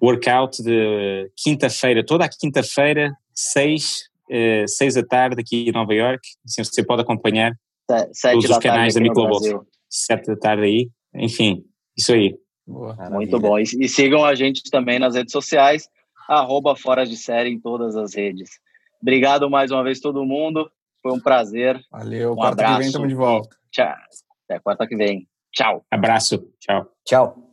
workout 0.00 0.62
de 0.62 1.30
quinta-feira, 1.36 2.04
toda 2.04 2.24
a 2.24 2.28
quinta-feira, 2.28 3.12
seis, 3.34 4.04
uh, 4.30 4.68
seis 4.68 4.94
da 4.94 5.02
tarde 5.02 5.40
aqui 5.40 5.68
em 5.68 5.72
Nova 5.72 5.92
York. 5.92 6.20
Assim, 6.44 6.62
você 6.62 6.84
pode 6.84 7.02
acompanhar 7.02 7.52
Sete 8.12 8.34
todos 8.34 8.50
os 8.50 8.58
canais 8.58 8.94
da 8.94 9.00
Michelob 9.00 9.66
sete 9.88 10.26
da 10.26 10.36
tarde 10.36 10.64
aí. 10.64 10.90
Enfim, 11.14 11.64
isso 11.96 12.12
aí. 12.12 12.36
Boa, 12.66 12.94
Muito 13.10 13.38
bom. 13.40 13.58
E, 13.58 13.62
e, 13.62 13.88
sigam 13.88 14.24
a 14.24 14.34
gente 14.34 14.62
também 14.70 14.98
nas 14.98 15.14
redes 15.14 15.32
sociais, 15.32 15.88
arroba 16.28 16.76
Fora 16.76 17.06
de 17.06 17.16
Série 17.16 17.50
em 17.50 17.58
todas 17.58 17.96
as 17.96 18.14
redes. 18.14 18.50
Obrigado 19.00 19.48
mais 19.48 19.70
uma 19.70 19.82
vez 19.82 20.00
todo 20.00 20.24
mundo. 20.24 20.70
Foi 21.02 21.12
um 21.12 21.20
prazer. 21.20 21.80
Valeu. 21.90 22.32
Um 22.32 22.36
quarta 22.36 22.62
abraço. 22.62 22.74
que 22.74 22.78
vem 22.80 22.86
estamos 22.88 23.08
de 23.08 23.14
volta. 23.14 23.56
Tchau. 23.70 23.94
Até 24.44 24.60
quarta 24.60 24.86
que 24.86 24.96
vem. 24.96 25.26
Tchau. 25.52 25.84
Abraço. 25.90 26.52
Tchau. 26.60 26.86
Tchau. 27.04 27.47